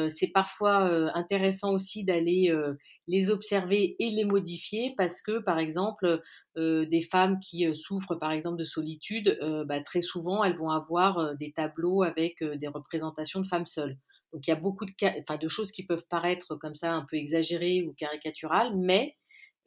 c'est 0.08 0.32
parfois 0.32 1.14
intéressant 1.14 1.72
aussi 1.72 2.04
d'aller 2.04 2.52
les 3.10 3.28
observer 3.28 3.96
et 3.98 4.10
les 4.10 4.24
modifier 4.24 4.94
parce 4.96 5.20
que, 5.20 5.40
par 5.40 5.58
exemple, 5.58 6.22
euh, 6.56 6.86
des 6.86 7.02
femmes 7.02 7.40
qui 7.40 7.66
euh, 7.66 7.74
souffrent, 7.74 8.14
par 8.14 8.30
exemple, 8.30 8.58
de 8.58 8.64
solitude, 8.64 9.36
euh, 9.42 9.64
bah, 9.64 9.80
très 9.80 10.00
souvent, 10.00 10.44
elles 10.44 10.56
vont 10.56 10.70
avoir 10.70 11.36
des 11.36 11.52
tableaux 11.52 12.02
avec 12.02 12.42
des 12.42 12.68
représentations 12.68 13.40
de 13.40 13.46
femmes 13.46 13.66
seules. 13.66 13.98
Donc, 14.32 14.46
il 14.46 14.50
y 14.50 14.52
a 14.52 14.56
beaucoup 14.56 14.86
de 14.86 15.48
choses 15.48 15.72
qui 15.72 15.84
peuvent 15.84 16.06
paraître 16.08 16.54
comme 16.54 16.76
ça 16.76 16.92
un 16.92 17.04
peu 17.10 17.16
exagérées 17.16 17.82
ou 17.82 17.92
caricaturales, 17.94 18.76
mais 18.76 19.16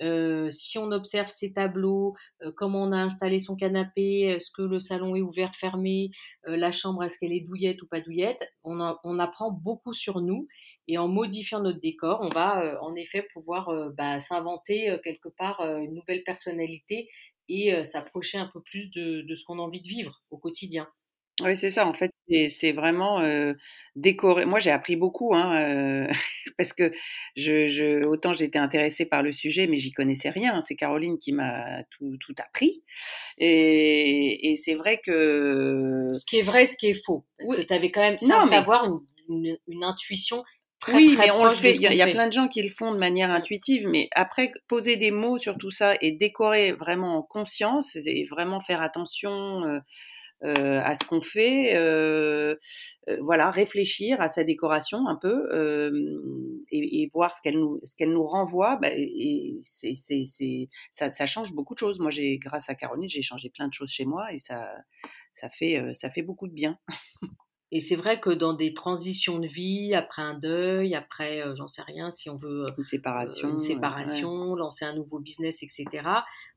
euh, 0.04 0.52
si 0.52 0.78
on 0.78 0.92
observe 0.92 1.30
ces 1.30 1.54
tableaux, 1.54 2.16
euh, 2.44 2.52
comment 2.56 2.84
on 2.84 2.92
a 2.92 2.98
installé 2.98 3.40
son 3.40 3.56
canapé, 3.56 4.22
est-ce 4.22 4.52
que 4.52 4.62
le 4.62 4.80
salon 4.80 5.16
est 5.16 5.22
ouvert, 5.22 5.56
fermé, 5.56 6.12
euh, 6.48 6.58
la 6.58 6.72
chambre, 6.72 7.04
est-ce 7.04 7.18
qu'elle 7.18 7.32
est 7.34 7.42
douillette 7.42 7.82
ou 7.82 7.88
pas 7.88 8.02
douillette, 8.02 8.54
on, 8.64 8.80
on, 9.04 9.20
apprend 9.20 9.52
beaucoup 9.52 9.94
sur 9.94 10.22
nous 10.22 10.48
et 10.88 10.98
en 10.98 11.08
modifiant 11.08 11.62
notre 11.62 11.80
décor, 11.80 12.20
on 12.22 12.30
va 12.30 12.82
en 12.82 12.94
effet 12.96 13.26
pouvoir 13.34 13.72
bah, 13.98 14.20
s'inventer 14.20 14.98
quelque 15.02 15.30
part 15.30 15.62
une 15.62 15.94
nouvelle 15.94 16.24
personnalité 16.26 17.10
et 17.48 17.86
s'approcher 17.86 18.38
un 18.38 18.50
peu 18.52 18.62
plus 18.62 18.90
de, 18.90 19.22
de 19.22 19.36
ce 19.36 19.46
qu'on 19.46 19.60
a 19.60 19.62
envie 19.62 19.82
de 19.82 19.88
vivre 19.88 20.22
au 20.30 20.38
quotidien. 20.38 20.90
Oui, 21.42 21.56
c'est 21.56 21.72
ça. 21.72 21.88
En 21.88 21.94
fait, 21.94 22.12
c'est 22.50 22.72
vraiment 22.74 23.22
décoré. 23.96 24.46
Moi, 24.46 24.60
j'ai 24.60 24.70
appris 24.70 24.96
beaucoup, 24.96 25.34
hein, 25.34 26.08
parce 26.58 26.74
que 26.74 26.92
je, 27.36 27.68
je 27.68 28.04
autant 28.04 28.34
j'étais 28.34 28.60
intéressée 28.60 29.06
par 29.06 29.24
le 29.24 29.32
sujet, 29.32 29.66
mais 29.66 29.78
j'y 29.78 29.92
connaissais 29.92 30.30
rien. 30.30 30.62
C'est 30.62 30.76
Caroline 30.76 31.18
qui 31.18 31.32
m'a 31.32 31.84
tout, 31.90 32.18
tout 32.20 32.36
appris. 32.38 32.84
Et, 33.40 34.52
et 34.52 34.56
c'est 34.56 34.76
vrai 34.76 35.02
que. 35.04 36.04
Ce 36.14 36.24
qui 36.26 36.38
est 36.38 36.44
vrai, 36.44 36.68
ce 36.68 36.78
qui 36.78 36.88
est 36.88 37.04
faux. 37.06 37.26
Parce 37.40 37.56
que 37.56 37.62
tu 37.64 37.74
avais 37.74 37.90
quand 37.90 38.02
même, 38.02 38.20
sans 38.20 38.48
savoir, 38.48 38.86
une, 39.30 39.58
une, 39.68 39.84
intuition 39.84 40.44
Très, 40.80 40.96
oui, 40.96 41.16
mais 41.18 41.32
on 41.32 41.46
le 41.46 41.52
fait. 41.52 41.72
Il 41.76 41.82
y, 41.82 42.02
a 42.02 42.08
plein 42.08 42.28
de 42.28 42.34
gens 42.34 42.50
qui 42.50 42.62
le 42.62 42.70
font 42.70 42.92
de 42.92 42.98
manière 42.98 43.32
intuitive, 43.32 43.88
mais 43.88 44.10
après 44.16 44.52
poser 44.68 44.98
des 44.98 45.12
mots 45.12 45.38
sur 45.38 45.58
tout 45.58 45.72
ça 45.72 45.96
et 46.02 46.12
décorer 46.12 46.74
vraiment 46.74 47.16
en 47.16 47.22
conscience 47.22 47.96
et 47.96 48.26
vraiment 48.30 48.60
faire 48.60 48.82
attention. 48.82 49.62
À 50.44 50.96
ce 50.96 51.06
qu'on 51.06 51.22
fait, 51.22 51.76
euh, 51.76 52.56
euh, 53.10 53.18
voilà, 53.22 53.52
réfléchir 53.52 54.22
à 54.22 54.28
sa 54.28 54.44
décoration 54.44 55.08
un 55.08 55.16
peu 55.16 55.48
et, 56.72 57.02
et, 57.02 57.10
voir 57.14 57.36
ce 57.36 57.42
qu'elle 57.42 57.60
nous, 57.60 57.80
ce 57.84 57.96
qu'elle 57.96 58.12
nous 58.12 58.26
renvoie. 58.26 58.78
Bah, 58.78 58.90
et 58.92 59.58
c'est, 59.62 59.94
c'est, 59.94 60.24
c'est, 60.26 60.70
ça, 60.92 61.10
ça, 61.10 61.26
change 61.26 61.54
beaucoup 61.54 61.74
de 61.74 61.80
choses. 61.80 62.00
Moi, 62.00 62.12
j'ai, 62.12 62.38
grâce 62.38 62.70
à 62.70 62.76
Caroline, 62.76 63.10
j'ai 63.10 63.22
changé 63.22 63.50
plein 63.50 63.68
de 63.68 63.74
choses 63.74 63.92
chez 63.92 64.06
moi 64.06 64.32
et 64.34 64.38
ça, 64.38 64.68
ça 65.34 65.50
fait, 65.50 65.82
ça 65.94 66.10
fait 66.10 66.24
beaucoup 66.24 66.48
de 66.48 66.54
bien. 66.54 66.78
Et 67.76 67.80
c'est 67.80 67.96
vrai 67.96 68.20
que 68.20 68.30
dans 68.30 68.54
des 68.54 68.74
transitions 68.74 69.40
de 69.40 69.48
vie, 69.48 69.96
après 69.96 70.22
un 70.22 70.36
deuil, 70.36 70.94
après, 70.94 71.44
j'en 71.56 71.68
sais 71.68 71.82
rien, 71.82 72.12
si 72.12 72.30
on 72.30 72.38
veut 72.38 72.66
une 72.78 72.84
séparation, 72.84 73.50
une 73.50 73.60
séparation, 73.60 74.56
lancer 74.56 74.86
un 74.86 74.94
nouveau 74.94 75.20
business, 75.20 75.64
etc 75.64 76.04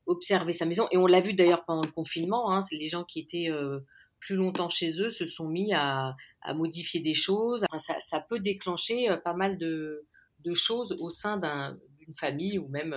observer 0.07 0.53
sa 0.53 0.65
maison. 0.65 0.87
Et 0.91 0.97
on 0.97 1.07
l'a 1.07 1.21
vu 1.21 1.35
d'ailleurs 1.35 1.65
pendant 1.65 1.83
le 1.83 1.91
confinement, 1.91 2.53
hein, 2.53 2.61
les 2.71 2.89
gens 2.89 3.05
qui 3.05 3.21
étaient 3.21 3.51
euh, 3.51 3.81
plus 4.21 4.37
longtemps 4.37 4.71
chez 4.71 4.99
eux 5.01 5.11
se 5.11 5.27
sont 5.27 5.49
mis 5.49 5.75
à, 5.75 6.17
à 6.43 6.55
modifier 6.55 7.01
des 7.01 7.15
choses. 7.15 7.65
ça, 7.79 8.01
ça, 8.01 8.21
peut 8.21 8.41
déclencher 8.41 9.11
euh, 9.11 9.17
pas 9.17 9.35
mal 9.35 9.59
de, 9.59 10.07
de 10.45 10.55
choses 10.55 10.97
au 11.01 11.11
sein 11.11 11.37
d'une 11.37 12.15
famille 12.15 12.59
ou 12.59 12.69
même 12.69 12.97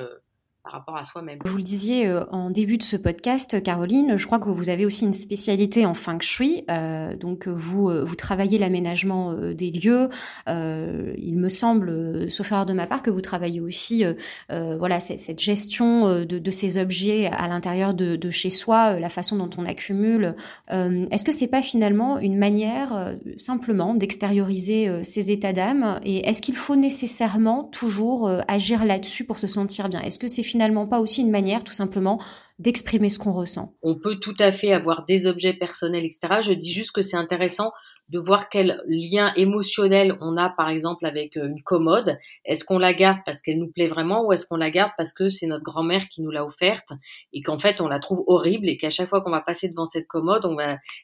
euh, 0.66 0.70
rapport 0.70 0.98
à 0.98 1.04
soi-même. 1.04 1.40
Vous 1.46 1.58
le 1.58 1.64
disiez 1.64 2.08
euh, 2.08 2.26
en 2.32 2.50
début 2.50 2.78
de 2.78 2.84
ce 2.84 2.96
podcast, 2.96 3.62
Caroline, 3.62 4.18
je 4.18 4.26
crois 4.26 4.40
que 4.40 4.50
vous 4.50 4.70
avez 4.70 4.86
aussi 4.86 5.06
une 5.06 5.14
spécialité 5.14 5.86
en 5.86 5.94
feng 5.94 6.20
shui. 6.20 6.64
Euh, 6.70 7.16
donc 7.16 7.48
vous, 7.48 7.90
euh, 7.90 8.04
vous 8.04 8.16
travaillez 8.16 8.58
l'aménagement 8.58 9.34
des 9.34 9.72
lieux. 9.72 10.10
il 10.48 11.38
me 11.38 11.50
semble, 11.50 12.30
sauf 12.32 12.52
erreur 12.52 12.66
de 12.66 12.74
ma 12.74 12.88
part, 12.88 13.02
que 13.02 13.10
vous 13.10 13.22
travaillez 13.22 13.62
aussi 13.62 14.04
voilà, 14.50 15.00
cette 15.00 15.40
gestion 15.40 16.26
de, 16.26 16.52
ces 16.52 16.78
objets 16.78 17.28
à 17.28 17.48
l'intérieur 17.48 17.94
de, 17.94 18.16
de, 18.16 18.30
chez 18.30 18.50
soi, 18.50 19.00
la 19.00 19.10
façon 19.10 19.36
dont 19.38 19.50
on 19.58 19.66
accumule. 19.66 20.36
Est-ce 20.70 21.24
que 21.24 21.32
c'est 21.32 21.48
pas 21.48 21.62
finalement 21.62 22.20
une 22.20 22.38
manière 22.38 23.16
simplement 23.38 23.94
d'extérioriser 23.94 25.04
ces 25.04 25.32
états 25.32 25.54
d'âme 25.54 26.00
Et 26.04 26.28
est-ce 26.28 26.42
qu'il 26.42 26.56
faut 26.56 26.76
nécessairement 26.76 27.64
toujours 27.66 28.30
agir 28.48 28.86
là-dessus 28.86 29.26
pour 29.26 29.40
se 29.40 29.48
sentir 29.48 29.90
bien? 29.90 30.02
Est-ce 30.02 30.20
que 30.20 30.28
c'est 30.28 30.44
finalement 30.50 30.88
pas 30.88 31.00
aussi 31.00 31.22
une 31.22 31.32
manière 31.32 31.64
tout 31.64 31.74
simplement 31.74 32.20
d'exprimer 32.58 33.10
ce 33.10 33.20
qu'on 33.20 33.34
ressent 33.34 33.74
On 33.82 33.96
peut 33.96 34.18
tout 34.18 34.36
à 34.40 34.52
fait 34.52 34.74
avoir 34.74 35.06
des 35.06 35.28
objets 35.28 35.54
personnels, 35.54 36.06
etc. 36.06 36.42
Je 36.42 36.54
dis 36.54 36.72
juste 36.72 36.92
que 36.92 37.02
c'est 37.02 37.18
intéressant 37.18 37.72
de 38.10 38.20
voir 38.20 38.50
quel 38.50 38.82
lien 38.88 39.32
émotionnel 39.36 40.18
on 40.20 40.36
a 40.36 40.50
par 40.50 40.70
exemple 40.70 41.06
avec 41.06 41.38
euh, 41.38 41.48
une 41.48 41.62
commode. 41.62 42.18
Est-ce 42.44 42.66
qu'on 42.66 42.80
la 42.80 42.94
garde 42.94 43.20
parce 43.26 43.42
qu'elle 43.42 43.60
nous 43.60 43.72
plaît 43.72 43.88
vraiment 43.88 44.26
ou 44.26 44.34
est-ce 44.34 44.48
qu'on 44.48 44.58
la 44.58 44.72
garde 44.72 44.92
parce 44.98 45.14
que 45.14 45.30
c'est 45.30 45.46
notre 45.46 45.64
grand-mère 45.64 46.08
qui 46.10 46.22
nous 46.22 46.32
l'a 46.32 46.44
offerte 46.44 46.92
et 47.34 47.42
qu'en 47.42 47.60
fait 47.60 47.82
on 47.82 47.88
la 47.88 48.00
trouve 48.00 48.24
horrible 48.28 48.68
et 48.68 48.78
qu'à 48.78 48.90
chaque 48.90 49.10
fois 49.10 49.22
qu'on 49.22 49.32
va 49.32 49.42
passer 49.42 49.70
devant 49.70 49.86
cette 49.86 50.08
commode, 50.08 50.44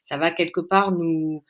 ça 0.02 0.18
va 0.18 0.32
quelque 0.32 0.62
part 0.62 0.92
nous 0.92 1.44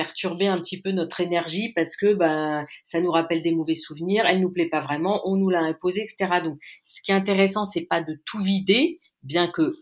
perturber 0.00 0.46
un 0.46 0.56
petit 0.56 0.80
peu 0.80 0.92
notre 0.92 1.20
énergie 1.20 1.74
parce 1.74 1.94
que 1.94 2.14
bah, 2.14 2.64
ça 2.86 3.02
nous 3.02 3.10
rappelle 3.10 3.42
des 3.42 3.52
mauvais 3.52 3.74
souvenirs, 3.74 4.24
elle 4.26 4.40
nous 4.40 4.50
plaît 4.50 4.70
pas 4.70 4.80
vraiment, 4.80 5.20
on 5.28 5.36
nous 5.36 5.50
l'a 5.50 5.60
imposé, 5.60 6.00
etc. 6.00 6.40
Donc, 6.42 6.58
ce 6.86 7.02
qui 7.02 7.10
est 7.10 7.14
intéressant, 7.14 7.66
c'est 7.66 7.84
pas 7.84 8.02
de 8.02 8.18
tout 8.24 8.40
vider, 8.40 8.98
bien 9.22 9.48
que 9.48 9.76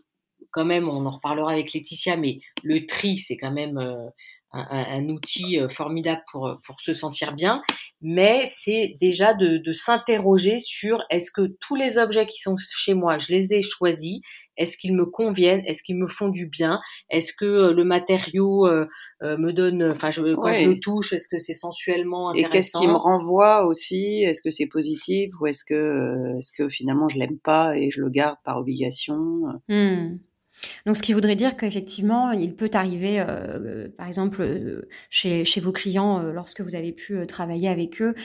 quand 0.51 0.65
même, 0.65 0.89
on 0.89 1.05
en 1.05 1.11
reparlera 1.11 1.53
avec 1.53 1.71
Laetitia, 1.71 2.17
mais 2.17 2.41
le 2.63 2.85
tri, 2.85 3.17
c'est 3.17 3.37
quand 3.37 3.53
même 3.53 3.77
euh, 3.77 4.09
un, 4.51 5.07
outil 5.07 5.57
euh, 5.57 5.69
formidable 5.69 6.23
pour, 6.29 6.59
pour 6.65 6.81
se 6.81 6.93
sentir 6.93 7.31
bien. 7.33 7.61
Mais 8.01 8.43
c'est 8.47 8.97
déjà 8.99 9.33
de 9.33 9.73
s'interroger 9.73 10.59
sur 10.59 11.01
est-ce 11.09 11.31
que 11.31 11.55
tous 11.61 11.75
les 11.75 11.97
objets 11.97 12.27
qui 12.27 12.39
sont 12.39 12.57
chez 12.57 12.93
moi, 12.93 13.19
je 13.19 13.31
les 13.31 13.53
ai 13.53 13.61
choisis 13.61 14.19
est-ce 14.59 14.77
qu'ils 14.77 14.95
me 14.95 15.05
conviennent? 15.05 15.63
Est-ce 15.65 15.81
qu'ils 15.81 15.97
me 15.97 16.07
font 16.07 16.27
du 16.27 16.45
bien? 16.45 16.79
Est-ce 17.09 17.33
que 17.33 17.45
euh, 17.45 17.73
le 17.73 17.85
matériau 17.85 18.67
euh, 18.67 18.85
euh, 19.23 19.37
me 19.37 19.53
donne, 19.53 19.83
enfin, 19.83 20.09
quand 20.11 20.53
je 20.53 20.69
le 20.69 20.79
touche, 20.79 21.13
est-ce 21.13 21.27
que 21.27 21.37
c'est 21.37 21.53
sensuellement 21.53 22.29
intéressant 22.29 22.49
Et 22.49 22.51
qu'est-ce 22.51 22.71
qui 22.77 22.87
me 22.87 22.95
renvoie 22.95 23.65
aussi? 23.65 24.23
Est-ce 24.23 24.41
que 24.41 24.51
c'est 24.51 24.67
positif 24.67 25.33
ou 25.39 25.47
est-ce 25.47 25.63
que, 25.63 26.37
est-ce 26.37 26.51
que 26.51 26.69
finalement 26.69 27.07
je 27.09 27.17
l'aime 27.17 27.39
pas 27.39 27.77
et 27.77 27.89
je 27.89 28.01
le 28.01 28.09
garde 28.09 28.37
par 28.43 28.57
obligation? 28.57 29.17
Mmh. 29.69 30.17
Donc, 30.85 30.97
ce 30.97 31.01
qui 31.01 31.13
voudrait 31.13 31.35
dire 31.35 31.55
qu'effectivement, 31.55 32.31
il 32.31 32.55
peut 32.55 32.69
arriver, 32.73 33.19
euh, 33.19 33.87
par 33.97 34.07
exemple, 34.07 34.41
euh, 34.41 34.87
chez, 35.09 35.45
chez, 35.45 35.61
vos 35.61 35.71
clients, 35.71 36.19
euh, 36.19 36.31
lorsque 36.31 36.61
vous 36.61 36.75
avez 36.75 36.91
pu 36.91 37.25
travailler 37.27 37.69
avec 37.69 38.01
eux, 38.01 38.15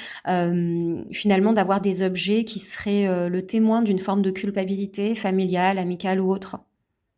finalement, 1.13 1.53
d'avoir 1.53 1.81
des 1.81 2.03
objets 2.03 2.45
qui 2.45 2.59
seraient 2.59 3.29
le 3.29 3.47
témoin 3.47 3.83
d'une 3.83 3.99
forme 3.99 4.23
de 4.23 4.31
culpabilité 4.31 5.15
familiale, 5.15 5.79
amicale 5.79 6.21
ou 6.21 6.31
autre. 6.31 6.59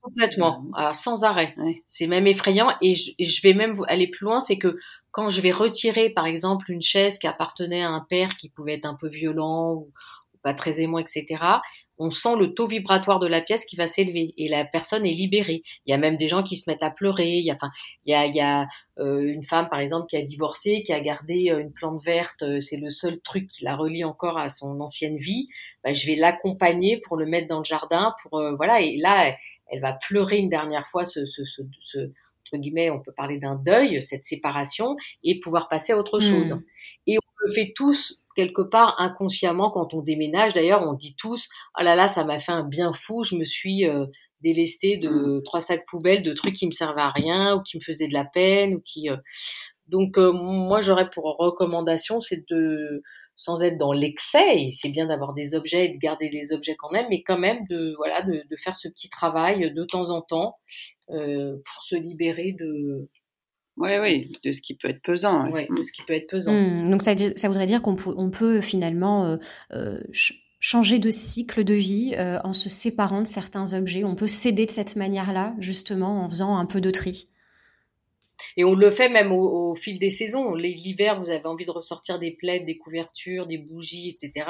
Complètement, 0.00 0.62
mmh. 0.62 0.92
sans 0.92 1.24
arrêt. 1.24 1.54
C'est 1.86 2.06
même 2.06 2.26
effrayant 2.26 2.68
et 2.80 2.94
je, 2.94 3.12
et 3.18 3.24
je, 3.24 3.42
vais 3.42 3.54
même 3.54 3.76
aller 3.88 4.08
plus 4.08 4.24
loin, 4.24 4.40
c'est 4.40 4.56
que 4.56 4.78
quand 5.10 5.30
je 5.30 5.40
vais 5.40 5.50
retirer, 5.50 6.10
par 6.10 6.26
exemple, 6.26 6.70
une 6.70 6.82
chaise 6.82 7.18
qui 7.18 7.26
appartenait 7.26 7.82
à 7.82 7.90
un 7.90 8.00
père 8.00 8.36
qui 8.36 8.48
pouvait 8.48 8.74
être 8.74 8.86
un 8.86 8.94
peu 8.94 9.08
violent 9.08 9.74
ou, 9.74 9.90
pas 10.42 10.54
très 10.54 10.80
aimant, 10.80 10.98
etc., 10.98 11.24
on 11.98 12.10
sent 12.10 12.36
le 12.38 12.54
taux 12.54 12.66
vibratoire 12.66 13.20
de 13.20 13.26
la 13.26 13.40
pièce 13.40 13.64
qui 13.64 13.76
va 13.76 13.86
s'élever 13.86 14.34
et 14.36 14.48
la 14.48 14.64
personne 14.64 15.06
est 15.06 15.14
libérée. 15.14 15.62
Il 15.86 15.90
y 15.90 15.94
a 15.94 15.98
même 15.98 16.16
des 16.16 16.28
gens 16.28 16.42
qui 16.42 16.56
se 16.56 16.68
mettent 16.68 16.82
à 16.82 16.90
pleurer. 16.90 17.38
Il 17.38 17.44
y 17.44 17.50
a, 17.50 17.54
enfin, 17.54 17.70
il 18.04 18.12
y 18.12 18.14
a, 18.14 18.26
il 18.26 18.34
y 18.34 18.40
a 18.40 18.68
euh, 18.98 19.22
une 19.22 19.44
femme, 19.44 19.68
par 19.68 19.80
exemple, 19.80 20.06
qui 20.08 20.16
a 20.16 20.22
divorcé, 20.22 20.82
qui 20.84 20.92
a 20.92 21.00
gardé 21.00 21.50
euh, 21.50 21.60
une 21.60 21.72
plante 21.72 22.02
verte. 22.04 22.42
Euh, 22.42 22.60
c'est 22.60 22.76
le 22.76 22.90
seul 22.90 23.20
truc 23.20 23.48
qui 23.48 23.64
la 23.64 23.76
relie 23.76 24.04
encore 24.04 24.38
à 24.38 24.48
son 24.48 24.80
ancienne 24.80 25.16
vie. 25.16 25.48
Ben, 25.84 25.94
je 25.94 26.06
vais 26.06 26.16
l'accompagner 26.16 26.98
pour 26.98 27.16
le 27.16 27.26
mettre 27.26 27.48
dans 27.48 27.58
le 27.58 27.64
jardin, 27.64 28.14
pour 28.22 28.42
voilà. 28.56 28.80
Et 28.80 28.96
là, 28.96 29.34
elle 29.68 29.80
va 29.80 29.92
pleurer 29.94 30.38
une 30.38 30.50
dernière 30.50 30.86
fois 30.88 31.06
ce, 31.06 31.24
ce, 31.26 31.44
ce, 31.44 31.62
ce 31.80 31.98
entre 32.46 32.62
guillemets, 32.62 32.90
on 32.90 33.00
peut 33.00 33.12
parler 33.12 33.38
d'un 33.38 33.56
deuil, 33.56 34.02
cette 34.02 34.24
séparation, 34.24 34.96
et 35.24 35.40
pouvoir 35.40 35.68
passer 35.68 35.92
à 35.92 35.98
autre 35.98 36.20
chose. 36.20 36.52
Mmh. 36.52 36.62
Et 37.08 37.18
on 37.18 37.46
le 37.46 37.52
fait 37.52 37.72
tous 37.74 38.20
quelque 38.36 38.62
part 38.62 38.94
inconsciemment 38.98 39.70
quand 39.70 39.94
on 39.94 40.02
déménage. 40.02 40.54
D'ailleurs, 40.54 40.82
on 40.82 40.92
dit 40.92 41.16
tous 41.18 41.48
"Oh 41.78 41.82
là 41.82 41.96
là, 41.96 42.06
ça 42.08 42.24
m'a 42.24 42.38
fait 42.38 42.52
un 42.52 42.64
bien 42.64 42.92
fou, 42.92 43.24
je 43.24 43.36
me 43.36 43.44
suis 43.44 43.86
euh, 43.86 44.06
délesté 44.42 44.98
de 44.98 45.08
mmh. 45.08 45.42
trois 45.44 45.60
sacs 45.60 45.84
poubelles 45.86 46.22
de 46.22 46.34
trucs 46.34 46.54
qui 46.54 46.66
me 46.66 46.72
servaient 46.72 47.00
à 47.00 47.10
rien 47.10 47.56
ou 47.56 47.62
qui 47.62 47.76
me 47.78 47.82
faisaient 47.82 48.08
de 48.08 48.12
la 48.12 48.24
peine 48.24 48.74
ou 48.76 48.82
qui 48.84 49.10
euh, 49.10 49.16
donc 49.88 50.18
euh, 50.18 50.32
moi 50.32 50.80
j'aurais 50.80 51.08
pour 51.10 51.36
recommandation 51.38 52.20
c'est 52.20 52.44
de 52.50 53.02
sans 53.36 53.62
être 53.62 53.76
dans 53.76 53.92
l'excès, 53.92 54.70
c'est 54.72 54.88
bien 54.88 55.06
d'avoir 55.06 55.34
des 55.34 55.54
objets 55.54 55.86
et 55.86 55.94
de 55.94 55.98
garder 55.98 56.30
les 56.30 56.52
objets 56.52 56.74
qu'on 56.74 56.94
aime, 56.94 57.06
mais 57.10 57.22
quand 57.22 57.38
même 57.38 57.66
de 57.68 57.94
voilà 57.98 58.22
de, 58.22 58.32
de 58.32 58.56
faire 58.64 58.78
ce 58.78 58.88
petit 58.88 59.10
travail 59.10 59.72
de 59.72 59.84
temps 59.84 60.10
en 60.10 60.22
temps 60.22 60.56
euh, 61.10 61.56
pour 61.64 61.82
se 61.82 61.96
libérer 61.96 62.52
de 62.58 63.10
oui, 63.76 63.90
oui, 64.00 64.32
de 64.42 64.52
ce 64.52 64.62
qui 64.62 64.74
peut 64.74 64.88
être 64.88 65.02
pesant. 65.02 65.50
Oui, 65.50 65.66
de 65.68 65.82
ce 65.82 65.92
qui 65.92 66.02
peut 66.06 66.14
être 66.14 66.28
pesant. 66.28 66.52
Mmh, 66.52 66.90
donc 66.90 67.02
ça, 67.02 67.14
ça, 67.36 67.48
voudrait 67.48 67.66
dire 67.66 67.82
qu'on 67.82 67.94
peut, 67.94 68.14
on 68.16 68.30
peut 68.30 68.60
finalement 68.60 69.26
euh, 69.26 69.36
euh, 69.72 70.00
changer 70.60 70.98
de 70.98 71.10
cycle 71.10 71.62
de 71.62 71.74
vie 71.74 72.14
euh, 72.16 72.38
en 72.42 72.54
se 72.54 72.70
séparant 72.70 73.20
de 73.20 73.26
certains 73.26 73.74
objets. 73.74 74.04
On 74.04 74.14
peut 74.14 74.26
céder 74.26 74.64
de 74.64 74.70
cette 74.70 74.96
manière-là, 74.96 75.54
justement, 75.58 76.24
en 76.24 76.28
faisant 76.28 76.56
un 76.56 76.64
peu 76.64 76.80
de 76.80 76.90
tri. 76.90 77.28
Et 78.56 78.64
on 78.64 78.74
le 78.74 78.90
fait 78.90 79.10
même 79.10 79.32
au, 79.32 79.74
fil 79.74 79.98
des 79.98 80.10
saisons. 80.10 80.54
L'hiver, 80.54 81.20
vous 81.20 81.28
avez 81.28 81.46
envie 81.46 81.66
de 81.66 81.70
ressortir 81.70 82.18
des 82.18 82.32
plaids, 82.32 82.60
des 82.60 82.78
couvertures, 82.78 83.46
des 83.46 83.58
bougies, 83.58 84.08
etc. 84.08 84.46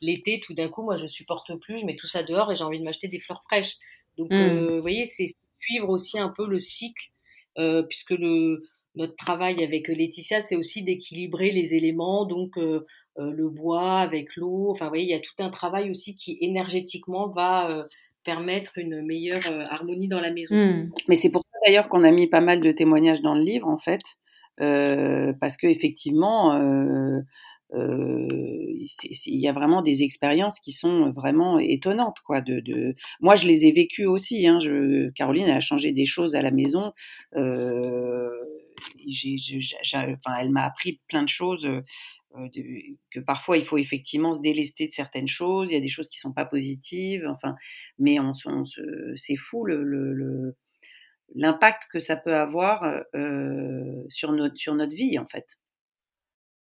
L'été, 0.00 0.40
tout 0.40 0.54
d'un 0.54 0.68
coup, 0.70 0.82
moi, 0.82 0.96
je 0.96 1.06
supporte 1.06 1.54
plus, 1.56 1.78
je 1.78 1.86
mets 1.86 1.96
tout 1.96 2.06
ça 2.06 2.22
dehors 2.22 2.50
et 2.50 2.56
j'ai 2.56 2.64
envie 2.64 2.78
de 2.78 2.84
m'acheter 2.84 3.08
des 3.08 3.18
fleurs 3.18 3.42
fraîches. 3.42 3.76
Donc, 4.16 4.30
mmh. 4.30 4.76
vous 4.76 4.80
voyez, 4.80 5.04
c'est 5.04 5.26
suivre 5.60 5.90
aussi 5.90 6.18
un 6.18 6.30
peu 6.30 6.46
le 6.46 6.58
cycle 6.58 7.10
euh, 7.58 7.82
puisque 7.82 8.10
le, 8.10 8.62
notre 8.94 9.16
travail 9.16 9.62
avec 9.62 9.88
Laetitia, 9.88 10.40
c'est 10.40 10.56
aussi 10.56 10.82
d'équilibrer 10.82 11.50
les 11.50 11.74
éléments, 11.74 12.26
donc 12.26 12.56
euh, 12.56 12.86
euh, 13.18 13.30
le 13.30 13.48
bois 13.48 13.98
avec 13.98 14.36
l'eau. 14.36 14.70
Enfin, 14.70 14.86
vous 14.86 14.90
voyez, 14.90 15.04
il 15.04 15.10
y 15.10 15.14
a 15.14 15.20
tout 15.20 15.42
un 15.42 15.50
travail 15.50 15.90
aussi 15.90 16.16
qui 16.16 16.38
énergétiquement 16.40 17.28
va 17.28 17.86
permettre 18.24 18.76
une 18.76 19.02
meilleure 19.02 19.46
harmonie 19.70 20.08
dans 20.08 20.20
la 20.20 20.32
maison. 20.32 20.54
Mmh. 20.54 20.90
Mais 21.08 21.14
c'est 21.14 21.30
pour 21.30 21.42
ça 21.42 21.58
d'ailleurs 21.64 21.88
qu'on 21.88 22.04
a 22.04 22.10
mis 22.10 22.26
pas 22.26 22.40
mal 22.40 22.60
de 22.60 22.70
témoignages 22.70 23.22
dans 23.22 23.34
le 23.34 23.42
livre, 23.42 23.68
en 23.68 23.78
fait, 23.78 24.02
parce 24.58 25.56
que 25.56 25.66
effectivement, 25.66 26.54
euh, 26.54 27.20
il 27.72 29.38
y 29.38 29.48
a 29.48 29.52
vraiment 29.52 29.82
des 29.82 30.02
expériences 30.02 30.58
qui 30.60 30.72
sont 30.72 31.10
vraiment 31.12 31.58
étonnantes 31.58 32.18
quoi 32.24 32.42
moi 33.20 33.36
je 33.36 33.46
les 33.46 33.66
ai 33.66 33.72
vécues 33.72 34.06
aussi 34.06 34.46
hein. 34.46 34.58
Caroline 35.14 35.48
a 35.48 35.60
changé 35.60 35.92
des 35.92 36.06
choses 36.06 36.34
à 36.34 36.42
la 36.42 36.50
maison 36.50 36.92
euh... 37.36 38.30
enfin, 39.06 40.34
elle 40.40 40.50
m'a 40.50 40.64
appris 40.64 41.00
plein 41.08 41.22
de 41.22 41.28
choses 41.28 41.66
euh, 41.66 42.48
que 43.10 43.20
parfois 43.20 43.56
il 43.56 43.64
faut 43.64 43.78
effectivement 43.78 44.34
se 44.34 44.40
délester 44.40 44.88
de 44.88 44.92
certaines 44.92 45.28
choses 45.28 45.70
il 45.70 45.74
y 45.74 45.78
a 45.78 45.80
des 45.80 45.88
choses 45.88 46.08
qui 46.08 46.18
sont 46.18 46.32
pas 46.32 46.44
positives 46.44 47.26
enfin 47.28 47.54
mais 47.98 48.18
c'est 49.16 49.36
fou 49.36 49.66
l'impact 51.34 51.84
que 51.92 52.00
ça 52.00 52.16
peut 52.16 52.34
avoir 52.34 52.82
euh, 53.14 54.04
sur 54.08 54.32
notre 54.32 54.94
vie 54.94 55.18
en 55.18 55.26
fait. 55.26 55.46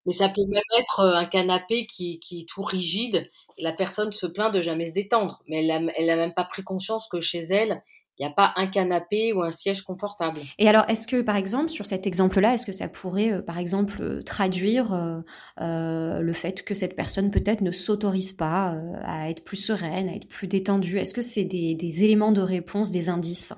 Mais 0.06 0.12
ça 0.12 0.28
peut 0.28 0.46
même 0.48 0.62
être 0.78 1.00
un 1.00 1.26
canapé 1.26 1.86
qui, 1.86 2.20
qui 2.20 2.40
est 2.40 2.48
tout 2.48 2.62
rigide 2.62 3.30
et 3.58 3.62
la 3.62 3.72
personne 3.72 4.12
se 4.12 4.26
plaint 4.26 4.52
de 4.52 4.62
jamais 4.62 4.86
se 4.86 4.92
détendre. 4.92 5.42
Mais 5.46 5.64
elle 5.64 5.84
n'a 5.84 5.92
elle 5.96 6.10
a 6.10 6.16
même 6.16 6.34
pas 6.34 6.44
pris 6.44 6.62
conscience 6.62 7.06
que 7.10 7.20
chez 7.20 7.40
elle, 7.40 7.82
il 8.20 8.26
n'y 8.26 8.30
a 8.30 8.34
pas 8.34 8.52
un 8.56 8.66
canapé 8.66 9.32
ou 9.32 9.42
un 9.42 9.50
siège 9.50 9.80
confortable. 9.80 10.38
Et 10.58 10.68
alors, 10.68 10.84
est-ce 10.88 11.08
que, 11.08 11.22
par 11.22 11.36
exemple, 11.36 11.70
sur 11.70 11.86
cet 11.86 12.06
exemple-là, 12.06 12.52
est-ce 12.52 12.66
que 12.66 12.72
ça 12.72 12.86
pourrait, 12.86 13.42
par 13.42 13.56
exemple, 13.56 14.22
traduire 14.24 14.92
euh, 14.92 16.20
le 16.20 16.32
fait 16.34 16.62
que 16.62 16.74
cette 16.74 16.96
personne 16.96 17.30
peut-être 17.30 17.62
ne 17.62 17.72
s'autorise 17.72 18.34
pas 18.34 18.76
à 19.04 19.30
être 19.30 19.42
plus 19.42 19.56
sereine, 19.56 20.10
à 20.10 20.14
être 20.14 20.28
plus 20.28 20.48
détendue? 20.48 20.98
Est-ce 20.98 21.14
que 21.14 21.22
c'est 21.22 21.44
des, 21.44 21.74
des, 21.74 22.04
éléments 22.04 22.32
de 22.32 22.42
réponse, 22.42 22.90
des 22.90 23.08
indices? 23.08 23.54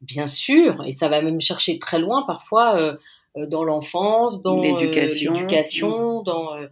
Bien 0.00 0.26
sûr, 0.26 0.82
et 0.86 0.92
ça 0.92 1.10
va 1.10 1.20
même 1.20 1.42
chercher 1.42 1.78
très 1.78 1.98
loin 1.98 2.24
parfois. 2.26 2.96
Euh, 3.38 3.46
dans 3.46 3.64
l'enfance, 3.64 4.42
dans 4.42 4.58
euh, 4.58 4.62
l'éducation, 4.62 6.22
dans 6.22 6.54
euh, 6.56 6.68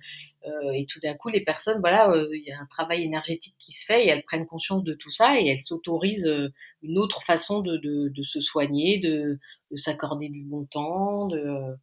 et 0.74 0.86
tout 0.86 1.00
d'un 1.00 1.14
coup, 1.14 1.28
les 1.28 1.40
personnes, 1.40 1.80
voilà, 1.80 2.12
il 2.32 2.44
y 2.46 2.52
a 2.52 2.60
un 2.60 2.66
travail 2.66 3.02
énergétique 3.02 3.56
qui 3.58 3.72
se 3.72 3.84
fait 3.84 4.04
et 4.04 4.08
elles 4.08 4.22
prennent 4.22 4.46
conscience 4.46 4.84
de 4.84 4.94
tout 4.94 5.10
ça 5.10 5.40
et 5.40 5.48
elles 5.48 5.62
s'autorisent 5.62 6.52
une 6.82 6.98
autre 6.98 7.20
façon 7.24 7.58
de, 7.58 7.76
de, 7.78 8.12
de 8.14 8.22
se 8.22 8.40
soigner, 8.40 9.00
de, 9.00 9.40
de 9.72 9.76
s'accorder 9.76 10.28
du 10.28 10.44
bon 10.44 10.64
temps. 10.70 11.26
De, 11.26 11.74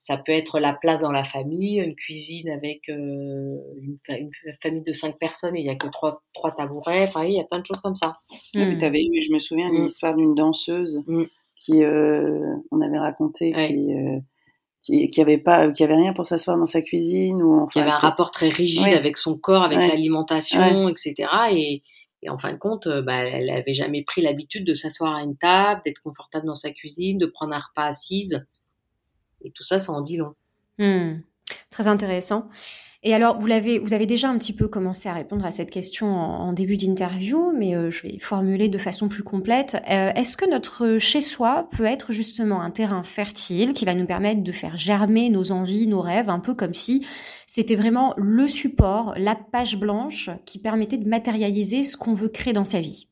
ça 0.00 0.16
peut 0.16 0.32
être 0.32 0.58
la 0.58 0.74
place 0.74 1.02
dans 1.02 1.12
la 1.12 1.22
famille, 1.22 1.78
une 1.78 1.94
cuisine 1.94 2.50
avec 2.50 2.88
une, 2.88 3.60
une, 4.08 4.26
famille 4.60 4.82
de 4.82 4.92
cinq 4.92 5.16
personnes 5.20 5.54
et 5.54 5.60
il 5.60 5.64
n'y 5.64 5.70
a 5.70 5.76
que 5.76 5.86
trois, 5.86 6.20
trois 6.32 6.50
tabourets. 6.50 7.04
Enfin, 7.04 7.24
il 7.24 7.34
y 7.34 7.40
a 7.40 7.44
plein 7.44 7.60
de 7.60 7.66
choses 7.66 7.80
comme 7.80 7.94
ça. 7.94 8.18
Mmh. 8.56 8.82
avais 8.82 9.04
eu, 9.04 9.22
je 9.22 9.32
me 9.32 9.38
souviens, 9.38 9.70
mmh. 9.70 9.82
l'histoire 9.82 10.16
d'une 10.16 10.34
danseuse. 10.34 11.00
Mmh 11.06 11.26
qui 11.64 11.82
euh, 11.82 12.56
on 12.70 12.80
avait 12.82 12.98
raconté 12.98 13.54
euh, 13.56 14.20
qui, 14.82 15.08
qui, 15.08 15.20
avait 15.20 15.38
pas 15.38 15.70
qui 15.70 15.82
avait 15.82 15.96
rien 15.96 16.12
pour 16.12 16.26
s'asseoir 16.26 16.58
dans 16.58 16.66
sa 16.66 16.82
cuisine 16.82 17.42
ou 17.42 17.62
enfin, 17.62 17.72
qui 17.72 17.80
avait 17.80 17.90
un 17.90 17.98
rapport 17.98 18.32
très 18.32 18.50
rigide 18.50 18.92
avec 18.92 19.16
son 19.16 19.36
corps 19.36 19.62
avec 19.62 19.78
l'alimentation 19.78 20.88
etc 20.88 21.28
et, 21.52 21.82
et, 22.22 22.28
en 22.28 22.36
fin 22.36 22.52
de 22.52 22.58
compte 22.58 22.86
euh, 22.86 23.00
bah, 23.00 23.24
elle 23.24 23.48
avait 23.48 23.72
jamais 23.72 24.04
pris 24.04 24.20
l'habitude 24.20 24.66
de 24.66 24.74
s'asseoir 24.74 25.16
à 25.16 25.22
une 25.22 25.36
table 25.36 25.80
d'être 25.86 26.02
confortable 26.02 26.46
dans 26.46 26.54
sa 26.54 26.70
cuisine 26.70 27.16
de 27.18 27.26
prendre 27.26 27.54
un 27.54 27.60
repas 27.60 27.86
assise. 27.86 28.46
Et 29.42 29.50
tout 29.50 29.64
ça 29.64 29.80
ça 29.80 29.92
en 29.92 30.02
dit 30.02 30.18
long. 30.18 30.34
Mmh. 30.78 31.20
très 31.70 31.88
intéressant 31.88 32.48
et 33.06 33.12
alors, 33.12 33.38
vous, 33.38 33.46
l'avez, 33.46 33.78
vous 33.78 33.92
avez 33.92 34.06
déjà 34.06 34.30
un 34.30 34.38
petit 34.38 34.54
peu 34.54 34.66
commencé 34.66 35.10
à 35.10 35.12
répondre 35.12 35.44
à 35.44 35.50
cette 35.50 35.70
question 35.70 36.06
en, 36.06 36.54
début 36.54 36.78
d'interview, 36.78 37.52
mais 37.54 37.76
euh, 37.76 37.90
je 37.90 38.02
vais 38.02 38.18
formuler 38.18 38.70
de 38.70 38.78
façon 38.78 39.08
plus 39.08 39.22
complète. 39.22 39.76
Euh, 39.90 40.10
est-ce 40.16 40.38
que 40.38 40.48
notre 40.48 40.96
chez-soi 40.98 41.68
peut 41.76 41.84
être 41.84 42.12
justement 42.12 42.62
un 42.62 42.70
terrain 42.70 43.02
fertile 43.02 43.74
qui 43.74 43.84
va 43.84 43.94
nous 43.94 44.06
permettre 44.06 44.42
de 44.42 44.52
faire 44.52 44.78
germer 44.78 45.28
nos 45.28 45.52
envies, 45.52 45.86
nos 45.86 46.00
rêves, 46.00 46.30
un 46.30 46.40
peu 46.40 46.54
comme 46.54 46.72
si 46.72 47.06
c'était 47.46 47.76
vraiment 47.76 48.14
le 48.16 48.48
support, 48.48 49.14
la 49.18 49.34
page 49.34 49.76
blanche 49.76 50.30
qui 50.46 50.58
permettait 50.58 50.96
de 50.96 51.08
matérialiser 51.08 51.84
ce 51.84 51.98
qu'on 51.98 52.14
veut 52.14 52.28
créer 52.28 52.54
dans 52.54 52.64
sa 52.64 52.80
vie? 52.80 53.08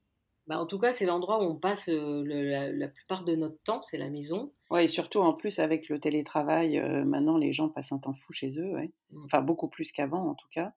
Bah, 0.49 0.59
en 0.59 0.67
tout 0.67 0.79
cas, 0.79 0.93
c'est 0.93 1.07
l'endroit 1.07 1.39
où 1.39 1.49
on 1.49 1.57
passe 1.57 1.89
euh, 1.89 2.73
la, 2.75 2.89
plupart 2.89 3.25
de 3.25 3.37
notre 3.37 3.63
temps, 3.63 3.83
c'est 3.83 3.99
la 3.99 4.11
maison. 4.11 4.53
Ouais, 4.71 4.85
et 4.85 4.89
surtout 4.89 5.21
en 5.21 5.35
plus 5.35 5.61
avec 5.61 5.89
le 5.89 6.01
télétravail, 6.01 6.79
euh, 6.79 7.05
maintenant 7.05 7.39
les 7.39 7.53
gens 7.53 7.69
passent 7.69 7.93
un 7.93 7.99
temps 7.99 8.15
fou 8.15 8.33
chez 8.33 8.59
eux, 8.59 8.73
ouais. 8.73 8.91
Mmh. 9.11 9.25
enfin 9.27 9.41
beaucoup 9.41 9.69
plus 9.69 9.93
qu'avant 9.93 10.29
en 10.29 10.35
tout 10.35 10.49
cas. 10.51 10.73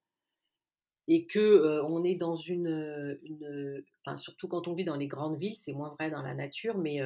Et 1.08 1.26
que 1.26 1.40
euh, 1.40 1.84
on 1.86 2.04
est 2.04 2.16
dans 2.16 2.36
une, 2.36 3.18
une 3.24 3.84
enfin, 4.06 4.18
surtout 4.18 4.48
quand 4.48 4.68
on 4.68 4.74
vit 4.74 4.86
dans 4.86 4.96
les 4.96 5.08
grandes 5.08 5.38
villes, 5.38 5.58
c'est 5.60 5.74
moins 5.74 5.96
vrai 6.00 6.12
dans 6.12 6.22
la 6.22 6.36
nature, 6.36 6.78
mais 6.78 7.02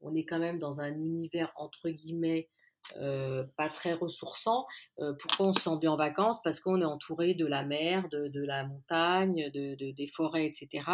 on 0.00 0.14
est 0.14 0.24
quand 0.24 0.38
même 0.38 0.58
dans 0.58 0.80
un 0.80 0.92
univers 0.92 1.52
entre 1.56 1.88
guillemets 1.88 2.48
euh, 2.96 3.44
pas 3.56 3.68
très 3.68 3.92
ressourçant. 3.94 4.66
Euh, 4.98 5.14
pourquoi 5.18 5.48
on 5.48 5.52
se 5.52 5.62
sent 5.62 5.78
bien 5.80 5.92
en 5.92 5.96
vacances? 5.96 6.42
Parce 6.42 6.60
qu'on 6.60 6.80
est 6.80 6.86
entouré 6.86 7.34
de 7.34 7.46
la 7.46 7.64
mer, 7.64 8.08
de, 8.10 8.44
la 8.44 8.66
montagne, 8.66 9.50
de, 9.50 9.74
de, 9.74 9.90
des 9.92 10.06
forêts, 10.06 10.46
etc. 10.46 10.84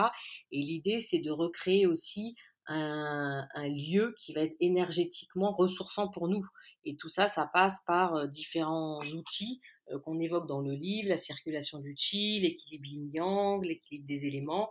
Et 0.53 0.61
l'idée, 0.61 1.01
c'est 1.01 1.18
de 1.18 1.31
recréer 1.31 1.87
aussi 1.87 2.37
un, 2.66 3.46
lieu 3.66 4.14
qui 4.18 4.35
va 4.35 4.42
être 4.42 4.57
énergétiquement 4.61 5.53
ressourçant 5.53 6.09
pour 6.09 6.29
nous. 6.29 6.46
Et 6.85 6.96
tout 6.96 7.09
ça, 7.09 7.27
ça 7.27 7.48
passe 7.53 7.79
par 7.87 8.29
différents 8.29 9.03
outils 9.07 9.61
qu'on 10.05 10.20
évoque 10.20 10.46
dans 10.46 10.61
le 10.61 10.72
livre, 10.72 11.09
la 11.09 11.16
circulation 11.16 11.81
du 11.81 11.94
chi, 11.96 12.40
l'équilibre 12.40 12.87
yin-yang, 12.87 13.64
l'équilibre 13.64 14.07
des 14.07 14.27
éléments. 14.27 14.68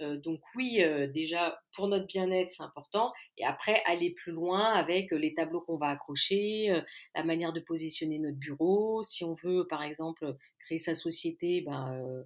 Donc 0.00 0.40
oui, 0.54 0.82
déjà, 1.12 1.60
pour 1.74 1.88
notre 1.88 2.06
bien-être, 2.06 2.50
c'est 2.50 2.62
important. 2.62 3.12
Et 3.38 3.44
après, 3.44 3.82
aller 3.86 4.10
plus 4.10 4.32
loin 4.32 4.64
avec 4.72 5.10
les 5.10 5.34
tableaux 5.34 5.60
qu'on 5.60 5.76
va 5.76 5.88
accrocher, 5.88 6.82
la 7.14 7.24
manière 7.24 7.52
de 7.52 7.60
positionner 7.60 8.18
notre 8.18 8.38
bureau. 8.38 9.02
Si 9.02 9.24
on 9.24 9.34
veut, 9.42 9.66
par 9.68 9.82
exemple, 9.82 10.36
créer 10.64 10.78
sa 10.78 10.94
société, 10.94 11.62
ben... 11.62 12.24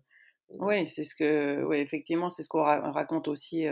oui, 0.51 0.89
c'est 0.89 1.05
ce 1.05 1.15
que, 1.15 1.65
oui, 1.65 1.79
effectivement, 1.79 2.31
c'est 2.31 2.43
ce 2.43 2.49
qu'on 2.49 2.63
raconte 2.63 3.29
aussi 3.29 3.67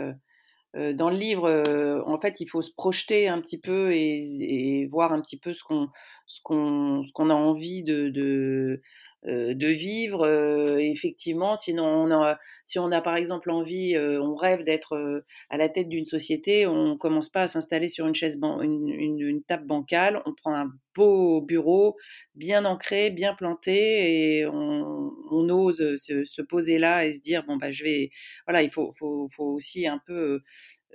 dans 0.75 1.11
le 1.11 1.17
livre, 1.17 2.03
en 2.07 2.19
fait, 2.19 2.39
il 2.39 2.47
faut 2.47 2.63
se 2.63 2.71
projeter 2.75 3.27
un 3.27 3.41
petit 3.41 3.59
peu 3.59 3.93
et, 3.93 4.87
voir 4.91 5.13
un 5.13 5.21
petit 5.21 5.37
peu 5.37 5.53
ce 5.53 5.63
qu'on 5.63 5.89
ce 6.25 6.39
qu'on 6.43 7.03
qu'on 7.13 7.29
a 7.29 7.35
envie 7.35 7.83
de, 7.83 8.11
euh, 8.17 8.81
de 9.25 9.67
vivre. 9.67 10.25
Euh, 10.25 10.77
effectivement, 10.77 11.55
sinon, 11.55 11.85
on 11.85 12.11
a, 12.11 12.37
si 12.65 12.79
on 12.79 12.91
a 12.91 13.01
par 13.01 13.15
exemple 13.15 13.49
envie, 13.51 13.95
euh, 13.95 14.21
on 14.21 14.35
rêve 14.35 14.63
d'être 14.63 15.23
à 15.49 15.57
la 15.57 15.69
tête 15.69 15.89
d'une 15.89 16.05
société, 16.05 16.67
on 16.67 16.97
commence 16.97 17.29
pas 17.29 17.43
à 17.43 17.47
s'installer 17.47 17.87
sur 17.87 18.07
une 18.07 18.15
chaise, 18.15 18.39
une, 18.41 18.89
une, 18.89 19.19
une, 19.19 19.43
table 19.43 19.65
bancale, 19.65 20.21
on 20.25 20.33
prend 20.33 20.55
un 20.55 20.71
beau 20.95 21.41
bureau, 21.41 21.95
bien 22.35 22.65
ancré, 22.65 23.09
bien 23.09 23.33
planté, 23.33 24.39
et 24.39 24.45
on, 24.45 25.11
on 25.31 25.49
ose 25.49 25.95
se, 25.95 26.23
se, 26.23 26.41
poser 26.41 26.77
là 26.77 27.05
et 27.05 27.13
se 27.13 27.19
dire 27.19 27.43
bon 27.47 27.57
bah 27.57 27.71
je 27.71 27.83
vais, 27.83 28.11
voilà, 28.45 28.61
il 28.61 28.69
faut, 28.71 28.93
faut, 28.99 29.27
faut 29.31 29.45
aussi 29.45 29.87
un 29.87 29.99
peu 30.05 30.41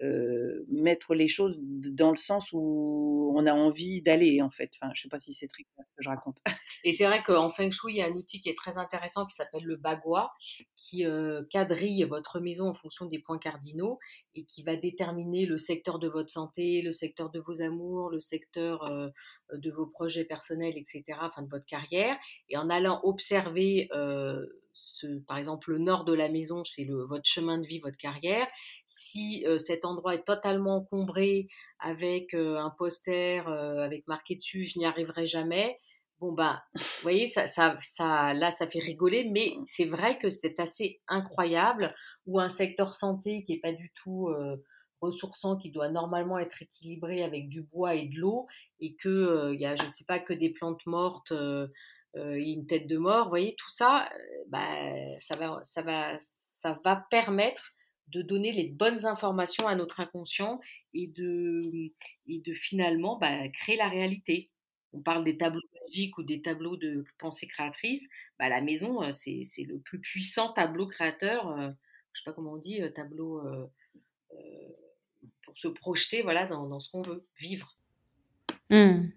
euh, 0.02 0.64
mettre 0.68 1.14
les 1.14 1.28
choses 1.28 1.56
dans 1.60 2.10
le 2.10 2.16
sens 2.16 2.50
où 2.52 3.32
on 3.36 3.46
a 3.46 3.52
envie 3.52 4.02
d'aller 4.02 4.40
en 4.42 4.50
fait. 4.50 4.70
Enfin, 4.80 4.92
je 4.94 5.02
sais 5.02 5.08
pas 5.08 5.18
si 5.18 5.32
c'est 5.32 5.48
très 5.48 5.64
ce 5.84 5.92
que 5.92 6.02
je 6.02 6.08
raconte. 6.08 6.38
Et 6.84 6.92
c'est 6.92 7.06
vrai 7.06 7.22
qu'en 7.22 7.50
Feng 7.50 7.70
Shui, 7.70 7.94
il 7.94 7.96
y 7.96 8.02
a 8.02 8.06
un 8.06 8.12
outil 8.12 8.40
qui 8.40 8.48
est 8.48 8.56
très 8.56 8.76
intéressant 8.76 9.26
qui 9.26 9.34
s'appelle 9.34 9.64
le 9.64 9.76
Bagua, 9.76 10.30
qui 10.76 11.04
euh, 11.04 11.42
quadrille 11.50 12.04
votre 12.04 12.40
maison 12.40 12.68
en 12.68 12.74
fonction 12.74 13.06
des 13.06 13.18
points 13.18 13.38
cardinaux 13.38 13.98
et 14.34 14.44
qui 14.44 14.62
va 14.62 14.76
déterminer 14.76 15.46
le 15.46 15.58
secteur 15.58 15.98
de 15.98 16.08
votre 16.08 16.30
santé, 16.30 16.82
le 16.82 16.92
secteur 16.92 17.30
de 17.30 17.40
vos 17.40 17.60
amours, 17.60 18.10
le 18.10 18.20
secteur 18.20 18.84
euh, 18.84 19.08
de 19.52 19.70
vos 19.70 19.86
projets 19.86 20.24
personnels, 20.24 20.76
etc., 20.76 21.26
enfin 21.26 21.42
de 21.42 21.48
votre 21.50 21.66
carrière. 21.66 22.16
Et 22.48 22.56
en 22.56 22.70
allant 22.70 23.00
observer 23.04 23.88
par 25.26 25.38
exemple, 25.38 25.70
le 25.72 25.78
nord 25.78 26.04
de 26.04 26.12
la 26.12 26.28
maison, 26.28 26.64
c'est 26.64 26.84
votre 26.84 27.24
chemin 27.24 27.58
de 27.58 27.66
vie, 27.66 27.80
votre 27.80 27.96
carrière. 27.96 28.46
Si 28.88 29.44
euh, 29.46 29.58
cet 29.58 29.84
endroit 29.84 30.14
est 30.14 30.24
totalement 30.24 30.76
encombré 30.76 31.48
avec 31.78 32.34
euh, 32.34 32.56
un 32.58 32.70
poster 32.70 33.46
euh, 33.48 33.80
avec 33.82 34.06
marqué 34.06 34.36
dessus 34.36 34.64
"Je 34.64 34.78
n'y 34.78 34.86
arriverai 34.86 35.26
jamais", 35.26 35.78
bon 36.20 36.32
ben, 36.32 36.60
vous 36.74 36.82
voyez, 37.02 37.26
ça, 37.26 37.46
ça, 37.46 38.34
là, 38.34 38.50
ça 38.50 38.66
fait 38.66 38.80
rigoler, 38.80 39.28
mais 39.30 39.52
c'est 39.66 39.84
vrai 39.86 40.18
que 40.18 40.30
c'est 40.30 40.58
assez 40.60 41.00
incroyable. 41.08 41.94
Ou 42.26 42.40
un 42.40 42.48
secteur 42.48 42.94
santé 42.96 43.44
qui 43.44 43.54
est 43.54 43.60
pas 43.60 43.72
du 43.72 43.92
tout 43.94 44.28
ressourçant, 45.00 45.56
qui 45.56 45.70
doit 45.70 45.88
normalement 45.88 46.38
être 46.38 46.62
équilibré 46.62 47.22
avec 47.22 47.48
du 47.48 47.62
bois 47.62 47.94
et 47.94 48.06
de 48.06 48.18
l'eau, 48.18 48.46
et 48.80 48.94
que 48.94 49.52
il 49.54 49.60
y 49.60 49.66
a, 49.66 49.76
je 49.76 49.84
ne 49.84 49.88
sais 49.88 50.04
pas, 50.04 50.18
que 50.18 50.32
des 50.32 50.50
plantes 50.50 50.84
mortes 50.86 51.32
euh, 52.16 52.34
une 52.36 52.66
tête 52.66 52.86
de 52.86 52.96
mort. 52.96 53.24
Vous 53.24 53.30
voyez, 53.30 53.54
tout 53.56 53.68
ça, 53.68 54.08
euh, 54.12 54.44
bah, 54.48 54.66
ça, 55.20 55.36
va, 55.36 55.60
ça, 55.62 55.82
va, 55.82 56.18
ça 56.20 56.80
va 56.84 57.06
permettre 57.10 57.74
de 58.08 58.22
donner 58.22 58.52
les 58.52 58.68
bonnes 58.68 59.04
informations 59.04 59.68
à 59.68 59.74
notre 59.74 60.00
inconscient 60.00 60.60
et 60.94 61.08
de, 61.08 61.92
et 62.26 62.40
de 62.40 62.54
finalement 62.54 63.18
bah, 63.18 63.48
créer 63.50 63.76
la 63.76 63.88
réalité. 63.88 64.50
On 64.94 65.02
parle 65.02 65.24
des 65.24 65.36
tableaux 65.36 65.60
magiques 65.84 66.16
ou 66.16 66.22
des 66.22 66.40
tableaux 66.40 66.78
de 66.78 67.04
pensée 67.18 67.46
créatrice. 67.46 68.08
Bah, 68.38 68.48
la 68.48 68.62
maison, 68.62 69.02
euh, 69.02 69.12
c'est, 69.12 69.44
le 69.66 69.78
plus 69.78 70.00
puissant 70.00 70.52
tableau 70.52 70.86
créateur. 70.86 71.54
je 71.60 71.66
ne 71.66 71.72
sais 72.14 72.24
pas 72.24 72.32
comment 72.32 72.54
on 72.54 72.56
dit, 72.56 72.80
tableau 72.94 73.42
pour 75.44 75.56
se 75.56 75.68
projeter 75.68 76.22
voilà, 76.22 76.46
dans, 76.46 76.80
ce 76.80 76.90
qu'on 76.90 77.02
veut, 77.02 77.26
vivre. 77.38 77.76
Mmh. 78.70 79.08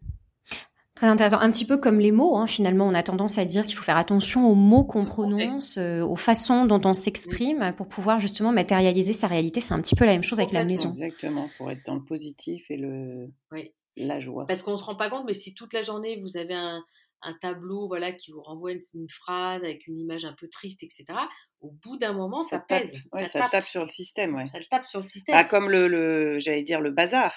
Très 0.95 1.07
intéressant. 1.07 1.39
Un 1.39 1.51
petit 1.51 1.65
peu 1.65 1.77
comme 1.77 1.99
les 1.99 2.11
mots, 2.11 2.35
hein, 2.37 2.45
finalement, 2.45 2.87
on 2.87 2.93
a 2.93 3.01
tendance 3.01 3.37
à 3.37 3.45
dire 3.45 3.65
qu'il 3.65 3.75
faut 3.75 3.83
faire 3.83 3.97
attention 3.97 4.47
aux 4.47 4.55
mots 4.55 4.83
qu'on 4.83 5.05
prononce, 5.05 5.77
euh, 5.77 6.01
aux 6.01 6.15
façons 6.15 6.65
dont 6.65 6.81
on 6.85 6.93
s'exprime 6.93 7.73
pour 7.75 7.87
pouvoir 7.87 8.19
justement 8.19 8.51
matérialiser 8.51 9.13
sa 9.13 9.27
réalité. 9.27 9.61
C'est 9.61 9.73
un 9.73 9.81
petit 9.81 9.95
peu 9.95 10.05
la 10.05 10.11
même 10.11 10.23
chose 10.23 10.39
avec 10.39 10.51
la 10.51 10.63
maison. 10.63 10.89
Exactement, 10.91 11.49
pour 11.57 11.71
être 11.71 11.83
dans 11.85 11.95
le 11.95 12.03
positif 12.03 12.63
et 12.69 12.77
le 12.77 13.31
la 13.97 14.19
joie. 14.19 14.45
Parce 14.47 14.63
qu'on 14.63 14.73
ne 14.73 14.77
se 14.77 14.83
rend 14.83 14.95
pas 14.95 15.09
compte, 15.09 15.25
mais 15.25 15.33
si 15.33 15.53
toute 15.53 15.73
la 15.73 15.83
journée 15.83 16.21
vous 16.21 16.37
avez 16.37 16.53
un, 16.53 16.83
tableau 17.41 17.87
voilà 17.87 18.11
qui 18.11 18.31
vous 18.31 18.41
renvoie 18.41 18.71
une, 18.71 19.09
phrase 19.09 19.63
avec 19.63 19.87
une 19.87 19.99
image 19.99 20.25
un 20.25 20.33
peu 20.33 20.47
triste, 20.47 20.83
etc. 20.83 21.05
Au 21.59 21.71
bout 21.83 21.97
d'un 21.97 22.13
moment, 22.13 22.41
ça, 22.41 22.59
pèse. 22.59 22.91
ça, 23.25 23.49
tape. 23.49 23.67
sur 23.67 23.81
le 23.81 23.87
système. 23.87 24.35
Ouais. 24.35 24.47
Ça 24.49 24.59
tape 24.69 24.87
sur 24.87 25.01
le 25.01 25.07
système. 25.07 25.35
Bah, 25.35 25.43
comme 25.43 25.69
le, 25.69 25.87
le 25.87 26.39
j'allais 26.39 26.63
dire 26.63 26.81
le 26.81 26.91
bazar. 26.91 27.33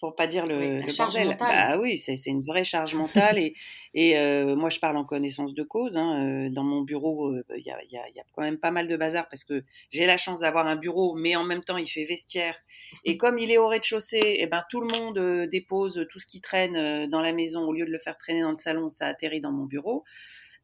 Pour 0.00 0.16
pas 0.16 0.26
dire 0.26 0.46
le, 0.46 0.80
bordel. 0.96 1.36
Bah 1.38 1.78
oui, 1.78 1.98
c'est 1.98 2.14
une 2.26 2.42
vraie 2.42 2.64
charge 2.64 2.94
mentale 2.94 3.38
et, 3.38 3.54
et 3.92 4.18
euh, 4.18 4.56
moi 4.56 4.70
je 4.70 4.80
parle 4.80 4.96
en 4.96 5.04
connaissance 5.04 5.54
de 5.54 5.62
cause. 5.62 5.98
Hein, 5.98 6.24
euh, 6.24 6.48
dans 6.48 6.64
mon 6.64 6.80
bureau, 6.80 7.28
euh, 7.28 7.44
il 7.56 7.62
y, 7.62 7.70
a, 7.70 7.78
y, 7.84 7.96
a, 7.96 8.22
quand 8.32 8.42
même 8.42 8.58
pas 8.58 8.70
mal 8.70 8.88
de 8.88 8.96
bazar 8.96 9.28
parce 9.28 9.44
que 9.44 9.62
j'ai 9.90 10.06
la 10.06 10.16
chance 10.16 10.40
d'avoir 10.40 10.66
un 10.66 10.76
bureau, 10.76 11.14
mais 11.14 11.36
en 11.36 11.44
même 11.44 11.62
temps 11.62 11.76
il 11.76 11.86
fait 11.86 12.04
vestiaire. 12.04 12.56
Et 13.04 13.16
comme 13.18 13.38
il 13.38 13.50
est 13.52 13.58
au 13.58 13.68
rez-de-chaussée, 13.68 14.18
et 14.18 14.42
eh 14.42 14.46
ben 14.46 14.64
tout 14.70 14.80
le 14.80 14.88
monde 14.88 15.48
dépose 15.48 16.06
tout 16.10 16.18
ce 16.18 16.26
qui 16.26 16.40
traîne 16.40 17.06
dans 17.08 17.20
la 17.20 17.32
maison 17.32 17.62
au 17.62 17.72
lieu 17.72 17.84
de 17.84 17.92
le 17.92 17.98
faire 17.98 18.16
traîner 18.16 18.40
dans 18.40 18.52
le 18.52 18.56
salon, 18.56 18.88
ça 18.88 19.06
atterrit 19.06 19.40
dans 19.40 19.52
mon 19.52 19.64
bureau 19.64 20.04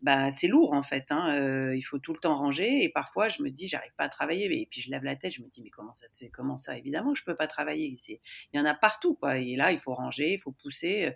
bah, 0.02 0.30
c'est 0.30 0.48
lourd 0.48 0.72
en 0.72 0.82
fait. 0.82 1.06
Hein, 1.10 1.34
euh, 1.34 1.76
il 1.76 1.82
faut 1.82 1.98
tout 1.98 2.12
le 2.12 2.18
temps 2.18 2.36
ranger 2.36 2.84
et 2.84 2.88
parfois 2.88 3.28
je 3.28 3.42
me 3.42 3.50
dis 3.50 3.68
j'arrive 3.68 3.92
pas 3.96 4.04
à 4.04 4.08
travailler 4.08 4.44
et 4.44 4.66
puis 4.70 4.80
je 4.80 4.90
lève 4.90 5.04
la 5.04 5.16
tête, 5.16 5.32
je 5.32 5.42
me 5.42 5.48
dis 5.48 5.62
mais 5.62 5.70
comment 5.70 5.92
ça 5.92 6.06
c'est 6.08 6.28
comment 6.28 6.58
ça 6.58 6.76
évidemment 6.76 7.14
je 7.14 7.24
peux 7.24 7.36
pas 7.36 7.46
travailler. 7.46 7.96
Il 8.08 8.20
y 8.52 8.60
en 8.60 8.64
a 8.64 8.74
partout 8.74 9.14
quoi. 9.14 9.38
Et 9.38 9.56
là 9.56 9.72
il 9.72 9.78
faut 9.78 9.94
ranger, 9.94 10.34
il 10.34 10.38
faut 10.38 10.52
pousser. 10.52 11.14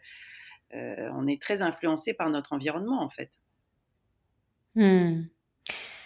Euh, 0.75 1.11
on 1.15 1.27
est 1.27 1.41
très 1.41 1.63
influencé 1.63 2.15
par 2.15 2.31
notre 2.31 2.53
environnement 2.53 3.03
en 3.03 3.11
fait. 3.11 3.41
Mmh. 4.77 5.23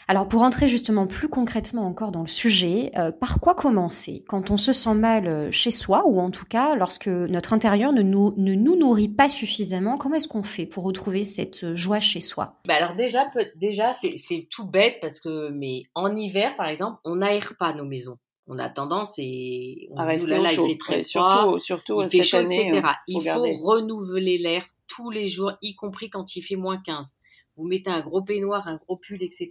Alors 0.07 0.29
pour 0.29 0.43
entrer 0.43 0.69
justement 0.69 1.07
plus 1.07 1.29
concrètement 1.29 1.87
encore 1.87 2.13
dans 2.13 2.21
le 2.21 2.27
sujet, 2.27 2.91
euh, 2.99 3.11
par 3.11 3.41
quoi 3.41 3.55
commencer 3.55 4.23
quand 4.29 4.51
on 4.51 4.57
se 4.57 4.73
sent 4.73 4.95
mal 4.95 5.27
euh, 5.27 5.51
chez 5.51 5.71
soi 5.71 6.03
ou 6.07 6.21
en 6.21 6.31
tout 6.31 6.45
cas 6.45 6.75
lorsque 6.75 7.07
notre 7.07 7.53
intérieur 7.53 7.93
ne 7.93 8.03
nous, 8.03 8.35
ne 8.37 8.55
nous 8.55 8.77
nourrit 8.77 9.09
pas 9.09 9.29
suffisamment 9.29 9.97
Comment 9.97 10.17
est-ce 10.17 10.29
qu'on 10.29 10.43
fait 10.43 10.67
pour 10.67 10.85
retrouver 10.85 11.25
cette 11.25 11.65
euh, 11.65 11.75
joie 11.75 12.01
chez 12.01 12.21
soi? 12.21 12.61
Bah 12.67 12.75
Alors 12.77 12.97
déjà, 12.97 13.31
déjà 13.57 13.93
c'est 13.93 14.49
tout 14.51 14.67
bête 14.67 14.97
parce 15.01 15.21
que 15.21 15.51
mais 15.51 15.85
en 15.95 16.15
hiver 16.15 16.55
par 16.57 16.69
exemple, 16.69 16.99
on 17.05 17.17
n'aère 17.17 17.55
pas 17.59 17.73
nos 17.73 17.85
maisons. 17.85 18.19
On 18.47 18.59
a 18.59 18.69
tendance 18.69 19.15
et 19.17 19.89
on 19.93 19.97
à 19.97 20.05
rester 20.05 20.37
là, 20.37 20.53
il 20.53 20.57
fait 20.57 20.77
très 20.79 21.03
froid, 21.03 21.59
surtout, 21.59 21.59
surtout 21.61 22.03
il 22.03 22.09
fait 22.11 22.23
chaud, 22.23 22.41
etc. 22.41 22.83
il 23.09 23.23
faut 23.23 23.47
renouveler 23.65 24.37
l'air 24.37 24.65
tous 24.87 25.11
les 25.11 25.29
jours, 25.29 25.53
y 25.63 25.75
compris 25.75 26.11
quand 26.11 26.37
il 26.37 26.43
fait 26.43 26.57
moins 26.57 26.77
15 26.77 27.15
vous 27.57 27.67
mettez 27.67 27.91
un 27.91 28.01
gros 28.01 28.23
peignoir, 28.23 28.67
un 28.69 28.77
gros 28.77 28.97
pull, 28.97 29.23
etc. 29.23 29.51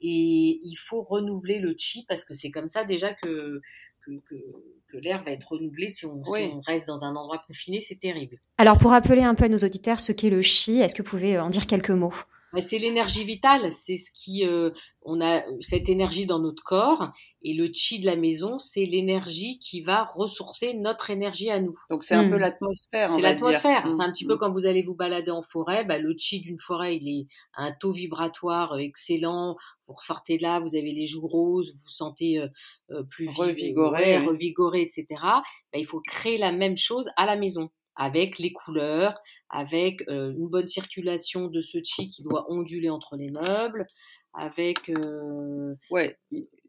Et 0.00 0.60
il 0.62 0.76
faut 0.76 1.02
renouveler 1.02 1.58
le 1.58 1.74
chi 1.76 2.04
parce 2.08 2.24
que 2.24 2.34
c'est 2.34 2.50
comme 2.50 2.68
ça 2.68 2.84
déjà 2.84 3.14
que, 3.14 3.60
que, 4.04 4.96
l'air 4.98 5.22
va 5.24 5.32
être 5.32 5.52
renouvelé 5.52 5.90
si 5.90 6.06
on, 6.06 6.24
si 6.24 6.42
on, 6.44 6.60
reste 6.60 6.86
dans 6.86 7.02
un 7.02 7.14
endroit 7.16 7.42
confiné, 7.46 7.82
c'est 7.82 8.00
terrible. 8.00 8.38
Alors 8.56 8.78
pour 8.78 8.92
rappeler 8.92 9.22
un 9.22 9.34
peu 9.34 9.44
à 9.44 9.48
nos 9.48 9.58
auditeurs 9.58 10.00
ce 10.00 10.12
qu'est 10.12 10.30
le 10.30 10.40
chi, 10.40 10.80
est-ce 10.80 10.94
que 10.94 11.02
vous 11.02 11.10
pouvez 11.10 11.38
en 11.38 11.50
dire 11.50 11.66
quelques 11.66 11.90
mots? 11.90 12.14
C'est 12.62 12.78
l'énergie 12.78 13.24
vitale, 13.24 13.72
c'est 13.72 13.96
ce 13.96 14.10
qui, 14.12 14.46
euh, 14.46 14.70
on 15.02 15.20
a 15.20 15.42
cette 15.60 15.88
énergie 15.88 16.26
dans 16.26 16.38
notre 16.38 16.62
corps 16.62 17.12
et 17.42 17.54
le 17.54 17.70
chi 17.72 18.00
de 18.00 18.06
la 18.06 18.16
maison, 18.16 18.58
c'est 18.58 18.84
l'énergie 18.84 19.58
qui 19.60 19.80
va 19.80 20.10
ressourcer 20.16 20.74
notre 20.74 21.10
énergie 21.10 21.48
à 21.48 21.60
nous. 21.60 21.78
Donc 21.90 22.02
c'est 22.02 22.14
un 22.14 22.28
peu 22.28 22.36
hmm. 22.36 22.40
l'atmosphère. 22.40 23.10
C'est 23.10 23.20
l'atmosphère. 23.20 23.88
C'est 23.88 24.02
un 24.02 24.10
petit 24.10 24.24
peu 24.24 24.34
hmm. 24.34 24.38
quand 24.38 24.52
vous 24.52 24.66
allez 24.66 24.82
vous 24.82 24.94
balader 24.94 25.30
en 25.30 25.42
forêt, 25.42 25.84
bah, 25.84 25.98
le 25.98 26.14
chi 26.18 26.40
d'une 26.40 26.58
forêt, 26.58 26.96
il 26.96 27.08
est 27.08 27.26
à 27.54 27.64
un 27.64 27.72
taux 27.72 27.92
vibratoire 27.92 28.72
euh, 28.72 28.78
excellent. 28.78 29.56
Vous 29.86 29.94
ressortez 29.94 30.38
de 30.38 30.42
là, 30.42 30.58
vous 30.58 30.74
avez 30.74 30.92
les 30.92 31.06
joues 31.06 31.28
roses, 31.28 31.70
vous 31.72 31.78
vous 31.82 31.88
sentez 31.88 32.40
euh, 32.40 33.02
plus 33.04 33.28
revigoré, 33.28 34.18
revigoré, 34.18 34.82
etc. 34.82 35.06
Bah, 35.20 35.42
il 35.74 35.86
faut 35.86 36.00
créer 36.00 36.38
la 36.38 36.50
même 36.50 36.76
chose 36.76 37.08
à 37.16 37.26
la 37.26 37.36
maison 37.36 37.70
avec 37.96 38.38
les 38.38 38.52
couleurs, 38.52 39.18
avec 39.48 40.02
euh, 40.08 40.32
une 40.32 40.48
bonne 40.48 40.68
circulation 40.68 41.48
de 41.48 41.60
ce 41.62 41.78
chi 41.82 42.08
qui 42.08 42.22
doit 42.22 42.50
onduler 42.52 42.90
entre 42.90 43.16
les 43.16 43.30
meubles, 43.30 43.86
avec 44.34 44.90
euh, 44.90 45.74
ouais. 45.90 46.18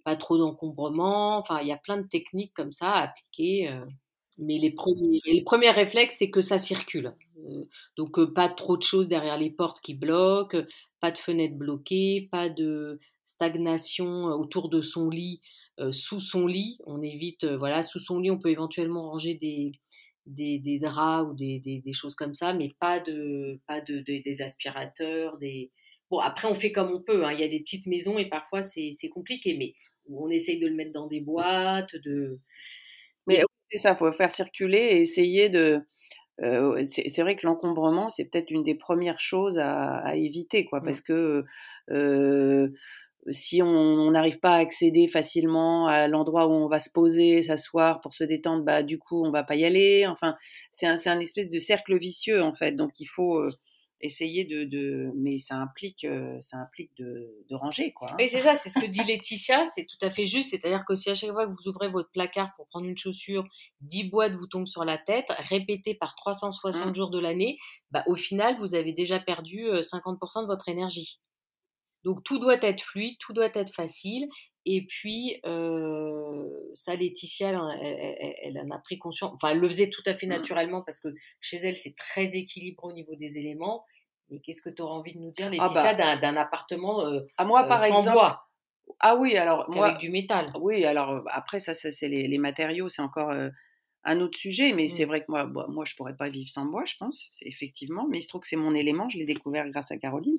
pas 0.06 0.16
trop 0.16 0.38
d'encombrement. 0.38 1.38
Enfin, 1.38 1.60
il 1.62 1.68
y 1.68 1.74
a 1.74 1.78
plein 1.78 1.98
de 1.98 2.08
techniques 2.08 2.54
comme 2.56 2.72
ça 2.72 2.92
à 2.92 3.04
appliquer. 3.04 3.70
Euh. 3.70 3.86
mais 4.38 4.58
les 4.58 4.72
premiers, 4.72 5.20
les 5.26 5.44
premiers 5.44 5.72
réflexes, 5.72 6.16
c'est 6.18 6.30
que 6.30 6.42
ça 6.42 6.58
circule. 6.58 7.14
donc, 7.98 8.24
pas 8.34 8.50
trop 8.50 8.78
de 8.78 8.84
choses 8.84 9.10
derrière 9.10 9.38
les 9.38 9.52
portes 9.52 9.82
qui 9.82 9.94
bloquent, 9.94 10.64
pas 11.02 11.12
de 11.12 11.18
fenêtres 11.18 11.58
bloquées, 11.58 12.30
pas 12.32 12.50
de 12.50 13.00
stagnation 13.26 14.26
autour 14.28 14.70
de 14.70 14.82
son 14.82 15.10
lit, 15.10 15.42
sous 15.92 16.22
son 16.22 16.48
lit. 16.48 16.78
On 16.86 17.02
évite, 17.02 17.44
voilà, 17.44 17.84
sous 17.84 18.00
son 18.00 18.20
lit, 18.20 18.32
on 18.32 18.40
peut 18.40 18.50
éventuellement 18.50 19.10
ranger 19.12 19.36
des, 19.36 19.74
des, 20.28 20.60
des 20.60 20.80
draps 20.80 21.30
ou 21.32 21.34
des, 21.34 21.60
des, 21.60 21.80
des, 21.80 21.94
choses 21.94 22.16
comme 22.16 22.34
ça, 22.34 22.54
mais 22.54 22.74
pas 22.80 23.00
de 23.00 23.60
pas 23.68 23.82
de, 23.82 24.00
des 24.00 24.42
aspirateurs, 24.42 25.38
des 25.38 25.72
bon 26.10 26.20
après 26.20 26.48
on 26.48 26.56
fait 26.56 26.72
comme 26.72 26.92
on 26.92 27.02
peut. 27.02 27.26
Hein. 27.26 27.34
Il 27.34 27.40
y 27.40 27.44
a 27.44 27.48
des 27.48 27.60
petites 27.60 27.88
maisons 27.88 28.18
et 28.18 28.30
parfois 28.30 28.62
c'est 28.62 29.10
compliqué, 29.12 29.56
mais 29.58 29.74
on 30.10 30.30
essaye 30.30 30.60
de 30.60 30.68
le 30.68 30.76
mettre 30.76 30.94
dans 30.94 31.08
des 31.08 31.22
boîtes, 31.22 31.96
de 31.96 32.40
mais 33.28 33.42
c'est 33.72 33.80
ça, 33.80 33.96
faut 33.96 34.12
faire 34.14 34.32
circuler 34.32 34.78
et 34.78 35.02
essayer 35.02 35.50
de 35.50 35.82
euh, 36.44 36.84
c'est 36.86 37.22
vrai 37.22 37.36
que 37.36 37.48
l'encombrement, 37.48 38.10
c'est 38.10 38.26
peut-être 38.26 38.52
une 38.52 38.64
des 38.64 38.76
premières 38.76 39.20
choses 39.20 39.58
à, 39.58 39.98
à 39.98 40.16
éviter, 40.16 40.66
quoi, 40.66 40.80
mmh. 40.80 40.86
parce 40.86 41.02
que 41.02 41.44
euh, 41.90 42.70
si 43.32 43.62
on 43.62 44.12
n'arrive 44.12 44.40
pas 44.40 44.52
à 44.52 44.58
accéder 44.58 45.08
facilement 45.08 45.88
à 45.88 46.08
l'endroit 46.08 46.48
où 46.48 46.52
on 46.52 46.68
va 46.68 46.80
se 46.80 46.90
poser, 46.90 47.42
s'asseoir 47.42 48.02
pour 48.02 48.14
se 48.14 48.24
détendre, 48.24 48.64
bah 48.64 48.84
du 48.84 49.00
coup 49.00 49.24
on 49.26 49.32
va 49.32 49.44
pas 49.44 49.56
y 49.56 49.66
aller. 49.66 50.08
Enfin, 50.08 50.36
c'est 50.72 50.88
un, 50.88 50.96
un 51.06 51.20
espèce 51.20 51.50
de 51.50 51.60
cercle 51.60 51.98
vicieux 51.98 52.42
en 52.42 52.54
fait. 52.54 52.74
Donc 52.74 53.00
il 53.00 53.08
faut 53.08 53.38
euh, 53.38 53.50
essayer 54.02 54.46
de, 54.46 54.64
de, 54.64 55.12
mais 55.16 55.38
ça 55.38 55.56
implique, 55.56 56.04
euh, 56.04 56.38
ça 56.42 56.58
implique 56.58 56.92
de, 56.98 57.44
de 57.50 57.56
ranger 57.56 57.94
quoi. 57.94 58.12
Hein. 58.12 58.16
Oui 58.20 58.30
c'est 58.30 58.40
ça, 58.40 58.56
c'est 58.56 58.70
ce 58.70 58.80
que 58.80 58.86
dit 58.86 59.04
Laetitia, 59.04 59.66
c'est 59.66 59.86
tout 59.86 60.06
à 60.06 60.12
fait 60.12 60.26
juste. 60.26 60.52
C'est-à-dire 60.52 60.84
que 60.88 60.96
si 60.96 61.10
à 61.10 61.16
chaque 61.16 61.32
fois 61.32 61.48
que 61.48 61.52
vous 61.52 61.68
ouvrez 61.68 61.90
votre 61.90 62.12
placard 62.12 62.52
pour 62.56 62.68
prendre 62.68 62.86
une 62.86 62.98
chaussure, 62.98 63.46
10 63.82 64.06
boîtes 64.06 64.34
vous 64.34 64.48
tombent 64.48 64.68
sur 64.68 64.86
la 64.86 64.98
tête, 64.98 65.26
répétées 65.50 65.96
par 65.96 66.16
360 66.16 66.88
mmh. 66.88 66.96
jours 66.96 67.10
de 67.10 67.20
l'année, 67.20 67.58
bah 67.92 68.04
au 68.08 68.16
final 68.16 68.58
vous 68.60 68.76
avez 68.76 68.94
déjà 68.94 69.20
perdu 69.20 69.66
50% 69.66 70.40
euh, 70.40 70.42
de 70.44 70.48
votre 70.48 70.70
énergie. 70.70 71.20
Donc 72.04 72.24
tout 72.24 72.40
doit 72.40 72.58
être 72.62 72.82
fluide, 72.82 73.18
tout 73.20 73.34
doit 73.34 73.50
être 73.54 73.74
facile. 73.74 74.28
Et 74.70 74.86
puis, 74.86 75.40
euh, 75.46 76.44
ça, 76.76 76.94
Laetitia, 76.96 77.50
elle, 77.82 78.60
en 78.60 78.76
a 78.76 78.80
pris 78.80 78.98
conscience. 79.00 79.32
Enfin, 79.36 79.54
elle 79.54 79.60
le 79.60 79.70
faisait 79.70 79.90
tout 79.90 80.02
à 80.06 80.14
fait 80.14 80.26
mmh. 80.26 80.30
naturellement 80.30 80.82
parce 80.82 81.00
que 81.00 81.08
chez 81.40 81.58
elle, 81.58 81.78
c'est 81.78 81.96
très 81.96 82.36
équilibré 82.36 82.86
au 82.86 82.92
niveau 82.92 83.16
des 83.16 83.38
éléments. 83.38 83.86
Mais 84.30 84.42
qu'est-ce 84.42 84.62
que 84.62 84.70
tu 84.70 84.82
auras 84.82 84.96
envie 84.96 85.16
de 85.16 85.20
nous 85.20 85.32
dire, 85.32 85.48
ah 85.48 85.52
Laetitia, 85.52 85.94
bah 85.94 86.18
d'un 86.18 86.36
appartement 86.36 87.00
euh, 87.06 87.22
à 87.38 87.46
moi, 87.46 87.64
par 87.64 87.82
euh, 87.82 87.88
sans 87.88 88.00
exemple, 88.00 88.18
bois? 88.18 88.50
Ah 89.00 89.16
oui, 89.16 89.38
alors 89.38 89.70
moi. 89.70 89.88
Avec 89.88 90.00
du 90.00 90.10
métal? 90.10 90.52
Oui, 90.60 90.84
alors 90.84 91.24
après, 91.32 91.60
ça, 91.60 91.74
ça 91.74 91.90
c'est 91.90 92.10
les, 92.10 92.28
les, 92.28 92.38
matériaux, 92.38 92.90
c'est 92.90 93.02
encore 93.02 93.32
un 94.08 94.22
autre 94.22 94.38
sujet, 94.38 94.72
mais 94.72 94.88
c'est 94.88 95.06
mmh. 95.06 95.10
vrai 95.10 95.20
que 95.22 95.26
moi, 95.28 95.46
bah, 95.46 95.68
moi, 95.70 95.84
je 95.86 95.94
pourrais 95.96 96.16
pas 96.16 96.30
vivre 96.30 96.50
sans 96.50 96.66
bois, 96.66 96.86
je 96.86 96.96
pense, 96.98 97.28
c'est 97.32 97.46
effectivement. 97.46 98.08
Mais 98.10 98.20
il 98.20 98.22
se 98.22 98.30
trouve 98.30 98.42
que 98.42 98.48
c'est 98.48 98.56
mon 98.56 98.74
élément, 98.74 99.10
je 99.10 99.18
l'ai 99.18 99.26
découvert 99.26 99.70
grâce 99.70 99.92
à 99.92 99.98
Caroline. 99.98 100.38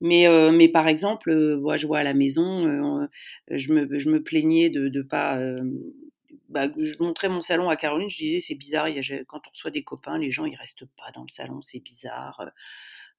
Mais, 0.00 0.26
euh, 0.26 0.50
mais 0.50 0.68
par 0.68 0.88
exemple, 0.88 1.30
euh, 1.30 1.56
moi, 1.56 1.76
je 1.76 1.86
vois 1.86 2.00
à 2.00 2.02
la 2.02 2.14
maison, 2.14 2.66
euh, 2.66 3.06
je, 3.48 3.72
me, 3.72 3.98
je 3.98 4.10
me 4.10 4.22
plaignais 4.22 4.70
de 4.70 4.88
ne 4.88 5.02
pas. 5.02 5.40
Bah, 6.48 6.68
je 6.78 7.02
montrais 7.02 7.28
mon 7.28 7.40
salon 7.40 7.68
à 7.70 7.76
Caroline, 7.76 8.08
je 8.08 8.18
disais 8.18 8.40
c'est 8.40 8.54
bizarre, 8.54 8.88
il 8.88 8.96
y 8.96 8.98
a, 8.98 9.24
quand 9.24 9.40
on 9.46 9.50
reçoit 9.50 9.70
des 9.70 9.82
copains, 9.82 10.18
les 10.18 10.30
gens 10.30 10.44
ils 10.44 10.54
restent 10.54 10.84
pas 10.96 11.10
dans 11.14 11.22
le 11.22 11.28
salon, 11.28 11.60
c'est 11.62 11.80
bizarre. 11.80 12.50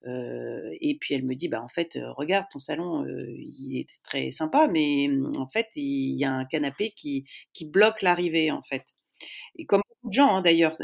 et 0.06 0.98
puis 1.00 1.14
elle 1.14 1.24
me 1.24 1.34
dit 1.36 1.48
bah 1.50 1.62
en 1.62 1.68
fait 1.68 1.98
regarde 2.16 2.46
ton 2.52 2.60
salon 2.60 3.06
il 3.06 3.80
est 3.80 3.88
très 4.04 4.32
sympa 4.32 4.68
mais 4.68 5.10
en 5.36 5.48
fait 5.48 5.68
il 5.76 6.18
y 6.18 6.24
a 6.24 6.32
un 6.32 6.46
canapé 6.46 6.92
qui 6.92 7.28
qui 7.54 7.66
bloque 7.70 8.02
l'arrivée 8.02 8.52
en 8.52 8.62
fait 8.62 8.97
et 9.56 9.66
comme 9.66 9.82
beaucoup 9.90 10.10
de 10.10 10.14
gens, 10.14 10.36
hein, 10.36 10.42
d'ailleurs. 10.42 10.76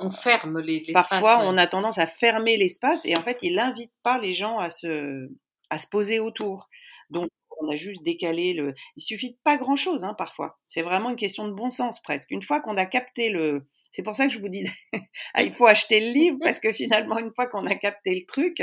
On 0.00 0.10
ferme 0.10 0.60
l'espace. 0.60 1.08
Parfois, 1.08 1.40
on 1.44 1.56
a 1.56 1.66
tendance 1.66 1.98
à 1.98 2.06
fermer 2.06 2.56
l'espace 2.56 3.04
et 3.04 3.16
en 3.16 3.22
fait, 3.22 3.38
il 3.42 3.54
n'invite 3.54 3.92
pas 4.02 4.18
les 4.18 4.32
gens 4.32 4.58
à 4.58 4.68
se, 4.68 5.28
à 5.70 5.78
se 5.78 5.86
poser 5.86 6.18
autour. 6.18 6.68
Donc, 7.10 7.28
on 7.60 7.68
a 7.68 7.76
juste 7.76 8.02
décalé 8.02 8.54
le. 8.54 8.74
Il 8.96 9.02
suffit 9.02 9.32
de 9.32 9.38
pas 9.44 9.56
grand 9.56 9.76
chose, 9.76 10.04
hein, 10.04 10.14
parfois. 10.14 10.58
C'est 10.66 10.82
vraiment 10.82 11.10
une 11.10 11.16
question 11.16 11.46
de 11.46 11.52
bon 11.52 11.70
sens 11.70 12.00
presque. 12.00 12.30
Une 12.30 12.42
fois 12.42 12.60
qu'on 12.60 12.76
a 12.76 12.86
capté 12.86 13.28
le. 13.28 13.66
C'est 13.92 14.02
pour 14.02 14.14
ça 14.14 14.26
que 14.26 14.32
je 14.32 14.38
vous 14.38 14.48
dis, 14.48 14.64
ah, 15.34 15.42
il 15.42 15.52
faut 15.52 15.66
acheter 15.66 16.00
le 16.00 16.12
livre 16.12 16.38
parce 16.42 16.60
que 16.60 16.72
finalement, 16.72 17.18
une 17.18 17.32
fois 17.34 17.46
qu'on 17.46 17.66
a 17.66 17.74
capté 17.74 18.14
le 18.14 18.26
truc, 18.26 18.62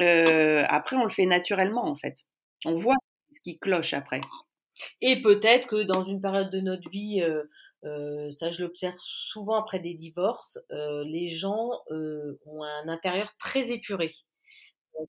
euh, 0.00 0.64
après, 0.68 0.96
on 0.96 1.04
le 1.04 1.10
fait 1.10 1.26
naturellement 1.26 1.86
en 1.86 1.96
fait. 1.96 2.18
On 2.64 2.76
voit 2.76 2.94
ce 3.32 3.40
qui 3.40 3.58
cloche 3.58 3.94
après. 3.94 4.20
Et 5.00 5.22
peut-être 5.22 5.68
que 5.68 5.84
dans 5.84 6.02
une 6.02 6.20
période 6.20 6.50
de 6.50 6.60
notre 6.60 6.88
vie, 6.90 7.20
euh, 7.22 7.44
euh, 7.84 8.30
ça, 8.32 8.50
je 8.50 8.62
l'observe 8.62 8.96
souvent 8.98 9.56
après 9.56 9.78
des 9.78 9.94
divorces. 9.94 10.58
Euh, 10.70 11.04
les 11.04 11.28
gens 11.28 11.70
euh, 11.90 12.38
ont 12.46 12.62
un 12.62 12.88
intérieur 12.88 13.36
très 13.38 13.72
épuré. 13.72 14.14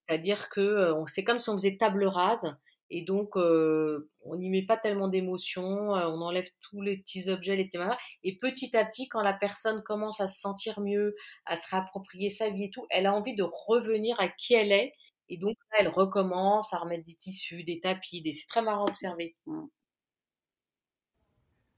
C'est-à-dire 0.07 0.49
que 0.49 0.93
c'est 1.07 1.23
comme 1.23 1.39
si 1.39 1.49
on 1.49 1.57
faisait 1.57 1.77
table 1.77 2.05
rase 2.05 2.57
et 2.89 3.03
donc 3.03 3.35
on 3.35 4.35
n'y 4.35 4.49
met 4.49 4.65
pas 4.65 4.77
tellement 4.77 5.07
d'émotions, 5.07 5.91
on 5.91 6.21
enlève 6.21 6.49
tous 6.61 6.81
les 6.81 6.97
petits 6.97 7.29
objets, 7.29 7.55
les 7.55 7.65
petits 7.65 7.95
Et 8.23 8.37
petit 8.39 8.75
à 8.75 8.83
petit, 8.85 9.07
quand 9.07 9.21
la 9.21 9.33
personne 9.33 9.83
commence 9.83 10.19
à 10.21 10.27
se 10.27 10.39
sentir 10.39 10.79
mieux, 10.79 11.15
à 11.45 11.55
se 11.55 11.69
réapproprier 11.69 12.31
sa 12.31 12.49
vie 12.49 12.65
et 12.65 12.69
tout, 12.71 12.87
elle 12.89 13.05
a 13.05 13.13
envie 13.13 13.35
de 13.35 13.43
revenir 13.43 14.19
à 14.19 14.27
qui 14.27 14.55
elle 14.55 14.71
est. 14.71 14.93
Et 15.29 15.37
donc 15.37 15.55
elle 15.79 15.87
recommence 15.87 16.73
à 16.73 16.77
remettre 16.77 17.05
des 17.05 17.15
tissus, 17.15 17.63
des 17.63 17.79
tapis, 17.79 18.23
des... 18.23 18.31
c'est 18.31 18.47
très 18.47 18.63
marrant 18.63 18.85
à 18.85 18.89
observer. 18.89 19.35
Mmh. 19.45 19.65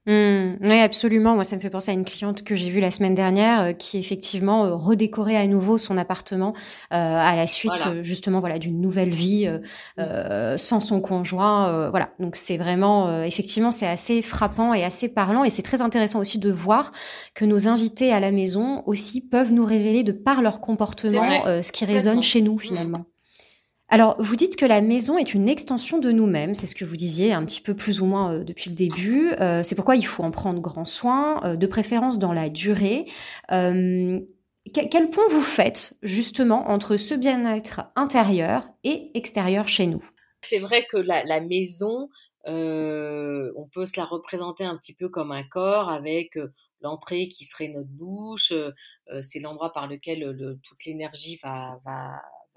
Mmh, 0.08 0.56
oui, 0.62 0.80
absolument. 0.80 1.34
Moi, 1.34 1.44
ça 1.44 1.54
me 1.54 1.60
fait 1.60 1.68
penser 1.68 1.90
à 1.90 1.94
une 1.94 2.06
cliente 2.06 2.42
que 2.42 2.54
j'ai 2.54 2.70
vue 2.70 2.80
la 2.80 2.90
semaine 2.90 3.14
dernière 3.14 3.60
euh, 3.60 3.72
qui 3.74 3.98
effectivement 3.98 4.64
euh, 4.64 4.74
redécorait 4.74 5.36
à 5.36 5.46
nouveau 5.46 5.76
son 5.76 5.98
appartement 5.98 6.54
euh, 6.94 6.96
à 6.96 7.36
la 7.36 7.46
suite 7.46 7.72
justement 8.00 8.40
voilà 8.40 8.58
d'une 8.58 8.80
nouvelle 8.80 9.10
vie 9.10 9.46
mmh. 9.98 10.56
sans 10.56 10.80
son 10.80 11.02
conjoint. 11.02 11.90
voilà. 11.90 12.10
Donc 12.18 12.36
c'est 12.36 12.56
vraiment 12.56 13.22
effectivement 13.22 13.70
c'est 13.70 13.86
assez 13.86 14.22
frappant 14.22 14.72
et 14.72 14.84
assez 14.84 15.08
parlant 15.08 15.44
et 15.44 15.50
c'est 15.50 15.62
très 15.62 15.82
intéressant 15.82 16.20
aussi 16.20 16.38
de 16.38 16.50
voir 16.50 16.92
que 17.34 17.44
nos 17.44 17.68
invités 17.68 18.12
à 18.12 18.20
la 18.20 18.30
maison 18.30 18.82
aussi 18.86 19.20
peuvent 19.20 19.52
nous 19.52 19.64
révéler 19.64 20.04
de 20.04 20.12
par 20.12 20.40
leur 20.40 20.60
comportement 20.60 21.44
ce 21.62 21.72
qui 21.72 21.84
résonne 21.84 22.22
chez 22.22 22.40
nous 22.40 22.56
mmh. 22.56 23.04
Alors, 23.90 24.16
vous 24.18 24.36
dites 24.36 24.56
que 24.56 24.66
la 24.66 24.82
maison 24.82 25.16
est 25.16 25.32
une 25.32 25.48
extension 25.48 25.98
de 25.98 26.12
nous-mêmes, 26.12 26.52
c'est 26.52 26.66
ce 26.66 26.74
que 26.74 26.84
vous 26.84 26.96
disiez 26.96 27.32
un 27.32 27.42
petit 27.46 27.62
peu 27.62 27.74
plus 27.74 28.02
ou 28.02 28.06
moins 28.06 28.34
euh, 28.34 28.44
depuis 28.44 28.68
le 28.68 28.76
début. 28.76 29.30
Euh, 29.40 29.62
c'est 29.62 29.74
pourquoi 29.74 29.96
il 29.96 30.04
faut 30.04 30.22
en 30.22 30.30
prendre 30.30 30.60
grand 30.60 30.84
soin, 30.84 31.42
euh, 31.44 31.56
de 31.56 31.66
préférence 31.66 32.18
dans 32.18 32.34
la 32.34 32.50
durée. 32.50 33.06
quel 33.48 35.10
point 35.10 35.26
vous 35.30 35.40
faites 35.40 35.96
justement 36.02 36.68
entre 36.68 36.98
ce 36.98 37.14
bien-être 37.14 37.90
intérieur 37.96 38.68
et 38.84 39.10
extérieur 39.14 39.68
chez 39.68 39.86
nous? 39.86 40.04
C'est 40.42 40.58
vrai 40.58 40.86
que 40.90 40.98
la, 40.98 41.40
maison, 41.40 42.10
on 42.44 43.68
peut 43.72 43.86
se 43.86 43.98
la 43.98 44.04
représenter 44.04 44.64
un 44.64 44.76
petit 44.76 44.94
peu 44.94 45.08
comme 45.08 45.32
un 45.32 45.44
corps 45.44 45.88
avec 45.88 46.38
l'entrée 46.82 47.28
qui 47.28 47.46
serait 47.46 47.68
notre 47.68 47.88
bouche, 47.88 48.52
c'est 49.22 49.40
l'endroit 49.40 49.72
par 49.72 49.88
lequel 49.88 50.36
toute 50.62 50.84
l'énergie 50.84 51.40
va 51.42 51.80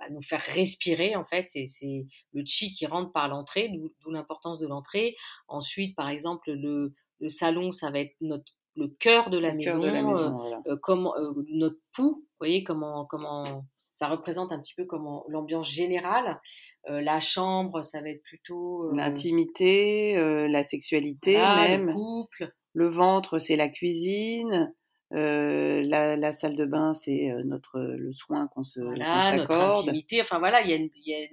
nous 0.10 0.22
faire 0.22 0.42
respirer 0.42 1.16
en 1.16 1.26
fait. 1.26 1.46
C'est 1.48 2.06
le 2.34 2.44
chi 2.46 2.72
qui 2.72 2.86
rentre 2.86 3.12
par 3.12 3.28
l'entrée, 3.28 3.70
d'où 3.70 4.12
l'importance 4.12 4.60
de 4.60 4.68
l'entrée. 4.68 5.16
Ensuite, 5.48 5.96
par 5.96 6.10
exemple, 6.10 6.52
le, 6.52 6.94
le, 7.20 7.30
salon, 7.30 7.72
ça 7.72 7.92
va 7.92 8.00
être 8.00 8.16
notre 8.22 8.54
le 8.76 8.88
cœur 8.88 9.30
de 9.30 9.38
la 9.38 9.54
maison, 9.54 9.84
euh, 9.84 10.56
euh, 10.68 10.78
comme 10.78 11.08
euh, 11.08 11.34
notre 11.50 11.80
pouls. 11.94 12.16
Vous 12.16 12.28
voyez 12.40 12.64
comment 12.64 13.06
comment 13.06 13.66
ça 13.94 14.08
représente 14.08 14.52
un 14.52 14.60
petit 14.60 14.74
peu 14.74 14.86
comment 14.86 15.26
l'ambiance 15.28 15.70
générale. 15.70 16.40
la 16.88 17.20
chambre, 17.20 17.84
ça 17.84 18.02
va 18.02 18.10
être 18.10 18.24
plutôt 18.24 18.92
l'intimité, 18.94 20.16
la 20.48 20.64
sexualité 20.64 21.38
même. 21.38 21.88
Le 21.88 21.94
couple. 21.94 22.52
Le 22.74 22.88
ventre, 22.88 23.38
c'est 23.38 23.58
la 23.58 23.70
cuisine. 23.70 24.74
Euh, 25.14 25.82
la, 25.84 26.32
salle 26.32 26.56
de 26.56 26.66
bain, 26.66 26.94
c'est 26.94 27.34
notre 27.44 27.80
le 27.80 28.12
soin 28.14 28.48
qu'on 28.48 28.64
se 28.64 28.80
voilà, 28.80 29.36
notre 29.36 29.52
intimité. 29.52 30.22
Enfin 30.22 30.40
voilà, 30.40 30.62
il 30.62 30.70
y 30.70 30.74
a, 30.74 30.78
y 30.78 31.14
a 31.14 31.28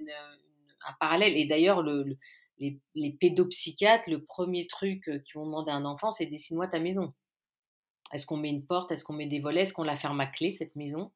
un 0.87 0.93
parallèle. 0.99 1.37
Et 1.37 1.45
d'ailleurs, 1.45 1.81
le, 1.81 2.17
les, 2.57 2.79
les, 2.95 3.11
pédopsychiatres, 3.11 4.09
le 4.09 4.23
premier 4.23 4.67
truc 4.67 5.03
qu'ils 5.05 5.35
vont 5.35 5.45
demander 5.45 5.71
à 5.71 5.75
un 5.75 5.85
enfant, 5.85 6.11
c'est 6.11 6.25
dessine-moi 6.25 6.67
ta 6.67 6.79
maison. 6.79 7.13
Est-ce 8.11 8.25
qu'on 8.25 8.37
met 8.37 8.49
une 8.49 8.65
porte? 8.65 8.91
Est-ce 8.91 9.05
qu'on 9.05 9.13
met 9.13 9.27
des 9.27 9.39
volets? 9.39 9.61
Est-ce 9.61 9.73
qu'on 9.73 9.83
la 9.83 9.97
ferme 9.97 10.19
à 10.19 10.27
clé 10.27 10.51
cette 10.51 10.75
maison? 10.75 11.11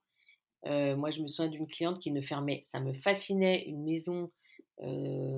Moi, 0.65 1.10
je 1.10 1.21
me 1.21 1.28
souviens 1.28 1.52
d'une 1.52 1.67
cliente 1.67 1.99
qui 1.99 2.12
ne 2.12 2.21
fermait. 2.21 2.62
Ça 2.63 2.80
me 2.80 2.93
fascinait 2.93 3.65
une 3.65 3.84
maison 3.84 4.32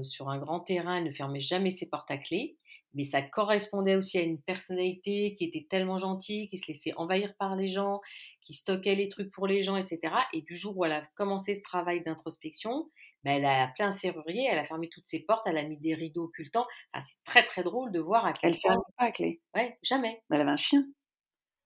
sur 0.04 0.30
un 0.30 0.38
grand 0.38 0.60
terrain, 0.60 0.98
elle 0.98 1.06
ne 1.06 1.12
fermait 1.12 1.40
jamais 1.40 1.72
ses 1.72 1.88
portes 1.88 2.12
à 2.12 2.18
clé 2.18 2.58
mais 2.96 3.04
ça 3.04 3.22
correspondait 3.22 3.96
aussi 3.96 4.18
à 4.18 4.22
une 4.22 4.42
personnalité 4.42 5.36
qui 5.38 5.46
était 5.46 5.68
tellement 5.70 6.00
gentille, 6.00 6.50
qui 6.50 6.58
se 6.58 6.68
laissait 6.68 6.94
envahir 6.96 7.36
par 7.38 7.56
les 7.56 7.70
gens, 7.70 8.02
qui 8.42 8.54
stockait 8.54 8.96
les 8.96 9.10
trucs 9.10 9.32
pour 9.32 9.48
les 9.48 9.64
gens, 9.64 9.76
etc. 9.76 10.00
Et 10.34 10.42
du 10.42 10.58
jour 10.58 10.78
où 10.78 10.86
elle 10.86 10.94
a 10.94 11.06
commencé 11.16 11.56
ce 11.56 11.62
travail 11.62 12.04
d'introspection, 12.04 12.90
ben 13.24 13.38
elle 13.38 13.46
a 13.46 13.64
appelé 13.64 13.86
un 13.88 13.92
serrurier, 13.92 14.48
elle 14.50 14.60
a 14.60 14.66
fermé 14.66 14.90
toutes 14.90 15.08
ses 15.08 15.20
portes, 15.20 15.44
elle 15.46 15.58
a 15.58 15.64
mis 15.64 15.78
des 15.78 15.94
rideaux 15.94 16.26
occultants. 16.26 16.66
Enfin, 16.94 17.06
c'est 17.06 17.24
très 17.26 17.44
très 17.44 17.64
drôle 17.64 17.92
de 17.92 18.00
voir 18.00 18.26
à 18.26 18.34
quel 18.34 18.52
Elle 18.52 18.58
ferme 18.58 18.82
pas 18.98 19.06
à 19.06 19.12
clé. 19.12 19.42
Ouais, 19.56 19.78
jamais. 19.84 20.22
elle 20.32 20.42
avait 20.42 20.52
un 20.52 20.56
chien. 20.56 20.86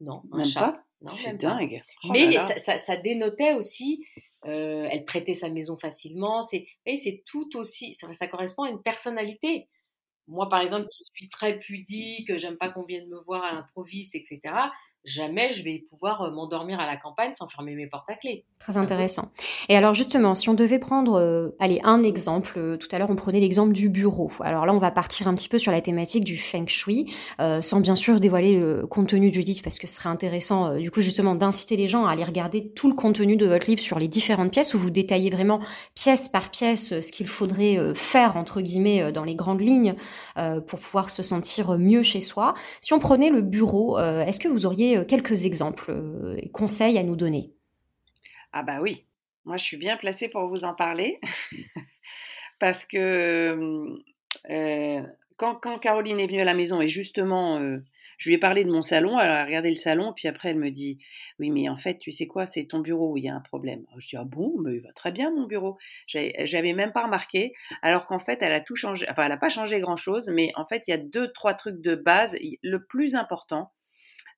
Non, 0.01 0.23
un 0.31 0.43
chat. 0.43 0.71
Pas 0.71 0.83
non, 1.01 1.13
c'est 1.13 1.37
dingue. 1.37 1.81
Oh 2.03 2.09
mais 2.11 2.33
ça, 2.57 2.77
ça, 2.77 2.97
dénotait 2.97 3.53
aussi. 3.53 4.05
Euh, 4.45 4.87
elle 4.91 5.05
prêtait 5.05 5.33
sa 5.33 5.49
maison 5.49 5.77
facilement. 5.77 6.41
C'est, 6.41 6.67
c'est 6.85 7.23
tout 7.25 7.55
aussi. 7.55 7.93
Ça, 7.93 8.13
ça 8.13 8.27
correspond 8.27 8.63
à 8.63 8.69
une 8.69 8.81
personnalité. 8.81 9.69
Moi, 10.29 10.47
par 10.47 10.61
exemple, 10.61 10.87
qui 10.89 11.03
suis 11.03 11.27
très 11.29 11.59
pudique, 11.59 12.37
j'aime 12.37 12.57
pas 12.57 12.69
qu'on 12.69 12.83
vienne 12.83 13.09
me 13.09 13.19
voir 13.19 13.43
à 13.43 13.51
l'improviste, 13.51 14.15
etc., 14.15 14.39
jamais 15.09 15.53
je 15.53 15.63
vais 15.63 15.83
pouvoir 15.89 16.21
euh, 16.21 16.31
m'endormir 16.31 16.79
à 16.79 16.85
la 16.85 16.97
campagne 16.97 17.33
sans 17.33 17.47
fermer 17.47 17.75
mes 17.75 17.87
portes 17.87 18.09
à 18.09 18.15
clé. 18.15 18.45
Très 18.59 18.77
intéressant. 18.77 19.31
Et 19.67 19.75
alors 19.75 19.93
justement, 19.93 20.35
si 20.35 20.49
on 20.49 20.53
devait 20.53 20.79
prendre, 20.79 21.15
euh, 21.15 21.49
allez, 21.59 21.81
un 21.83 22.03
exemple, 22.03 22.53
euh, 22.57 22.77
tout 22.77 22.87
à 22.91 22.99
l'heure 22.99 23.09
on 23.09 23.15
prenait 23.15 23.39
l'exemple 23.39 23.73
du 23.73 23.89
bureau. 23.89 24.31
Alors 24.41 24.65
là, 24.65 24.73
on 24.73 24.77
va 24.77 24.91
partir 24.91 25.27
un 25.27 25.33
petit 25.33 25.49
peu 25.49 25.57
sur 25.57 25.71
la 25.71 25.81
thématique 25.81 26.23
du 26.23 26.37
feng 26.37 26.67
shui, 26.67 27.13
sans 27.61 27.79
bien 27.79 27.95
sûr 27.95 28.19
dévoiler 28.19 28.55
le 28.55 28.85
contenu 28.85 29.31
du 29.31 29.41
livre, 29.41 29.61
parce 29.63 29.79
que 29.79 29.87
ce 29.87 29.95
serait 29.95 30.09
intéressant, 30.09 30.77
du 30.77 30.91
coup 30.91 31.01
justement, 31.01 31.35
d'inciter 31.35 31.75
les 31.77 31.87
gens 31.87 32.05
à 32.05 32.11
aller 32.11 32.23
regarder 32.23 32.69
tout 32.71 32.89
le 32.89 32.95
contenu 32.95 33.37
de 33.37 33.47
votre 33.47 33.67
livre 33.67 33.81
sur 33.81 33.97
les 33.97 34.07
différentes 34.07 34.51
pièces, 34.51 34.73
où 34.73 34.77
vous 34.77 34.91
détaillez 34.91 35.29
vraiment 35.29 35.59
pièce 35.95 36.27
par 36.27 36.51
pièce 36.51 36.99
ce 36.99 37.11
qu'il 37.11 37.27
faudrait 37.27 37.93
faire, 37.95 38.37
entre 38.37 38.61
guillemets, 38.61 39.11
dans 39.11 39.23
les 39.23 39.35
grandes 39.35 39.61
lignes, 39.61 39.95
pour 40.67 40.79
pouvoir 40.79 41.09
se 41.09 41.23
sentir 41.23 41.77
mieux 41.77 42.03
chez 42.03 42.21
soi. 42.21 42.53
Si 42.81 42.93
on 42.93 42.99
prenait 42.99 43.29
le 43.29 43.41
bureau, 43.41 43.97
est-ce 43.97 44.39
que 44.39 44.47
vous 44.47 44.65
auriez 44.65 44.98
quelques 45.07 45.45
exemples 45.45 46.35
et 46.37 46.49
conseils 46.49 46.97
à 46.97 47.03
nous 47.03 47.15
donner 47.15 47.53
ah 48.51 48.63
bah 48.63 48.79
oui, 48.81 49.05
moi 49.45 49.57
je 49.57 49.63
suis 49.63 49.77
bien 49.77 49.97
placée 49.97 50.27
pour 50.27 50.47
vous 50.47 50.63
en 50.63 50.73
parler 50.73 51.19
parce 52.59 52.83
que 52.85 53.85
euh, 54.49 55.01
quand, 55.37 55.79
Caroline 55.79 56.19
est 56.19 56.27
venue 56.27 56.41
à 56.41 56.45
la 56.45 56.55
maison 56.55 56.81
et 56.81 56.87
justement 56.87 57.59
euh, 57.59 57.77
je 58.17 58.29
lui 58.29 58.35
ai 58.35 58.37
parlé 58.39 58.65
de 58.65 58.71
mon 58.71 58.81
salon, 58.81 59.19
elle 59.19 59.29
a 59.29 59.45
regardé 59.45 59.69
le 59.69 59.75
salon, 59.75 60.13
puis 60.13 60.27
après 60.27 60.49
elle 60.49 60.57
me 60.57 60.71
dit 60.71 60.97
Oui, 61.39 61.51
mais 61.51 61.69
en 61.69 61.77
fait, 61.77 61.99
tu 61.99 62.11
sais 62.11 62.27
quoi, 62.27 62.45
c'est 62.45 62.65
ton 62.65 62.79
bureau 62.79 63.13
où 63.13 63.17
il 63.17 63.23
y 63.23 63.29
a 63.29 63.35
un 63.35 63.39
problème. 63.39 63.85
Je 63.97 64.09
dis 64.09 64.17
Ah 64.17 64.25
bon, 64.25 64.55
mais 64.59 64.75
il 64.75 64.81
va 64.81 64.91
très 64.91 65.13
bien 65.13 65.31
mon 65.31 65.45
bureau. 65.45 65.77
J'avais 66.07 66.73
même 66.73 66.91
pas 66.91 67.05
remarqué, 67.05 67.53
alors 67.81 68.07
qu'en 68.07 68.19
fait, 68.19 68.39
elle 68.41 68.51
a 68.51 68.59
tout 68.59 68.75
changé. 68.75 69.05
Enfin, 69.09 69.23
elle 69.23 69.29
n'a 69.29 69.37
pas 69.37 69.47
changé 69.47 69.79
grand 69.79 69.95
chose, 69.95 70.29
mais 70.33 70.51
en 70.57 70.65
fait, 70.65 70.83
il 70.87 70.91
y 70.91 70.93
a 70.93 70.97
deux, 70.97 71.31
trois 71.31 71.53
trucs 71.53 71.79
de 71.79 71.95
base. 71.95 72.35
Le 72.61 72.83
plus 72.83 73.15
important, 73.15 73.71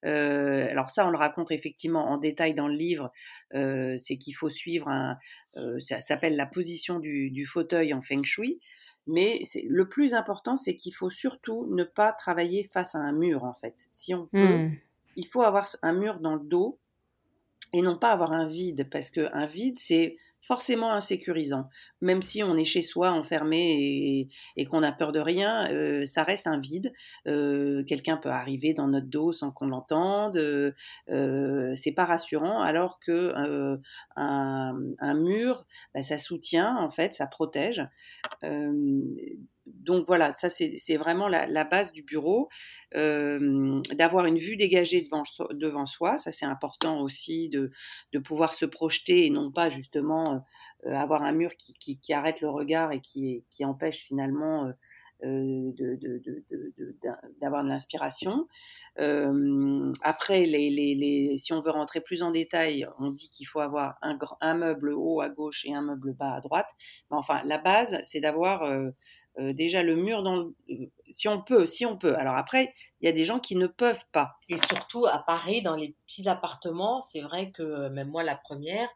euh, 0.06 0.68
alors 0.70 0.89
ça, 0.89 1.08
on 1.08 1.12
le 1.12 1.18
raconte 1.18 1.52
effectivement 1.52 2.10
en 2.10 2.18
détail 2.18 2.54
dans 2.54 2.68
le 2.68 2.76
livre. 2.76 3.12
Euh, 3.54 3.95
c'est 3.97 4.18
qu'il 4.18 4.36
faut 4.36 4.49
suivre 4.49 4.88
un, 4.88 5.18
euh, 5.58 5.80
ça 5.80 5.99
s'appelle 5.99 6.36
la 6.36 6.45
position 6.45 6.99
du, 6.99 7.45
fauteuil 7.45 7.93
en 7.93 8.02
feng 8.02 8.24
shui. 8.24 8.60
Mais 9.08 9.41
le 9.68 9.88
plus 9.88 10.14
important, 10.14 10.56
c'est 10.56 10.76
qu'il 10.76 10.95
faut 10.95 11.10
surtout 11.10 11.68
ne 11.72 11.84
pas 11.84 12.14
travailler 12.14 12.70
face 12.72 12.95
à 12.95 12.99
un 12.99 13.12
mur 13.12 13.43
en 13.43 13.54
fait. 13.54 13.88
Si 13.91 14.14
on 14.14 14.28
peut, 14.28 14.58
mmh. 14.58 14.78
il 15.18 15.28
faut 15.28 15.41
avoir 15.41 15.68
un 15.82 15.93
mur 15.93 16.20
dans 16.20 16.36
le 16.36 16.43
dos 16.43 16.80
et 17.74 17.82
non 17.82 17.97
pas 17.97 18.12
avoir 18.12 18.34
un 18.34 18.47
vide 18.47 18.89
parce 18.89 19.12
que 19.12 19.30
un 19.34 19.45
vide, 19.45 19.80
c'est 19.80 20.18
forcément 20.42 20.92
insécurisant. 20.92 21.70
Même 22.02 22.22
si 22.22 22.44
on 22.44 22.58
est 22.58 22.66
chez 22.66 22.82
soi 22.82 23.12
enfermé 23.12 24.30
et, 24.58 24.66
qu'on 24.66 24.84
a 24.84 24.92
peur 24.92 25.12
de 25.12 25.20
rien, 25.20 25.72
euh, 25.72 26.06
ça 26.06 26.24
reste 26.24 26.48
un 26.48 26.60
vide. 26.60 26.94
Euh, 27.28 27.84
quelqu'un 27.86 28.18
peut 28.18 28.30
arriver 28.30 28.74
dans 28.74 28.88
notre 28.88 29.08
dos 29.08 29.32
sans 29.32 29.52
qu'on 29.52 29.68
l'entende. 29.68 30.38
Euh, 30.38 31.74
c'est 31.76 31.92
pas 31.92 32.06
rassurant. 32.06 32.62
Alors 32.62 33.00
que 33.00 33.34
un, 34.16 35.14
mur, 35.14 35.66
bah, 35.94 36.02
ça 36.02 36.18
soutient 36.18 36.76
en 36.78 36.89
fait, 36.89 37.14
ça 37.14 37.28
protège 37.28 37.82
donc 39.76 40.05
voilà, 40.07 40.34
ça 40.34 40.49
c'est 40.49 40.97
vraiment 40.97 41.28
la, 41.28 41.63
base 41.63 41.91
du 41.91 42.03
bureau, 42.03 42.49
euh, 42.95 43.82
d'avoir 43.93 44.26
une 44.26 44.38
vue 44.38 44.55
dégagée 44.55 45.01
devant, 45.01 45.24
devant 45.51 45.86
soi, 45.86 46.17
ça 46.17 46.32
c'est 46.32 46.45
important 46.45 47.01
aussi 47.01 47.49
de, 47.49 47.72
de, 48.13 48.19
pouvoir 48.19 48.53
se 48.53 48.65
projeter 48.65 49.26
et 49.26 49.30
non 49.30 49.51
pas 49.51 49.69
justement 49.69 50.45
euh, 50.86 50.93
avoir 50.93 51.24
un 51.24 51.32
mur 51.32 51.55
qui, 51.55 51.97
qui, 51.99 52.13
arrête 52.13 52.41
le 52.41 52.49
regard 52.49 52.91
et 52.91 53.01
qui, 53.01 53.43
qui 53.49 53.65
empêche 53.65 54.03
finalement 54.03 54.72
euh, 55.24 55.72
d'avoir 57.39 57.63
de, 57.63 57.69
l'inspiration. 57.69 58.47
après, 60.01 60.45
les, 60.45 60.69
les, 60.69 61.38
si 61.38 61.53
on 61.53 61.61
veut 61.61 61.72
rentrer 61.72 62.01
plus 62.01 62.24
en 62.24 62.32
détail, 62.32 62.88
on 62.99 63.11
dit 63.11 63.30
qu'il 63.30 63.47
faut 63.47 63.59
avoir 63.59 63.97
un, 64.01 64.53
meuble 64.55 64.93
haut 64.93 65.22
à 65.22 65.30
gauche 65.30 65.65
et 65.65 65.74
un 65.74 65.82
meuble 65.82 66.13
bas 66.13 66.34
à 66.34 66.41
droite. 66.41 66.67
Mais 67.09 67.17
enfin, 67.17 67.41
la 67.45 67.57
base, 67.57 67.99
c'est 68.03 68.19
d'avoir 68.19 68.63
déjà 69.38 69.82
le 69.84 69.96
mur 69.96 70.24
dans 70.24 70.36
le... 70.36 70.56
si 71.12 71.28
on 71.28 71.42
peut, 71.42 71.66
si 71.66 71.86
on 71.86 71.98
peut. 71.98 72.16
Alors 72.16 72.36
après, 72.36 72.74
il 73.00 73.06
y 73.06 73.10
a 73.10 73.14
des 73.14 73.26
gens 73.26 73.40
qui 73.40 73.56
ne 73.56 73.68
peuvent 73.68 74.06
pas. 74.12 74.38
Et 74.50 74.58
surtout 74.58 75.06
à 75.06 75.20
Paris, 75.20 75.62
dans 75.62 75.76
les 75.76 75.96
petits 76.06 76.28
appartements, 76.28 77.02
c'est 77.04 77.22
vrai 77.22 77.52
que 77.52 77.64
euh, 77.64 77.90
même 77.90 78.10
moi 78.10 78.24
la 78.24 78.36
première, 78.36 78.90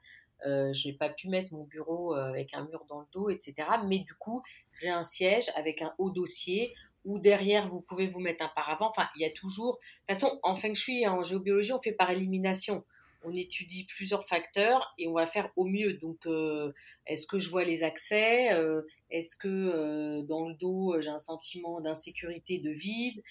euh, 0.45 0.73
je 0.73 0.87
n'ai 0.87 0.93
pas 0.93 1.09
pu 1.09 1.29
mettre 1.29 1.53
mon 1.53 1.63
bureau 1.63 2.13
avec 2.13 2.53
un 2.53 2.65
mur 2.65 2.85
dans 2.89 2.99
le 2.99 3.07
dos, 3.13 3.29
etc. 3.29 3.55
Mais 3.85 3.99
du 3.99 4.13
coup, 4.15 4.43
j'ai 4.81 4.89
un 4.89 5.03
siège 5.03 5.49
avec 5.55 5.81
un 5.81 5.93
haut 5.97 6.11
dossier 6.11 6.73
où 7.05 7.19
derrière 7.19 7.69
vous 7.69 7.81
pouvez 7.81 8.07
vous 8.07 8.19
mettre 8.19 8.43
un 8.43 8.51
paravent. 8.55 8.89
Enfin, 8.89 9.07
il 9.15 9.21
y 9.21 9.25
a 9.25 9.31
toujours. 9.31 9.79
De 10.07 10.13
toute 10.13 10.19
façon, 10.19 10.39
en 10.43 10.55
feng 10.55 10.73
shui 10.73 11.07
en 11.07 11.23
géobiologie, 11.23 11.71
on 11.73 11.81
fait 11.81 11.93
par 11.93 12.11
élimination 12.11 12.83
on 13.25 13.35
étudie 13.35 13.85
plusieurs 13.85 14.27
facteurs 14.27 14.93
et 14.97 15.07
on 15.07 15.13
va 15.13 15.27
faire 15.27 15.49
au 15.55 15.65
mieux. 15.65 15.93
Donc, 15.93 16.17
euh, 16.25 16.71
est-ce 17.07 17.27
que 17.27 17.39
je 17.39 17.49
vois 17.49 17.63
les 17.63 17.83
accès 17.83 18.53
euh, 18.53 18.81
Est-ce 19.09 19.35
que 19.35 19.47
euh, 19.47 20.21
dans 20.23 20.47
le 20.47 20.55
dos, 20.55 20.95
j'ai 20.99 21.09
un 21.09 21.19
sentiment 21.19 21.81
d'insécurité, 21.81 22.59
de 22.59 22.71
vide 22.71 23.21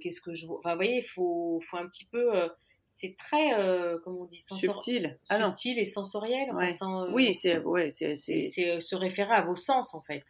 Qu'est-ce 0.00 0.20
que 0.20 0.34
je 0.34 0.46
vois? 0.46 0.58
Enfin, 0.58 0.72
vous 0.72 0.78
voyez, 0.78 0.98
il 0.98 1.08
faut, 1.08 1.60
faut, 1.68 1.76
un 1.76 1.86
petit 1.86 2.06
peu. 2.06 2.30
c'est 2.86 3.16
très, 3.16 3.50
comment 4.04 4.22
on 4.22 4.26
dit, 4.26 4.38
subtil, 4.38 5.18
ah 5.28 5.38
subtil 5.38 5.78
et 5.78 5.84
sensoriel. 5.84 6.48
oui, 7.12 7.34
c'est 7.34 7.58
ouais, 7.58 7.90
c'est 7.90 8.14
se 8.14 8.94
référer 8.94 9.34
à 9.34 9.42
vos 9.42 9.56
sens 9.56 9.94
en 9.94 10.02
fait. 10.02 10.24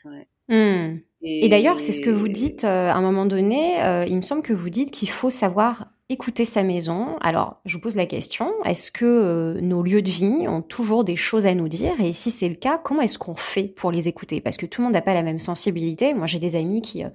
Et, 0.49 1.47
et 1.47 1.49
d'ailleurs, 1.49 1.81
c'est 1.81 1.93
ce 1.93 2.01
que 2.01 2.11
vous 2.11 2.29
dites 2.29 2.65
à 2.65 2.95
un 2.95 3.03
moment 3.03 3.27
donné. 3.27 3.77
il 4.09 4.17
me 4.17 4.23
semble 4.23 4.43
que 4.43 4.53
vous 4.53 4.71
dites 4.71 4.91
qu'il 4.91 5.11
faut 5.11 5.31
savoir 5.31 5.94
écouter 6.11 6.45
sa 6.45 6.63
maison. 6.63 7.17
Alors, 7.21 7.61
je 7.65 7.75
vous 7.75 7.81
pose 7.81 7.97
la 7.97 8.05
question, 8.05 8.53
est-ce 8.65 8.91
que 8.91 9.05
euh, 9.05 9.61
nos 9.61 9.83
lieux 9.83 10.03
de 10.03 10.11
vie 10.11 10.47
ont 10.47 10.61
toujours 10.61 11.03
des 11.03 11.17
choses 11.17 11.47
à 11.47 11.55
nous 11.55 11.69
dire? 11.69 11.99
Et 12.01 12.13
si 12.13 12.31
c'est 12.31 12.49
le 12.49 12.57
cas, 12.57 12.79
comment 12.79 13.01
est-ce 13.01 13.19
qu'on 13.19 13.35
fait 13.35 13.69
pour 13.69 13.91
les 13.91 14.07
écouter? 14.07 14.41
Parce 14.41 14.59
que 14.59 14.67
tout 14.67 14.83
le 14.83 14.85
monde 14.85 14.95
n'a 14.95 15.03
pas 15.03 15.15
la 15.15 15.23
même 15.23 15.39
sensibilité. 15.39 16.13
Moi, 16.13 16.27
j'ai 16.27 16.39
des 16.39 16.57
amis 16.57 16.83
qui, 16.83 17.05
euh, 17.05 17.09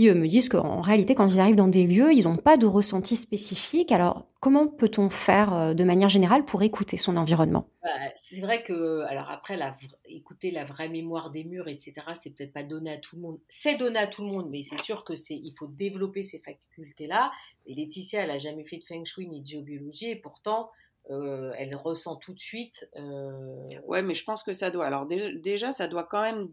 euh, 0.00 0.14
me 0.14 0.26
disent 0.26 0.50
qu'en 0.50 0.82
réalité, 0.82 1.14
quand 1.14 1.28
ils 1.28 1.40
arrivent 1.40 1.56
dans 1.56 1.68
des 1.68 1.86
lieux, 1.86 2.12
ils 2.12 2.24
n'ont 2.24 2.36
pas 2.36 2.58
de 2.58 2.66
ressenti 2.66 3.16
spécifique. 3.16 3.90
Alors, 3.90 4.26
comment 4.40 4.66
peut-on 4.66 5.08
faire 5.08 5.74
de 5.74 5.84
manière 5.84 6.08
générale 6.08 6.44
pour 6.44 6.62
écouter 6.62 6.98
son 6.98 7.16
environnement? 7.16 7.66
Bah, 7.82 7.90
C'est 8.16 8.40
vrai 8.40 8.62
que, 8.62 9.00
alors 9.02 9.30
après, 9.30 9.56
la, 9.56 9.76
écouter 10.04 10.50
la 10.50 10.64
vraie 10.64 10.88
mémoire 10.88 11.30
des 11.30 11.44
murs, 11.44 11.68
etc., 11.68 11.94
c'est 12.20 12.30
peut-être 12.30 12.52
pas 12.52 12.62
donné 12.62 12.92
à 12.92 12.98
tout 12.98 13.16
le 13.16 13.22
monde. 13.22 13.40
C'est 13.48 13.76
donné 13.76 13.98
à 13.98 14.06
tout 14.06 14.22
le 14.22 14.28
monde, 14.28 14.48
mais 14.50 14.62
c'est 14.62 14.80
sûr 14.80 15.04
que 15.04 15.14
c'est, 15.14 15.36
il 15.36 15.54
faut 15.58 15.66
développer 15.66 16.22
ces 16.22 16.38
facultés-là. 16.40 17.30
Et 17.66 17.74
Laetitia, 17.74 18.24
elle 18.24 18.30
a 18.30 18.38
jamais 18.38 18.64
fait 18.64 18.78
de 18.78 18.84
feng 18.84 19.04
shui 19.04 19.28
ni 19.28 19.40
de 19.40 19.46
géobiologie, 19.46 20.10
et 20.10 20.16
pourtant, 20.16 20.70
euh, 21.10 21.52
elle 21.56 21.74
ressent 21.76 22.16
tout 22.16 22.34
de 22.34 22.38
suite. 22.38 22.88
Euh... 22.96 23.68
Ouais, 23.86 24.02
mais 24.02 24.14
je 24.14 24.24
pense 24.24 24.42
que 24.42 24.52
ça 24.52 24.70
doit. 24.70 24.86
Alors 24.86 25.06
déjà, 25.06 25.72
ça 25.72 25.88
doit 25.88 26.04
quand 26.04 26.22
même 26.22 26.48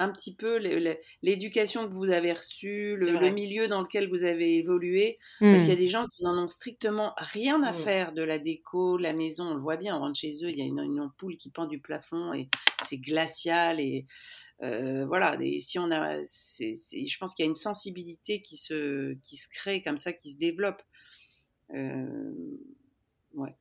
un 0.00 0.08
petit 0.08 0.34
peu 0.34 0.56
l'éducation 1.22 1.86
que 1.86 1.92
vous 1.92 2.10
avez 2.10 2.32
reçue, 2.32 2.96
le, 2.96 3.30
milieu 3.30 3.68
dans 3.68 3.82
lequel 3.82 4.08
vous 4.08 4.24
avez 4.24 4.56
évolué. 4.56 5.18
Parce 5.40 5.60
qu'il 5.60 5.68
y 5.68 5.72
a 5.72 5.74
hmm. 5.74 5.78
des 5.78 5.88
gens 5.88 6.06
qui 6.06 6.24
n'en 6.24 6.42
ont 6.42 6.48
strictement 6.48 7.12
rien 7.18 7.62
à 7.62 7.72
hmm. 7.72 7.82
faire 7.82 8.12
de 8.12 8.22
la 8.22 8.38
déco, 8.38 8.96
de 8.96 9.02
la 9.02 9.12
maison. 9.12 9.44
On 9.50 9.54
le 9.54 9.60
voit 9.60 9.76
bien, 9.76 9.94
on 9.96 10.00
rentre 10.00 10.18
chez 10.18 10.30
eux, 10.42 10.48
il 10.48 10.58
y 10.58 10.62
a 10.62 10.64
une, 10.64 11.00
ampoule 11.00 11.36
qui 11.36 11.50
pend 11.50 11.66
du 11.66 11.80
plafond 11.80 12.32
et 12.32 12.48
c'est 12.84 12.96
glacial. 12.96 13.78
Et 13.78 14.06
euh, 14.62 15.04
voilà, 15.04 15.36
et 15.38 15.60
si 15.60 15.78
on 15.78 15.90
a, 15.90 16.16
je 16.22 17.18
pense 17.18 17.34
qu'il 17.34 17.44
y 17.44 17.46
a 17.46 17.50
une 17.50 17.54
sensibilité 17.54 18.40
qui 18.40 18.56
se, 18.56 19.12
qui 19.22 19.36
se 19.36 19.48
crée 19.48 19.82
comme 19.82 19.98
ça, 19.98 20.14
qui 20.14 20.30
se 20.30 20.38
développe. 20.38 20.82
Euh, 21.74 22.32
ouais. 23.34 23.54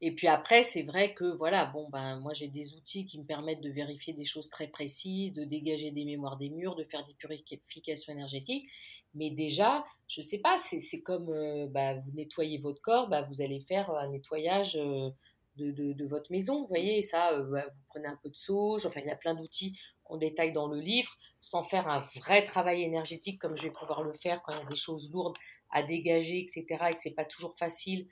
Et 0.00 0.14
puis 0.14 0.26
après, 0.26 0.62
c'est 0.62 0.82
vrai 0.82 1.14
que 1.14 1.24
voilà, 1.24 1.66
bon 1.66 1.88
ben 1.90 2.20
moi 2.20 2.32
j'ai 2.34 2.48
des 2.48 2.74
outils 2.74 3.06
qui 3.06 3.18
me 3.18 3.24
permettent 3.24 3.60
de 3.60 3.70
vérifier 3.70 4.12
des 4.12 4.24
choses 4.24 4.48
très 4.50 4.68
précises, 4.68 5.32
de 5.32 5.44
dégager 5.44 5.90
des 5.90 6.04
mémoires 6.04 6.36
des 6.36 6.50
murs, 6.50 6.76
de 6.76 6.84
faire 6.84 7.06
des 7.06 7.14
purifications 7.14 8.12
énergétiques. 8.12 8.68
Mais 9.16 9.30
déjà, 9.30 9.84
je 10.08 10.20
sais 10.20 10.38
pas, 10.38 10.58
c'est 10.62 11.00
comme 11.00 11.30
euh, 11.30 11.66
bah, 11.68 11.94
vous 11.94 12.12
nettoyez 12.12 12.58
votre 12.58 12.82
corps, 12.82 13.08
bah, 13.08 13.22
vous 13.22 13.40
allez 13.40 13.60
faire 13.60 13.90
un 13.90 14.10
nettoyage 14.10 14.76
euh, 14.76 15.10
de, 15.56 15.70
de, 15.70 16.06
votre 16.06 16.30
maison. 16.30 16.60
Vous 16.60 16.68
voyez, 16.68 17.00
ça, 17.00 17.32
euh, 17.32 17.42
bah, 17.50 17.64
vous 17.66 17.82
prenez 17.88 18.08
un 18.08 18.18
peu 18.22 18.28
de 18.28 18.36
sauge. 18.36 18.84
Enfin, 18.84 19.00
il 19.00 19.06
y 19.06 19.10
a 19.10 19.16
plein 19.16 19.34
d'outils 19.34 19.78
qu'on 20.04 20.18
détaille 20.18 20.52
dans 20.52 20.68
le 20.68 20.78
livre, 20.78 21.10
sans 21.40 21.64
faire 21.64 21.88
un 21.88 22.06
vrai 22.16 22.44
travail 22.44 22.82
énergétique 22.82 23.40
comme 23.40 23.56
je 23.56 23.62
vais 23.62 23.70
pouvoir 23.70 24.02
le 24.02 24.12
faire 24.12 24.42
quand 24.42 24.52
il 24.52 24.58
y 24.58 24.62
a 24.62 24.68
des 24.68 24.76
choses 24.76 25.10
lourdes 25.10 25.36
à 25.70 25.82
dégager, 25.82 26.40
etc. 26.40 26.64
Et 26.90 26.94
que 26.94 27.00
c'est 27.00 27.10
pas 27.14 27.24
toujours 27.24 27.56
facile 27.58 28.06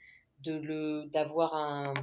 d'avoir 1.12 1.54
un, 1.54 1.94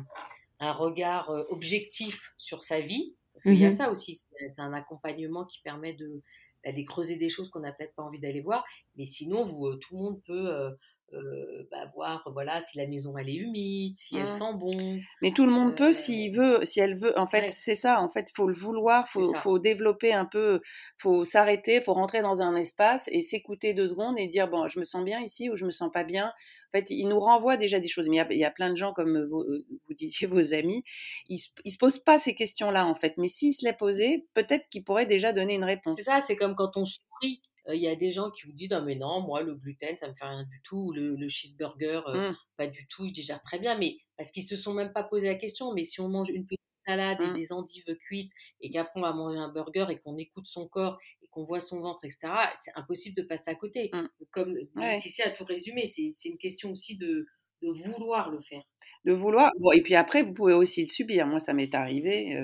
un, 0.59 0.71
regard 0.71 1.29
euh, 1.29 1.43
objectif 1.49 2.33
sur 2.37 2.63
sa 2.63 2.81
vie. 2.81 3.15
Parce 3.33 3.43
qu'il 3.43 3.59
y 3.59 3.65
a 3.65 3.69
mhm. 3.69 3.75
ça 3.75 3.91
aussi, 3.91 4.19
c'est 4.47 4.61
un 4.61 4.73
accompagnement 4.73 5.45
qui 5.45 5.61
permet 5.61 5.93
de, 5.93 6.21
d'aller 6.65 6.85
creuser 6.85 7.15
des 7.15 7.29
choses 7.29 7.49
qu'on 7.49 7.61
n'a 7.61 7.71
peut-être 7.71 7.95
pas 7.95 8.03
envie 8.03 8.19
d'aller 8.19 8.41
voir. 8.41 8.63
Mais 8.97 9.05
sinon, 9.05 9.45
vous, 9.45 9.67
euh, 9.67 9.77
tout 9.77 9.95
le 9.95 10.01
monde 10.01 10.21
peut 10.25 10.75
euh, 11.13 11.67
bah, 11.71 11.91
voir 11.93 12.23
voilà 12.33 12.63
si 12.63 12.77
la 12.77 12.87
maison 12.87 13.17
elle 13.17 13.29
est 13.29 13.35
humide, 13.35 13.97
si 13.97 14.15
elle 14.17 14.27
mmh. 14.27 14.31
sent 14.31 14.53
bon. 14.55 14.99
Mais 15.21 15.31
tout 15.31 15.45
le 15.45 15.51
monde 15.51 15.75
peut 15.75 15.91
s'il 15.91 16.37
euh, 16.39 16.59
veut, 16.59 16.65
si 16.65 16.79
elle 16.79 16.97
veut. 16.97 17.17
En 17.19 17.27
fait, 17.27 17.49
c'est 17.49 17.75
ça. 17.75 17.99
En 18.01 18.09
fait, 18.09 18.29
faut 18.35 18.47
le 18.47 18.53
vouloir, 18.53 19.07
faut, 19.07 19.33
faut 19.35 19.59
développer 19.59 20.13
un 20.13 20.25
peu, 20.25 20.61
faut 20.97 21.25
s'arrêter, 21.25 21.81
faut 21.81 21.93
rentrer 21.93 22.21
dans 22.21 22.41
un 22.41 22.55
espace 22.55 23.09
et 23.11 23.21
s'écouter 23.21 23.73
deux 23.73 23.87
secondes 23.87 24.17
et 24.17 24.27
dire 24.27 24.47
bon, 24.47 24.67
je 24.67 24.79
me 24.79 24.83
sens 24.83 25.03
bien 25.03 25.19
ici 25.21 25.49
ou 25.49 25.55
je 25.55 25.65
me 25.65 25.71
sens 25.71 25.91
pas 25.91 26.03
bien. 26.03 26.27
En 26.27 26.77
fait, 26.77 26.85
il 26.89 27.07
nous 27.09 27.19
renvoie 27.19 27.57
déjà 27.57 27.79
des 27.79 27.87
choses. 27.87 28.07
Mais 28.09 28.25
il 28.29 28.39
y 28.39 28.45
a, 28.45 28.51
plein 28.51 28.69
de 28.69 28.75
gens 28.75 28.93
comme 28.93 29.25
vous, 29.27 29.41
euh, 29.41 29.65
vous 29.87 29.93
disiez 29.93 30.27
vos 30.27 30.53
amis, 30.53 30.83
ils, 31.27 31.41
ils 31.65 31.71
se 31.71 31.77
posent 31.77 31.99
pas 31.99 32.19
ces 32.19 32.35
questions-là 32.35 32.85
en 32.85 32.95
fait. 32.95 33.13
Mais 33.17 33.27
s'ils 33.27 33.53
se 33.53 33.65
les 33.65 33.73
posaient, 33.73 34.25
peut-être 34.33 34.67
qu'ils 34.69 34.83
pourraient 34.83 35.05
déjà 35.05 35.33
donner 35.33 35.55
une 35.55 35.63
réponse. 35.63 35.95
C'est 35.97 36.05
ça. 36.05 36.21
C'est 36.25 36.35
comme 36.35 36.55
quand 36.55 36.77
on 36.77 36.85
sourit 36.85 37.41
il 37.73 37.81
y 37.81 37.87
a 37.87 37.95
des 37.95 38.11
gens 38.11 38.31
qui 38.31 38.47
vous 38.47 38.53
disent 38.53 38.71
«Ah 38.71 38.81
mais 38.81 38.95
non, 38.95 39.21
moi 39.21 39.41
le 39.41 39.55
gluten 39.55 39.97
ça 39.97 40.07
me 40.07 40.13
fait 40.13 40.25
rien 40.25 40.43
du 40.43 40.61
tout, 40.63 40.91
le, 40.93 41.15
le 41.15 41.29
cheeseburger 41.29 42.01
mmh. 42.07 42.35
pas 42.57 42.67
du 42.67 42.87
tout, 42.87 43.07
je 43.07 43.13
digère 43.13 43.41
très 43.43 43.59
bien, 43.59 43.77
mais 43.77 43.97
parce 44.21 44.31
qu'ils 44.31 44.45
se 44.45 44.55
sont 44.55 44.73
même 44.73 44.93
pas 44.93 45.03
posé 45.03 45.27
la 45.27 45.35
question. 45.35 45.73
Mais 45.73 45.83
si 45.83 45.99
on 45.99 46.07
mange 46.07 46.29
une 46.29 46.45
petite 46.45 46.61
salade 46.85 47.19
et 47.21 47.27
mmh. 47.27 47.33
des 47.33 47.51
endives 47.51 47.95
cuites 48.05 48.31
et 48.59 48.69
qu'après 48.69 48.99
on 48.99 49.01
va 49.01 49.13
manger 49.13 49.39
un 49.39 49.51
burger 49.51 49.87
et 49.89 49.97
qu'on 49.97 50.15
écoute 50.17 50.45
son 50.45 50.67
corps 50.67 50.99
et 51.23 51.27
qu'on 51.31 51.43
voit 51.43 51.59
son 51.59 51.79
ventre, 51.79 52.05
etc., 52.05 52.31
c'est 52.55 52.71
impossible 52.75 53.15
de 53.15 53.23
passer 53.23 53.49
à 53.49 53.55
côté. 53.55 53.89
Mmh. 53.93 54.07
Comme 54.29 54.55
Laetitia 54.75 55.27
a 55.27 55.29
tout 55.31 55.43
résumé, 55.43 55.85
c'est 55.87 56.11
une 56.25 56.37
question 56.37 56.71
aussi 56.71 56.97
de, 56.97 57.25
de 57.63 57.71
vouloir 57.71 58.29
le 58.29 58.41
faire. 58.41 58.61
De 59.05 59.11
vouloir. 59.11 59.51
Bon, 59.59 59.71
et 59.71 59.81
puis 59.81 59.95
après, 59.95 60.21
vous 60.21 60.33
pouvez 60.33 60.53
aussi 60.53 60.83
le 60.83 60.87
subir. 60.87 61.25
Moi, 61.25 61.39
ça 61.39 61.53
m'est 61.53 61.73
arrivé. 61.73 62.37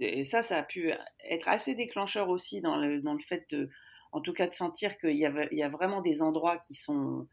et 0.00 0.24
ça, 0.24 0.42
ça 0.42 0.58
a 0.58 0.62
pu 0.62 0.92
être 1.28 1.48
assez 1.48 1.74
déclencheur 1.74 2.28
aussi 2.30 2.60
dans 2.60 2.76
le, 2.76 3.00
dans 3.00 3.14
le 3.14 3.20
fait 3.20 3.44
de 3.50 3.70
en 4.14 4.20
tout 4.20 4.32
cas 4.32 4.46
de 4.46 4.54
sentir 4.54 4.96
qu'il 4.98 5.16
y, 5.16 5.26
a 5.26 5.68
vraiment 5.68 6.00
des 6.00 6.22
endroits 6.22 6.58
qui 6.58 6.74
sont 6.74 7.26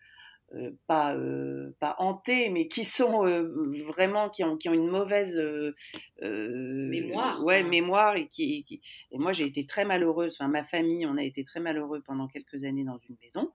euh, 0.56 0.72
pas 0.86 1.16
euh, 1.16 1.74
pas 1.80 1.96
hantés, 2.00 2.50
mais 2.50 2.68
qui 2.68 2.84
sont 2.84 3.26
euh, 3.26 3.84
vraiment 3.88 4.30
qui 4.30 4.44
ont 4.44 4.58
qui 4.58 4.68
ont 4.68 4.74
une 4.74 4.90
mauvaise 4.90 5.38
mémoire. 6.22 7.42
Ouais, 7.44 7.64
mémoire 7.64 8.18
et 8.18 8.28
qui, 8.28 8.66
et 9.12 9.18
moi 9.18 9.32
j'ai 9.32 9.46
été 9.46 9.66
très 9.66 9.86
malheureuse. 9.86 10.36
Enfin, 10.38 10.50
ma 10.50 10.64
famille, 10.64 11.06
on 11.06 11.16
a 11.16 11.24
été 11.24 11.46
très 11.46 11.62
malheureux 11.62 12.02
pendant 12.06 12.28
quelques 12.28 12.66
années 12.66 12.84
dans 12.84 13.00
une 13.10 13.16
maison. 13.22 13.52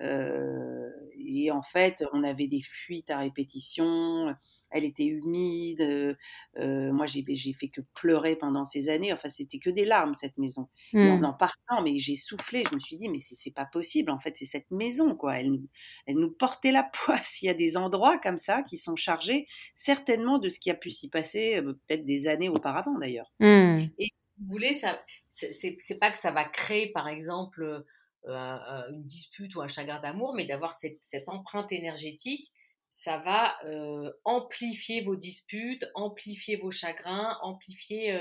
et 0.00 1.50
en 1.50 1.62
fait, 1.62 2.04
on 2.12 2.24
avait 2.24 2.48
des 2.48 2.62
fuites 2.62 3.10
à 3.10 3.18
répétition. 3.18 4.34
Elle 4.70 4.84
était 4.84 5.04
humide. 5.04 6.16
moi, 6.56 7.04
j'ai 7.04 7.24
j'ai 7.28 7.52
fait 7.52 7.68
que 7.68 7.82
pleurer 7.94 8.36
pendant 8.36 8.64
ces 8.64 8.88
années. 8.88 9.12
Enfin, 9.12 9.28
c'était 9.28 9.58
que 9.58 9.70
des 9.70 9.84
larmes 9.84 10.14
cette 10.14 10.38
maison. 10.38 10.68
Et 10.94 11.10
en 11.10 11.18
mmh. 11.18 11.24
en 11.24 11.34
partant, 11.34 11.82
mais 11.82 11.98
j'ai 11.98 12.16
soufflé. 12.16 12.62
Je 12.70 12.74
me 12.74 12.80
suis 12.80 12.96
dit, 12.96 13.08
mais 13.10 13.18
c'est 13.18 13.54
pas 13.54 13.66
possible. 13.66 14.10
En 14.10 14.18
fait, 14.18 14.34
c'est 14.36 14.46
cette 14.46 14.70
maison 14.70 15.14
quoi. 15.14 15.38
Elle 15.38 15.58
elle 16.06 16.16
nous 16.16 16.37
porter 16.38 16.72
la 16.72 16.82
poisse. 16.92 17.42
Il 17.42 17.46
y 17.46 17.50
a 17.50 17.54
des 17.54 17.76
endroits 17.76 18.18
comme 18.18 18.38
ça 18.38 18.62
qui 18.62 18.76
sont 18.78 18.96
chargés 18.96 19.46
certainement 19.74 20.38
de 20.38 20.48
ce 20.48 20.58
qui 20.58 20.70
a 20.70 20.74
pu 20.74 20.90
s'y 20.90 21.08
passer 21.08 21.56
euh, 21.56 21.72
peut-être 21.86 22.04
des 22.04 22.28
années 22.28 22.48
auparavant 22.48 22.98
d'ailleurs. 22.98 23.32
Mmh. 23.40 23.80
Et 23.98 24.08
si 24.10 24.18
vous 24.38 24.46
voulez, 24.48 24.72
ça, 24.72 25.00
c'est 25.30 25.98
pas 26.00 26.10
que 26.10 26.18
ça 26.18 26.30
va 26.30 26.44
créer 26.44 26.92
par 26.92 27.08
exemple 27.08 27.84
euh, 28.26 28.58
une 28.90 29.04
dispute 29.04 29.54
ou 29.56 29.60
un 29.60 29.68
chagrin 29.68 30.00
d'amour, 30.00 30.34
mais 30.34 30.46
d'avoir 30.46 30.74
cette, 30.74 31.28
empreinte 31.28 31.72
énergétique, 31.72 32.52
ça 32.90 33.18
va 33.18 33.56
euh, 33.66 34.10
amplifier 34.24 35.02
vos 35.02 35.16
disputes, 35.16 35.84
amplifier 35.94 36.56
vos 36.56 36.70
chagrins, 36.70 37.36
amplifier 37.42 38.14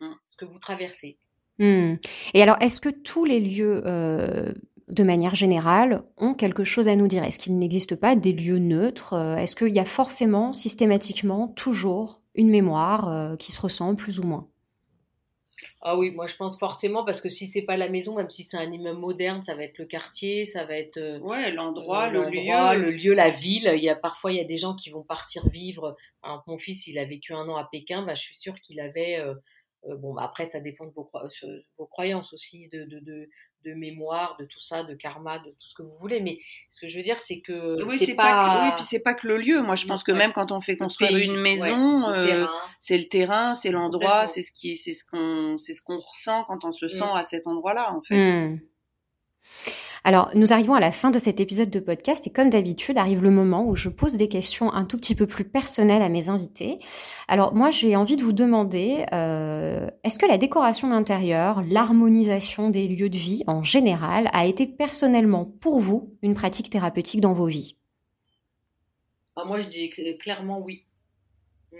mmh. 0.00 0.12
ce 0.26 0.36
que 0.36 0.44
vous 0.44 0.58
traversez. 0.58 1.18
Mmh. 1.58 1.94
Et 2.34 2.42
alors, 2.42 2.56
est-ce 2.60 2.80
que 2.80 2.88
tous 2.88 3.24
les 3.24 3.40
lieux 3.40 3.82
de 4.90 5.02
manière 5.02 5.34
générale, 5.34 6.02
ont 6.16 6.34
quelque 6.34 6.64
chose 6.64 6.88
à 6.88 6.96
nous 6.96 7.06
dire 7.06 7.24
Est-ce 7.24 7.38
qu'il 7.38 7.58
n'existe 7.58 7.96
pas 7.96 8.16
des 8.16 8.32
lieux 8.32 8.58
neutres 8.58 9.14
euh, 9.14 9.36
Est-ce 9.36 9.56
qu'il 9.56 9.72
y 9.72 9.78
a 9.78 9.84
forcément, 9.84 10.52
systématiquement, 10.52 11.48
toujours 11.48 12.22
une 12.34 12.50
mémoire 12.50 13.08
euh, 13.08 13.36
qui 13.36 13.52
se 13.52 13.60
ressent 13.60 13.94
plus 13.94 14.18
ou 14.18 14.22
moins? 14.22 14.48
Ah 15.80 15.96
oui, 15.96 16.10
moi 16.10 16.26
je 16.26 16.34
pense 16.34 16.58
forcément 16.58 17.04
parce 17.04 17.20
que 17.20 17.28
si 17.28 17.46
c'est 17.46 17.62
pas 17.62 17.76
la 17.76 17.88
maison, 17.88 18.16
même 18.16 18.30
si 18.30 18.42
c'est 18.42 18.56
un 18.56 18.70
immeuble 18.70 18.98
moderne, 18.98 19.42
ça 19.42 19.54
va 19.54 19.62
être 19.62 19.78
le 19.78 19.84
quartier, 19.84 20.44
ça 20.44 20.64
va 20.64 20.76
être 20.76 20.96
euh, 20.96 21.20
ouais 21.20 21.52
l'endroit, 21.52 22.08
le 22.10 22.24
lieu, 22.24 22.82
le 22.82 22.90
lieu, 22.90 23.14
la 23.14 23.30
ville. 23.30 23.72
Il 23.76 23.82
y 23.82 23.88
a 23.88 23.94
parfois 23.94 24.32
il 24.32 24.38
y 24.38 24.40
a 24.40 24.44
des 24.44 24.58
gens 24.58 24.74
qui 24.74 24.90
vont 24.90 25.04
partir 25.04 25.48
vivre. 25.48 25.96
mon 26.48 26.58
fils, 26.58 26.88
il 26.88 26.98
a 26.98 27.04
vécu 27.04 27.32
un 27.32 27.48
an 27.48 27.56
à 27.56 27.68
Pékin, 27.70 28.04
bah, 28.04 28.14
je 28.16 28.22
suis 28.22 28.36
sûre 28.36 28.58
qu'il 28.60 28.80
avait 28.80 29.22
bon 29.84 30.14
bah, 30.14 30.22
après 30.24 30.46
ça 30.46 30.58
dépend 30.58 30.86
de 30.86 30.92
vos, 30.92 31.08
vos 31.78 31.86
croyances 31.86 32.32
aussi, 32.32 32.68
de, 32.68 32.84
de, 32.84 32.98
de 32.98 33.28
mémoire, 33.64 34.36
de 34.38 34.44
tout 34.44 34.60
ça, 34.60 34.82
de 34.84 34.94
karma, 34.94 35.38
de 35.38 35.50
tout 35.50 35.68
ce 35.68 35.74
que 35.74 35.82
vous 35.82 35.96
voulez. 36.00 36.20
Mais 36.20 36.38
ce 36.70 36.80
que 36.80 36.88
je 36.88 36.96
veux 36.96 37.02
dire, 37.02 37.20
c'est 37.20 37.40
que 37.40 37.82
oui, 37.84 37.98
c'est 37.98 38.14
pas, 38.14 38.64
oui, 38.64 38.72
puis 38.76 38.84
c'est 38.84 39.00
pas 39.00 39.14
que 39.14 39.26
le 39.26 39.36
lieu. 39.36 39.62
Moi, 39.62 39.74
je 39.74 39.86
pense 39.86 40.02
que 40.02 40.12
même 40.12 40.32
quand 40.32 40.52
on 40.52 40.60
fait 40.60 40.76
construire 40.76 41.16
une 41.16 41.40
maison, 41.40 42.08
euh, 42.08 42.46
c'est 42.80 42.98
le 42.98 43.04
terrain, 43.04 43.54
c'est 43.54 43.70
l'endroit, 43.70 44.26
c'est 44.26 44.42
ce 44.42 44.52
qui, 44.52 44.76
c'est 44.76 44.92
ce 44.92 45.04
qu'on, 45.04 45.58
c'est 45.58 45.72
ce 45.72 45.82
qu'on 45.82 45.98
ressent 45.98 46.44
quand 46.44 46.64
on 46.64 46.72
se 46.72 46.86
mmh. 46.86 46.90
sent 46.90 47.10
à 47.14 47.22
cet 47.22 47.46
endroit-là, 47.46 47.92
en 47.92 48.02
fait. 48.02 48.48
Mmh. 48.48 48.60
Alors, 50.04 50.30
nous 50.34 50.52
arrivons 50.52 50.74
à 50.74 50.80
la 50.80 50.92
fin 50.92 51.10
de 51.10 51.18
cet 51.18 51.40
épisode 51.40 51.70
de 51.70 51.80
podcast 51.80 52.26
et 52.26 52.30
comme 52.30 52.50
d'habitude, 52.50 52.98
arrive 52.98 53.22
le 53.22 53.30
moment 53.30 53.66
où 53.66 53.74
je 53.74 53.88
pose 53.88 54.16
des 54.16 54.28
questions 54.28 54.72
un 54.72 54.84
tout 54.84 54.96
petit 54.96 55.14
peu 55.14 55.26
plus 55.26 55.44
personnelles 55.44 56.02
à 56.02 56.08
mes 56.08 56.28
invités. 56.28 56.78
Alors, 57.26 57.54
moi, 57.54 57.70
j'ai 57.70 57.96
envie 57.96 58.16
de 58.16 58.22
vous 58.22 58.32
demander, 58.32 59.04
euh, 59.12 59.88
est-ce 60.04 60.18
que 60.18 60.26
la 60.26 60.38
décoration 60.38 60.88
d'intérieur, 60.88 61.62
l'harmonisation 61.68 62.70
des 62.70 62.88
lieux 62.88 63.10
de 63.10 63.18
vie 63.18 63.42
en 63.46 63.62
général, 63.62 64.30
a 64.32 64.46
été 64.46 64.66
personnellement 64.66 65.44
pour 65.44 65.80
vous 65.80 66.16
une 66.22 66.34
pratique 66.34 66.70
thérapeutique 66.70 67.20
dans 67.20 67.32
vos 67.32 67.46
vies? 67.46 67.76
Ah, 69.36 69.44
Moi, 69.44 69.60
je 69.60 69.68
dis 69.68 69.90
clairement 70.18 70.60
oui. 70.60 70.84
Mm. 71.72 71.76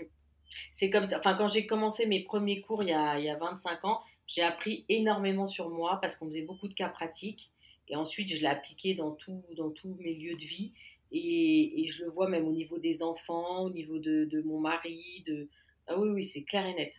C'est 0.73 0.89
comme 0.89 1.07
ça. 1.09 1.19
Enfin, 1.19 1.35
quand 1.35 1.47
j'ai 1.47 1.65
commencé 1.65 2.05
mes 2.05 2.23
premiers 2.23 2.61
cours 2.61 2.83
il 2.83 2.89
y 2.89 2.93
a, 2.93 3.17
il 3.17 3.25
y 3.25 3.29
a 3.29 3.37
25 3.37 3.85
ans, 3.85 4.01
j'ai 4.29 4.43
appris 4.43 4.85
énormément 4.89 5.47
sur 5.47 5.69
moi 5.71 5.97
parce 6.01 6.15
qu'on 6.15 6.27
faisait 6.27 6.43
beaucoup 6.43 6.67
de 6.67 6.75
cas 6.75 6.87
pratiques. 6.87 7.51
Et 7.87 7.95
ensuite, 7.95 8.29
je 8.29 8.39
l'ai 8.39 8.47
appliqué 8.47 8.93
dans, 8.93 9.11
tout, 9.11 9.43
dans 9.57 9.71
tous 9.71 9.97
mes 9.99 10.13
lieux 10.13 10.35
de 10.35 10.45
vie. 10.45 10.71
Et, 11.11 11.81
et, 11.81 11.87
je 11.87 12.03
le 12.03 12.11
vois 12.11 12.29
même 12.29 12.47
au 12.47 12.51
niveau 12.51 12.77
des 12.77 13.01
enfants, 13.01 13.63
au 13.63 13.71
niveau 13.71 13.97
de, 13.97 14.25
de 14.25 14.41
mon 14.43 14.59
mari. 14.59 15.23
De... 15.25 15.49
Ah 15.87 15.99
oui, 15.99 16.09
oui, 16.09 16.25
c'est 16.25 16.43
clair 16.43 16.67
et 16.67 16.75
net. 16.75 16.93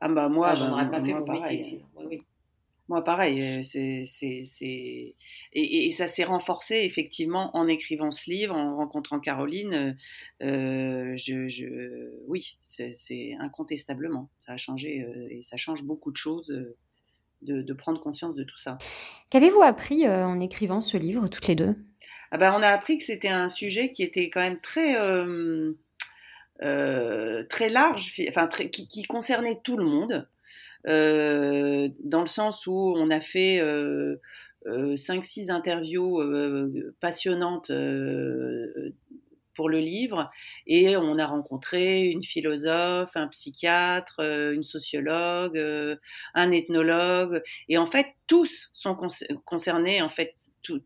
Ah 0.00 0.08
bah 0.08 0.30
moi, 0.30 0.54
j'en 0.54 0.72
aurais 0.72 0.90
pas 0.90 1.04
fait 1.04 1.12
mon 1.12 1.30
métier 1.30 1.56
ici. 1.56 1.82
Moi, 2.92 3.02
pareil. 3.02 3.40
Euh, 3.40 3.62
c'est, 3.62 4.02
c'est, 4.04 4.42
c'est... 4.44 4.66
Et, 5.54 5.86
et, 5.86 5.90
ça 5.90 6.06
s'est 6.06 6.24
renforcé 6.24 6.76
effectivement 6.76 7.56
en 7.56 7.66
écrivant 7.66 8.10
ce 8.10 8.30
livre, 8.30 8.54
en 8.54 8.76
rencontrant 8.76 9.18
Caroline. 9.18 9.96
Euh, 10.42 11.16
je, 11.16 11.48
je... 11.48 12.10
Oui, 12.26 12.58
c'est, 12.62 12.92
c'est 12.94 13.34
incontestablement. 13.40 14.28
Ça 14.44 14.52
a 14.52 14.56
changé 14.58 15.00
euh, 15.00 15.26
et 15.30 15.40
ça 15.40 15.56
change 15.56 15.84
beaucoup 15.84 16.12
de 16.12 16.18
choses. 16.18 16.50
Euh, 16.52 16.76
de, 17.40 17.72
prendre 17.72 17.98
conscience 17.98 18.34
de 18.34 18.44
tout 18.44 18.58
ça. 18.58 18.76
Qu'avez-vous 19.30 19.62
appris 19.62 20.06
euh, 20.06 20.26
en 20.26 20.38
écrivant 20.38 20.82
ce 20.82 20.98
livre, 20.98 21.28
toutes 21.28 21.48
les 21.48 21.54
deux? 21.54 21.74
Ah 22.30 22.36
ben, 22.36 22.54
On 22.54 22.62
a 22.62 22.68
appris 22.68 22.98
que 22.98 23.04
c'était 23.04 23.28
un 23.28 23.48
sujet 23.48 23.92
qui 23.92 24.02
était 24.02 24.30
quand 24.30 24.42
même 24.42 24.60
très, 24.60 24.96
euh, 25.00 25.72
euh, 26.62 27.42
très 27.48 27.68
large, 27.68 28.14
enfin, 28.28 28.46
qui, 28.48 29.02
concernait 29.02 29.60
tout 29.64 29.76
le 29.76 29.84
monde, 29.84 30.28
dans 30.84 32.20
le 32.20 32.26
sens 32.26 32.66
où 32.66 32.94
on 32.96 33.10
a 33.10 33.20
fait 33.20 33.60
5-6 34.66 35.50
interviews 35.50 36.20
passionnantes 37.00 37.70
pour 39.54 39.68
le 39.68 39.78
livre 39.78 40.30
et 40.66 40.96
on 40.96 41.18
a 41.18 41.26
rencontré 41.26 42.04
une 42.04 42.22
philosophe, 42.22 43.10
un 43.16 43.28
psychiatre, 43.28 44.20
euh, 44.20 44.52
une 44.52 44.62
sociologue, 44.62 45.58
euh, 45.58 45.96
un 46.34 46.50
ethnologue 46.50 47.42
et 47.68 47.78
en 47.78 47.86
fait 47.86 48.06
tous 48.26 48.68
sont 48.72 48.96
concernés 49.44 50.02
en 50.02 50.08
fait 50.08 50.34
tout, 50.62 50.82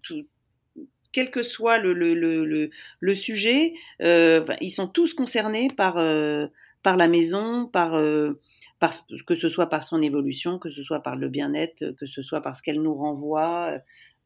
quel 1.12 1.30
que 1.30 1.42
soit 1.42 1.78
le, 1.78 3.14
sujet, 3.14 3.74
euh, 4.02 4.44
ils 4.60 4.70
sont 4.70 4.88
tous 4.88 5.14
concernés 5.14 5.68
par, 5.74 5.96
par 6.86 6.96
la 6.96 7.08
maison, 7.08 7.66
par, 7.66 8.00
par, 8.78 8.92
que 9.26 9.34
ce 9.34 9.48
soit 9.48 9.68
par 9.68 9.82
son 9.82 10.00
évolution, 10.02 10.60
que 10.60 10.70
ce 10.70 10.84
soit 10.84 11.00
par 11.00 11.16
le 11.16 11.28
bien-être, 11.28 11.90
que 11.98 12.06
ce 12.06 12.22
soit 12.22 12.40
parce 12.40 12.62
qu'elle 12.62 12.80
nous 12.80 12.94
renvoie 12.94 13.72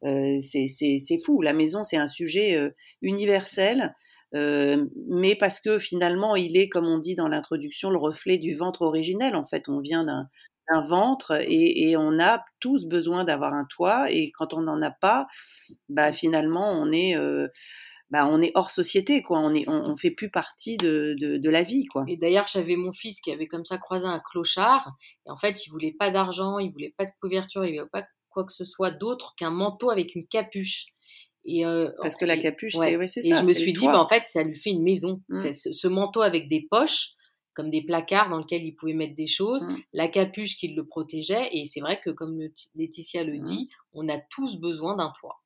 euh, 0.03 0.39
c'est 0.41 1.19
fou. 1.25 1.41
La 1.41 1.53
maison, 1.53 1.83
c'est 1.83 1.97
un 1.97 2.05
sujet 2.07 2.55
euh, 2.55 2.69
universel, 3.01 3.95
euh, 4.35 4.85
mais 5.07 5.35
parce 5.35 5.59
que 5.59 5.77
finalement, 5.77 6.35
il 6.35 6.57
est, 6.57 6.69
comme 6.69 6.87
on 6.87 6.97
dit 6.97 7.15
dans 7.15 7.27
l'introduction, 7.27 7.89
le 7.89 7.97
reflet 7.97 8.37
du 8.37 8.55
ventre 8.55 8.81
originel. 8.81 9.35
En 9.35 9.45
fait, 9.45 9.69
on 9.69 9.79
vient 9.79 10.03
d'un 10.03 10.27
ventre 10.87 11.33
et, 11.41 11.89
et, 11.89 11.97
on 11.97 12.19
a 12.19 12.45
tous 12.59 12.85
besoin 12.85 13.25
d'avoir 13.25 13.53
un 13.53 13.65
toit. 13.65 14.11
Et 14.11 14.31
quand 14.31 14.53
on 14.53 14.61
n'en 14.61 14.81
a 14.81 14.91
pas, 14.91 15.27
bah, 15.89 16.13
finalement, 16.13 16.71
on 16.71 16.91
est 16.91 17.15
bah, 18.11 18.27
on 18.29 18.41
est 18.41 18.51
hors 18.55 18.69
société, 18.69 19.21
quoi. 19.21 19.39
On 19.39 19.53
est, 19.55 19.67
on, 19.67 19.95
fait 19.95 20.11
plus 20.11 20.29
partie 20.29 20.75
de, 20.77 21.15
de, 21.19 21.37
de, 21.37 21.49
la 21.49 21.63
vie, 21.63 21.85
quoi. 21.85 22.03
Et 22.07 22.17
d'ailleurs, 22.17 22.45
j'avais 22.47 22.75
mon 22.75 22.91
fils 22.91 23.21
qui 23.21 23.31
avait 23.31 23.47
comme 23.47 23.65
ça 23.65 23.77
croisé 23.77 24.05
un 24.05 24.19
clochard. 24.19 24.91
Et 25.25 25.31
en 25.31 25.37
fait, 25.37 25.65
il 25.65 25.69
voulait 25.71 25.95
pas 25.97 26.11
d'argent, 26.11 26.59
il 26.59 26.71
voulait 26.71 26.93
pas 26.97 27.05
de 27.05 27.11
couverture, 27.21 27.63
il 27.65 27.77
voulait 27.77 27.89
pas 27.89 28.05
quoi 28.29 28.43
que 28.45 28.53
ce 28.53 28.65
soit 28.65 28.91
d'autre 28.91 29.33
qu'un 29.37 29.49
manteau 29.51 29.89
avec 29.89 30.13
une 30.15 30.27
capuche. 30.27 30.87
Et, 31.45 31.63
Parce 32.01 32.15
que 32.17 32.25
la 32.25 32.37
capuche, 32.37 32.75
ouais. 32.75 33.07
c'est 33.07 33.25
Et 33.25 33.29
ça. 33.29 33.41
je 33.41 33.47
me 33.47 33.53
suis 33.53 33.73
dit, 33.73 33.85
bah, 33.85 33.99
en 33.99 34.07
fait, 34.07 34.25
ça 34.25 34.43
lui 34.43 34.55
fait 34.55 34.69
une 34.71 34.83
maison. 34.83 35.21
Mm. 35.29 35.39
C'est 35.39 35.53
Ce, 35.53 35.71
ce 35.71 35.87
manteau 35.87 36.21
avec 36.21 36.49
des 36.49 36.67
poches, 36.69 37.13
comme 37.53 37.69
des 37.71 37.83
placards 37.83 38.29
dans 38.29 38.37
lesquels 38.39 38.63
il 38.63 38.73
pouvait 38.75 38.93
mettre 38.93 39.15
des 39.15 39.27
choses, 39.27 39.65
Mm. 39.65 39.77
la 39.93 40.07
capuche 40.09 40.57
qui 40.57 40.67
le 40.67 40.85
protégeait. 40.85 41.49
Et 41.53 41.65
c'est 41.65 41.79
vrai 41.79 41.99
que, 42.03 42.09
comme 42.09 42.39
Laetitia 42.75 43.23
le 43.23 43.39
Mm. 43.39 43.45
dit, 43.45 43.69
on 43.93 44.07
a 44.09 44.19
tous 44.29 44.57
besoin 44.59 44.95
d'un 44.97 45.11
toit. 45.19 45.37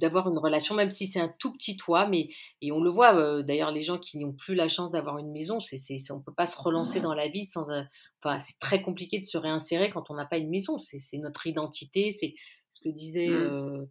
D'avoir 0.00 0.28
une 0.30 0.38
relation, 0.38 0.74
même 0.74 0.88
si 0.90 1.06
c'est 1.06 1.20
un 1.20 1.28
tout 1.38 1.52
petit 1.52 1.76
toit, 1.76 2.08
mais 2.08 2.30
et 2.62 2.72
on 2.72 2.80
le 2.80 2.90
voit 2.90 3.14
euh, 3.14 3.42
d'ailleurs, 3.42 3.70
les 3.72 3.82
gens 3.82 3.98
qui 3.98 4.16
n'ont 4.18 4.32
plus 4.32 4.54
la 4.54 4.68
chance 4.68 4.90
d'avoir 4.90 5.18
une 5.18 5.30
maison, 5.32 5.60
c'est, 5.60 5.76
c'est, 5.76 5.98
on 6.12 6.20
peut 6.22 6.32
pas 6.34 6.46
se 6.46 6.58
relancer 6.58 7.00
dans 7.00 7.12
la 7.14 7.28
vie 7.28 7.44
sans. 7.44 7.68
euh, 7.70 7.82
Enfin, 8.24 8.38
c'est 8.40 8.58
très 8.58 8.80
compliqué 8.82 9.20
de 9.20 9.26
se 9.26 9.36
réinsérer 9.38 9.90
quand 9.90 10.10
on 10.10 10.14
n'a 10.14 10.24
pas 10.26 10.38
une 10.38 10.48
maison. 10.50 10.78
C'est, 10.78 10.98
c'est 10.98 11.18
notre 11.18 11.46
identité, 11.46 12.10
c'est 12.10 12.34
ce 12.70 12.80
que 12.80 12.88
disait 12.88 13.28
Mm. 13.28 13.34
euh, 13.36 13.84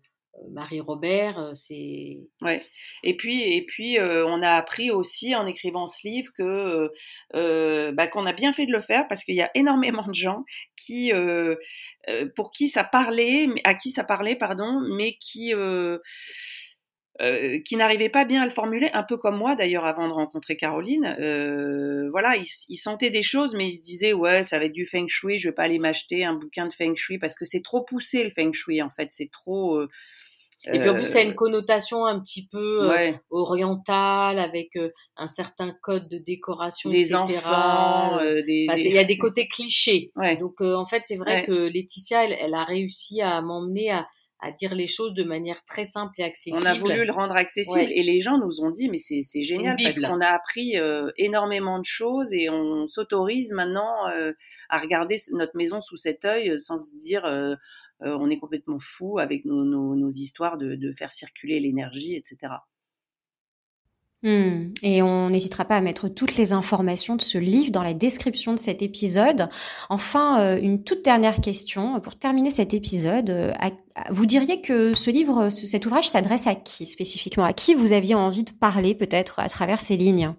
Marie-Robert, 0.52 1.40
euh, 1.40 1.52
c'est 1.56 2.20
Ouais. 2.42 2.66
Et 3.04 3.16
puis, 3.18 3.42
et 3.42 3.66
puis 3.66 4.00
euh, 4.00 4.26
on 4.26 4.42
a 4.42 4.52
appris 4.52 4.92
aussi 4.92 5.36
en 5.36 5.46
écrivant 5.48 5.88
ce 5.88 6.08
livre 6.08 6.32
que 6.38 6.44
euh, 6.44 6.90
euh, 7.36 7.92
bah, 7.92 8.08
qu'on 8.08 8.26
a 8.26 8.34
bien 8.34 8.54
fait 8.54 8.66
de 8.66 8.72
le 8.72 8.82
faire 8.82 9.08
parce 9.08 9.24
qu'il 9.24 9.36
y 9.36 9.42
a 9.42 9.52
énormément 9.56 10.06
de 10.06 10.14
gens 10.14 10.44
qui, 10.76 11.14
euh, 11.14 11.56
euh, 12.10 12.28
pour 12.36 12.52
qui 12.52 12.70
ça 12.70 12.84
parlait, 12.84 13.48
à 13.64 13.76
qui 13.76 13.92
ça 13.92 14.04
parlait, 14.04 14.36
pardon, 14.36 14.82
mais 14.98 15.14
qui 15.20 15.54
euh, 17.22 17.60
qui 17.64 17.78
n'arrivaient 17.78 18.10
pas 18.10 18.26
bien 18.26 18.42
à 18.42 18.46
le 18.46 18.52
formuler, 18.52 18.90
un 18.94 19.04
peu 19.04 19.16
comme 19.16 19.38
moi 19.38 19.56
d'ailleurs 19.56 19.86
avant 19.86 20.08
de 20.10 20.14
rencontrer 20.14 20.58
Caroline. 20.58 21.16
Euh, 21.20 22.10
voilà, 22.12 22.36
ils 22.38 22.78
sentaient 22.78 23.10
des 23.10 23.24
choses, 23.24 23.54
mais 23.56 23.68
ils 23.68 23.76
se 23.78 23.82
disaient 23.82 24.14
ouais, 24.14 24.44
ça 24.44 24.60
va 24.60 24.66
être 24.66 24.74
du 24.74 24.86
feng 24.86 25.08
shui, 25.08 25.38
je 25.38 25.48
vais 25.50 25.54
pas 25.56 25.64
aller 25.64 25.80
m'acheter 25.80 26.26
un 26.26 26.34
bouquin 26.34 26.68
de 26.68 26.74
feng 26.74 26.94
shui 26.96 27.18
parce 27.18 27.36
que 27.36 27.46
c'est 27.46 27.62
trop 27.64 27.84
poussé 27.84 28.24
le 28.24 28.32
feng 28.32 28.52
shui 28.52 28.82
en 28.82 28.90
fait, 28.90 29.08
c'est 29.12 29.32
trop. 29.32 29.78
euh, 29.78 29.88
Et 30.74 30.80
puis 30.80 30.90
en 30.90 30.96
plus, 30.96 31.04
ça 31.06 31.20
a 31.20 31.22
une 31.22 31.36
connotation 31.36 32.06
un 32.06 32.20
petit 32.20 32.48
peu 32.52 32.90
ouais. 32.90 33.20
orientale, 33.30 34.40
avec 34.40 34.72
un 35.16 35.28
certain 35.28 35.74
code 35.84 36.10
de 36.10 36.18
décoration, 36.18 36.90
des 36.90 37.14
etc. 37.14 37.16
encens, 37.18 38.20
des, 38.46 38.66
Enfin, 38.68 38.76
c'est- 38.76 38.84
des- 38.84 38.90
il 38.90 38.96
y 38.96 38.98
a 39.00 39.04
des 39.04 39.18
côtés 39.18 39.48
clichés. 39.48 40.12
Ouais. 40.16 40.36
Donc 40.38 40.60
en 40.62 40.86
fait, 40.86 41.04
c'est 41.06 41.18
vrai 41.18 41.36
Ouais. 41.42 41.46
que 41.46 41.70
Laetitia, 41.70 42.26
elle, 42.26 42.36
elle 42.40 42.54
a 42.56 42.64
réussi 42.64 43.22
à 43.22 43.42
m'emmener 43.42 43.92
à, 43.92 44.08
à 44.40 44.52
dire 44.52 44.76
les 44.76 44.88
choses 44.88 45.14
de 45.14 45.24
manière 45.24 45.64
très 45.66 45.86
simple 45.86 46.14
et 46.20 46.24
accessible. 46.24 46.62
On 46.62 46.66
a 46.66 46.78
voulu 46.78 47.06
le 47.06 47.12
rendre 47.12 47.36
accessible 47.36 47.78
Ouais. 47.80 47.94
et 47.96 48.04
les 48.04 48.20
gens 48.22 48.38
nous 48.38 48.62
ont 48.62 48.70
dit 48.70 48.90
mais 48.90 48.98
c'est 48.98 49.22
c'est 49.22 49.44
génial 49.44 49.76
parce 49.82 50.00
qu'on 50.00 50.20
a 50.22 50.28
appris 50.28 50.78
euh, 50.78 51.10
énormément 51.18 51.80
de 51.80 51.86
choses 51.86 52.34
et 52.34 52.50
on 52.50 52.86
s'autorise 52.88 53.54
maintenant 53.54 54.08
euh, 54.10 54.34
à 54.70 54.78
regarder 54.80 55.16
notre 55.32 55.56
maison 55.56 55.82
sous 55.82 55.98
cet 55.98 56.26
œil 56.26 56.52
euh, 56.52 56.58
sans 56.58 56.78
se 56.78 56.96
dire 56.98 57.26
euh, 57.26 57.56
on 58.02 58.30
est 58.30 58.38
complètement 58.38 58.78
fou 58.80 59.20
avec 59.20 59.46
nos, 59.46 59.64
nos, 59.64 59.96
nos 59.96 60.10
histoires 60.12 60.58
de, 60.58 60.76
de 60.76 60.92
faire 60.92 61.12
circuler 61.12 61.60
l'énergie 61.62 62.16
etc. 62.16 62.54
Hmm. 64.26 64.72
Et 64.82 65.04
on 65.04 65.30
n'hésitera 65.30 65.66
pas 65.66 65.78
à 65.78 65.82
mettre 65.82 66.08
toutes 66.08 66.36
les 66.36 66.52
informations 66.52 67.16
de 67.16 67.22
ce 67.22 67.38
livre 67.38 67.72
dans 67.72 67.84
la 67.84 67.94
description 67.94 68.54
de 68.54 68.58
cet 68.58 68.82
épisode. 68.82 69.50
Enfin, 69.90 70.42
euh, 70.42 70.60
une 70.60 70.84
toute 70.84 71.06
dernière 71.06 71.42
question 71.42 72.00
pour 72.00 72.16
terminer 72.16 72.50
cet 72.50 72.74
épisode. 72.74 73.30
Euh, 73.30 73.54
vous 74.10 74.26
diriez 74.26 74.62
que 74.62 74.96
ce 74.96 75.12
livre, 75.12 75.50
ce- 75.52 75.68
cet 75.68 75.86
ouvrage 75.86 76.10
s'adresse 76.10 76.48
à 76.48 76.56
qui 76.56 76.88
spécifiquement? 76.88 77.44
À 77.44 77.54
qui 77.54 77.76
vous 77.76 77.94
aviez 77.94 78.16
envie 78.16 78.44
de 78.44 78.50
parler 78.50 78.96
peut-être 78.96 79.38
à 79.38 79.48
travers 79.48 79.80
ces 79.80 79.96
lignes? 79.96 80.34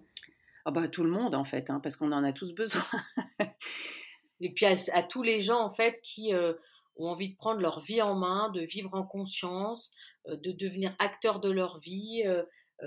Ah 0.64 0.72
bah 0.72 0.88
tout 0.88 1.04
le 1.04 1.10
monde 1.10 1.36
en 1.36 1.44
fait 1.44 1.70
hein, 1.70 1.78
parce 1.80 1.94
qu'on 1.94 2.10
en 2.10 2.24
a 2.24 2.32
tous 2.32 2.54
besoin. 2.54 2.82
Et 4.40 4.52
puis 4.52 4.66
à, 4.66 5.02
tous 5.04 5.22
les 5.22 5.40
gens 5.40 5.60
en 5.60 5.70
fait 5.70 6.00
qui 6.02 6.34
euh, 6.34 6.54
ont 6.96 7.06
envie 7.06 7.30
de 7.30 7.36
prendre 7.36 7.60
leur 7.60 7.84
vie 7.84 8.02
en 8.02 8.16
main, 8.16 8.50
de 8.50 8.62
vivre 8.62 8.94
en 8.94 9.04
conscience, 9.04 9.92
de 10.28 10.50
devenir 10.50 10.92
acteurs 10.98 11.38
de 11.38 11.52
leur 11.52 11.78
vie, 11.78 12.24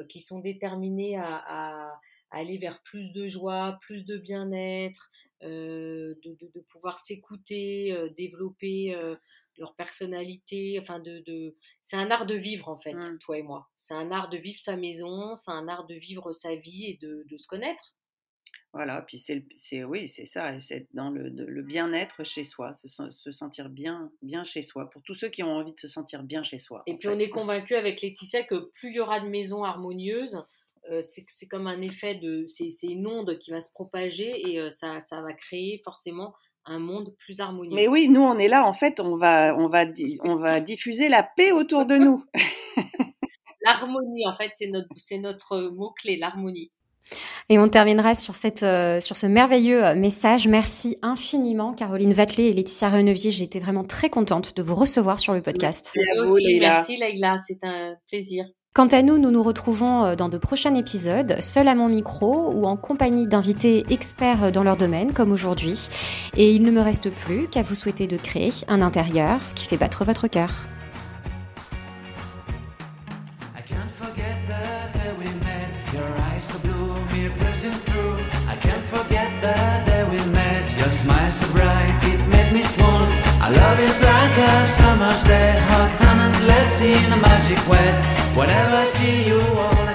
qui 0.10 0.22
sont 0.22 0.40
déterminés 0.40 1.18
à, 1.18 1.36
à- 1.48 2.00
aller 2.32 2.60
vers 2.60 2.82
plus 2.84 3.10
de 3.12 3.28
joie, 3.28 3.80
plus 3.82 4.04
de 4.06 4.18
bien-être, 4.18 5.10
euh, 5.42 6.14
de, 6.24 6.36
de- 6.36 6.52
de 6.54 6.60
pouvoir 6.62 7.00
s'écouter, 7.00 7.92
euh, 7.92 8.10
développer 8.18 8.94
euh, 8.94 9.16
leur 9.58 9.74
personnalité. 9.76 10.78
Enfin, 10.80 11.00
de, 11.00 11.20
de... 11.26 11.56
c'est 11.82 11.96
un 11.98 12.12
art 12.12 12.28
de 12.28 12.36
vivre 12.36 12.70
en 12.70 12.78
fait, 12.78 12.94
Mm. 12.94 13.18
toi 13.20 13.38
et 13.40 13.42
moi. 13.44 13.68
C'est 13.78 13.96
un 13.96 14.12
art 14.12 14.30
de 14.30 14.38
vivre 14.38 14.60
sa 14.60 14.76
maison, 14.76 15.36
c'est 15.36 15.50
un 15.52 15.68
art 15.68 15.88
de 15.88 15.96
vivre 15.96 16.32
sa 16.34 16.56
vie 16.56 16.86
et 16.86 16.98
de, 17.02 17.24
de 17.28 17.38
se 17.38 17.48
connaître. 17.48 17.96
Voilà, 18.72 19.02
puis 19.02 19.18
c'est, 19.18 19.84
oui, 19.84 20.08
c'est 20.08 20.28
ça, 20.28 20.60
c'est 20.60 20.86
dans 20.94 21.10
le, 21.10 21.30
le 21.30 21.62
bien-être 21.64 22.24
chez 22.24 22.44
soi, 22.44 22.74
se, 22.76 22.88
se 23.10 23.32
sentir 23.32 23.68
bien, 23.68 24.12
bien 24.22 24.44
chez 24.44 24.62
soi. 24.62 24.90
Pour 24.92 25.02
tous 25.02 25.16
ceux 25.16 25.30
qui 25.30 25.42
ont 25.42 25.52
envie 25.52 25.74
de 25.74 25.80
se 25.80 25.88
sentir 25.88 26.22
bien 26.22 26.44
chez 26.44 26.60
soi. 26.60 26.84
Et 26.86 26.96
puis 26.98 27.08
fait. 27.08 27.16
on 27.16 27.20
est 27.20 27.30
convaincu 27.30 27.74
avec 27.74 28.02
Laetitia 28.02 28.44
que 28.44 28.70
plus 28.76 28.90
il 28.90 28.96
y 28.98 29.00
aura 29.00 29.22
de 29.22 29.28
maisons 29.28 29.64
harmonieuses, 29.64 30.44
euh, 30.92 31.02
c'est 31.02 31.48
comme 31.48 31.66
un 31.66 31.82
effet 31.82 32.16
de, 32.16 32.46
c'est 32.48 32.70
c'est 32.70 32.88
une 32.88 33.08
onde 33.08 33.38
qui 33.40 33.50
va 33.52 33.62
se 33.62 33.72
propager 33.72 34.50
et 34.50 34.60
euh, 34.60 34.70
ça, 34.70 35.00
ça 35.02 35.22
va 35.22 35.34
créer 35.34 35.82
forcément 35.84 36.36
un 36.66 36.80
monde 36.80 37.16
plus 37.18 37.40
harmonieux. 37.40 37.76
Mais 37.76 37.88
oui, 37.88 38.08
nous 38.08 38.22
on 38.22 38.38
est 38.38 38.48
là, 38.48 38.66
en 38.66 38.74
fait, 38.74 39.00
on 39.00 39.18
va, 39.18 39.56
on 39.58 39.68
va, 39.68 39.86
on 40.24 40.36
va 40.36 40.60
diffuser 40.60 41.10
la 41.10 41.24
paix 41.24 41.52
autour 41.52 41.88
de 41.88 41.96
nous. 41.96 42.24
L'harmonie, 43.62 44.28
en 44.28 44.36
fait, 44.38 44.52
c'est 44.54 44.68
notre, 44.68 44.94
notre 45.18 45.70
mot 45.70 45.92
clé, 45.92 46.18
l'harmonie. 46.18 46.72
Et 47.50 47.58
on 47.58 47.68
terminera 47.68 48.16
sur, 48.16 48.34
cette, 48.34 48.64
euh, 48.64 49.00
sur 49.00 49.16
ce 49.16 49.26
merveilleux 49.26 49.84
euh, 49.84 49.96
message. 49.96 50.48
Merci 50.48 50.98
infiniment, 51.02 51.74
Caroline 51.74 52.14
Vatelet 52.14 52.50
et 52.50 52.54
Laetitia 52.54 52.90
Renevier. 52.90 53.32
J'ai 53.32 53.44
été 53.44 53.60
vraiment 53.60 53.84
très 53.84 54.10
contente 54.10 54.56
de 54.56 54.64
vous 54.64 54.76
recevoir 54.76 55.20
sur 55.20 55.34
le 55.34 55.42
podcast. 55.42 55.92
Merci 55.96 56.10
à 56.12 56.16
Moi 56.16 56.26
vous, 56.26 56.34
aussi, 56.36 56.46
Leïla. 56.46 56.74
merci 56.74 56.98
Leïla, 56.98 57.38
c'est 57.48 57.60
un 57.64 57.96
plaisir. 58.08 58.46
Quant 58.76 58.88
à 58.88 59.02
nous, 59.02 59.18
nous 59.18 59.32
nous 59.32 59.42
retrouvons 59.42 60.06
euh, 60.06 60.16
dans 60.16 60.30
de 60.30 60.38
prochains 60.38 60.76
épisodes, 60.76 61.36
seul 61.42 61.68
à 61.68 61.74
mon 61.74 61.90
micro 61.90 62.52
ou 62.52 62.66
en 62.66 62.78
compagnie 62.78 63.28
d'invités 63.28 63.84
experts 63.90 64.52
dans 64.52 64.64
leur 64.64 64.78
domaine, 64.78 65.12
comme 65.12 65.32
aujourd'hui. 65.32 65.88
Et 66.38 66.54
il 66.54 66.62
ne 66.62 66.72
me 66.72 66.82
reste 66.82 67.10
plus 67.10 67.48
qu'à 67.48 67.64
vous 67.64 67.76
souhaiter 67.76 68.06
de 68.06 68.18
créer 68.18 68.52
un 68.68 68.82
intérieur 68.82 69.40
qui 69.56 69.68
fait 69.68 69.78
battre 69.78 70.06
votre 70.06 70.28
cœur. 70.28 70.52
Smile 81.32 81.48
so 81.48 81.54
bright, 81.54 82.00
it 82.06 82.28
made 82.28 82.52
me 82.52 82.64
swoon. 82.64 83.06
Our 83.42 83.52
love 83.52 83.80
is 83.80 84.02
like 84.02 84.38
a 84.38 84.66
summer's 84.66 85.24
day, 85.26 85.60
hot 85.70 86.02
and 86.02 86.22
endless 86.22 86.82
in 86.82 87.14
a 87.14 87.18
magic 87.18 87.60
way. 87.70 87.94
Whenever 88.36 88.78
I 88.78 88.86
see 88.86 89.28
you, 89.28 89.40
all 89.40 89.89